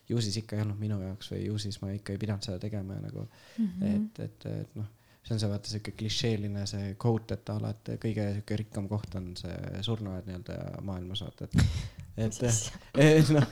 [0.10, 2.62] ju siis ikka ei olnud minu jaoks või ju siis ma ikka ei pidanud seda
[2.62, 3.96] tegema ja nagu mm, -hmm.
[3.96, 7.72] et, et, et noh see on see vaata sihuke klišeeline see quote, et a la,
[7.76, 9.56] et kõige sihuke rikkam koht on see
[9.86, 11.58] surnuaed nii-öelda maailmas vaata, et.
[12.26, 12.40] et,
[13.08, 13.50] et noh,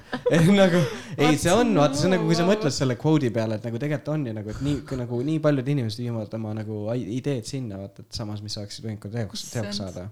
[0.57, 0.83] nagu
[1.15, 3.81] ei, see on vaata, see on nagu, kui sa mõtled selle quote'i peale, et nagu
[3.83, 7.81] tegelikult on ju nagu, et nii nagu nii paljud inimesed viivad oma nagu ideed sinna
[7.83, 10.07] vaata, et samas, mis võinud ka teoks, teoks saada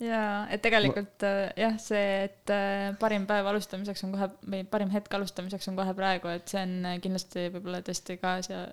[0.00, 1.34] jaa, et tegelikult ma...
[1.60, 5.92] jah, see, et äh, parim päev alustamiseks on kohe või parim hetk alustamiseks on kohe
[5.96, 8.64] praegu, et see on kindlasti võib-olla tõesti ka siia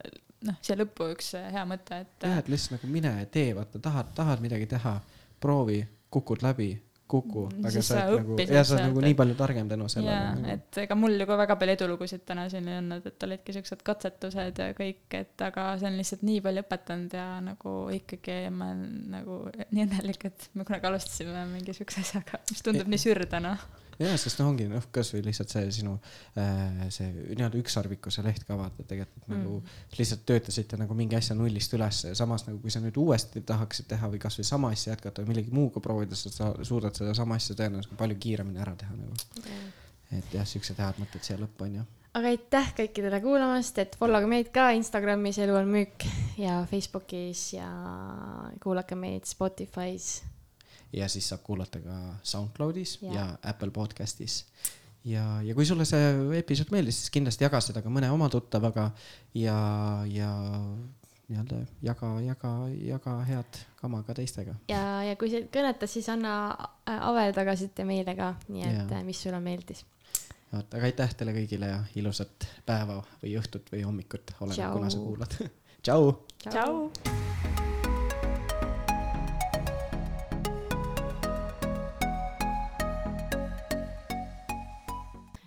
[0.46, 2.18] noh, siia lõppu üks äh, hea mõte, et.
[2.26, 4.98] jah, et lihtsalt nagu mine tee, vaata, tahad, tahad midagi teha,
[5.42, 5.80] proovi,
[6.14, 6.74] kukud läbi,
[7.08, 10.18] kuku, mm, aga sa oled nagu, ja sa oled nagu nii palju targem tänu sellele.
[10.36, 10.50] Nagu.
[10.58, 13.84] et ega mul ju ka väga palju edulugusid täna siin ei olnud, et olidki siuksed
[13.88, 18.72] katsetused ja kõik, et aga see on lihtsalt nii palju õpetanud ja nagu ikkagi ma
[18.74, 18.86] olen
[19.16, 19.40] nagu
[19.72, 23.56] nii õnnelik, et me kunagi alustasime mingi siukse asjaga, mis tundub e nii sür täna
[23.99, 25.95] ja, sest noh, ongi noh, kasvõi lihtsalt see sinu
[26.38, 29.41] äh, see nii-öelda ükssarvikuse leht ka vaata, tegelikult mm.
[29.41, 33.44] nagu lihtsalt töötasite nagu mingi asja nullist üles ja samas nagu kui sa nüüd uuesti
[33.48, 37.40] tahaksid teha või kasvõi sama asja jätkata või millegi muuga proovida, sa suudad seda sama
[37.40, 39.19] asja tõenäoliselt palju kiiremini ära teha nagu.
[39.44, 39.69] Mm..
[40.22, 41.86] et jah, siuksed head mõtted siia lõppu onju
[42.18, 46.07] aga aitäh kõikidele kuulamast, et follow ge meid ka Instagramis Elu on müük
[46.40, 47.68] ja Facebookis ja
[48.64, 50.18] kuulake meid Spotify's
[50.94, 54.46] ja siis saab kuulata ka SoundCloudis ja, ja Apple podcastis.
[55.06, 58.92] ja, ja kui sulle see episood meeldis, siis kindlasti jaga seda ka mõne oma tuttavaga
[59.36, 59.58] ja,
[60.12, 60.32] ja
[61.28, 62.54] nii-öelda jaga, jaga,
[62.88, 64.56] jaga head kama ka teistega.
[64.72, 66.34] ja, ja kui see kõnetas, siis anna
[66.88, 69.04] Ave tagasiside meile ka, nii et ja.
[69.08, 69.84] mis sulle meeldis.
[70.54, 75.04] vot, aga aitäh teile kõigile ja ilusat päeva või õhtut või hommikut, oleneb kuna sa
[75.04, 75.40] kuulad.
[75.84, 76.14] tšau.
[76.48, 77.76] tšau.